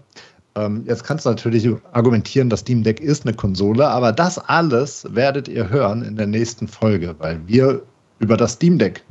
Ähm, 0.59 0.83
jetzt 0.85 1.03
kannst 1.03 1.25
du 1.25 1.29
natürlich 1.29 1.67
argumentieren, 1.91 2.49
das 2.49 2.61
Steam 2.61 2.83
Deck 2.83 2.99
ist 2.99 3.25
eine 3.25 3.35
Konsole, 3.35 3.87
aber 3.87 4.11
das 4.11 4.37
alles 4.37 5.05
werdet 5.13 5.47
ihr 5.47 5.69
hören 5.69 6.01
in 6.01 6.15
der 6.15 6.27
nächsten 6.27 6.67
Folge, 6.67 7.15
weil 7.19 7.39
wir 7.47 7.83
über 8.19 8.35
das 8.35 8.53
Steam 8.53 8.77
Deck 8.77 9.03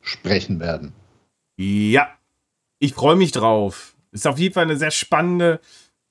sprechen 0.00 0.60
werden. 0.60 0.92
Ja, 1.58 2.08
ich 2.78 2.94
freue 2.94 3.16
mich 3.16 3.32
drauf. 3.32 3.94
Ist 4.12 4.26
auf 4.26 4.38
jeden 4.38 4.54
Fall 4.54 4.64
eine 4.64 4.76
sehr 4.76 4.90
spannende 4.90 5.60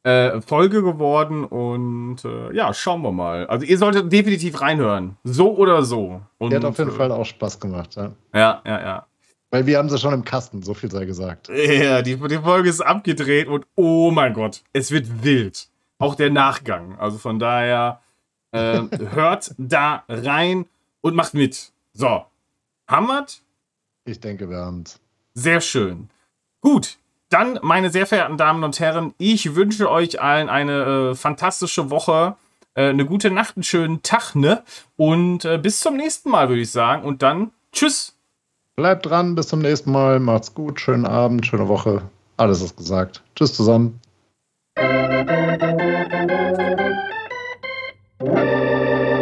äh, 0.04 0.42
Folge 0.42 0.82
geworden 0.82 1.46
und 1.46 2.26
äh, 2.26 2.54
ja, 2.56 2.74
schauen 2.74 3.04
wir 3.04 3.12
mal. 3.12 3.46
Also 3.48 3.66
ihr 3.66 3.78
solltet 3.78 4.12
definitiv 4.12 4.60
reinhören. 4.60 5.18
So 5.24 5.56
oder 5.56 5.84
so. 5.84 6.22
Und, 6.38 6.50
Der 6.52 6.60
hat 6.60 6.66
auf 6.66 6.78
jeden 6.80 6.92
äh, 6.92 6.94
Fall 6.94 7.12
auch 7.12 7.26
Spaß 7.26 7.60
gemacht, 7.60 7.96
ja. 7.96 8.12
Ja, 8.34 8.62
ja, 8.66 8.82
ja. 8.82 9.08
Weil 9.52 9.66
wir 9.66 9.78
haben 9.78 9.90
sie 9.90 10.00
schon 10.00 10.14
im 10.14 10.24
Kasten, 10.24 10.64
so 10.64 10.74
viel 10.74 10.90
sei 10.90 11.06
gesagt. 11.06 11.50
Ja, 11.50 12.02
die, 12.02 12.16
die 12.16 12.38
Folge 12.38 12.70
ist 12.70 12.82
abgedreht 12.82 13.48
und 13.48 13.68
oh 13.76 14.10
mein 14.10 14.34
Gott, 14.34 14.64
es 14.74 14.92
wird 14.92 15.24
wild. 15.24 15.68
Auch 16.00 16.16
der 16.16 16.32
Nachgang. 16.32 16.98
Also 16.98 17.18
von 17.18 17.38
daher, 17.38 18.02
äh, 18.52 18.82
hört 19.12 19.54
da 19.58 20.04
rein 20.08 20.66
und 21.02 21.16
macht 21.16 21.34
mit. 21.34 21.72
So, 21.94 22.26
wir's? 22.88 23.44
Ich 24.06 24.20
denke, 24.20 24.50
wir 24.50 24.58
haben's. 24.58 25.00
Sehr 25.34 25.62
schön. 25.62 26.10
Gut, 26.62 26.98
dann, 27.30 27.60
meine 27.62 27.90
sehr 27.90 28.08
verehrten 28.08 28.38
Damen 28.38 28.64
und 28.64 28.80
Herren, 28.80 29.14
ich 29.18 29.56
wünsche 29.56 29.90
euch 29.90 30.22
allen 30.22 30.50
eine 30.50 31.12
äh, 31.12 31.16
fantastische 31.16 31.90
Woche, 31.90 32.36
äh, 32.74 32.90
eine 32.90 33.06
gute 33.06 33.32
Nacht, 33.32 33.58
einen 33.58 33.64
schönen 33.64 34.02
Tag, 34.02 34.36
ne? 34.36 34.64
Und 34.96 35.46
äh, 35.46 35.58
bis 35.58 35.80
zum 35.82 35.98
nächsten 35.98 36.30
Mal, 36.30 36.50
würde 36.50 36.62
ich 36.62 36.72
sagen. 36.72 37.04
Und 37.04 37.22
dann, 37.22 37.52
tschüss. 37.72 38.16
Bleibt 38.82 39.06
dran, 39.06 39.36
bis 39.36 39.48
zum 39.48 39.60
nächsten 39.60 39.92
Mal. 39.92 40.20
Macht's 40.20 40.56
gut, 40.56 40.80
schönen 40.82 41.06
Abend, 41.06 41.46
schöne 41.46 41.68
Woche. 41.68 42.02
Alles 42.38 42.64
ist 42.64 42.76
gesagt. 42.76 43.22
Tschüss 43.36 43.54
zusammen. 43.54 44.00
Thank 48.20 49.16
you. 49.16 49.21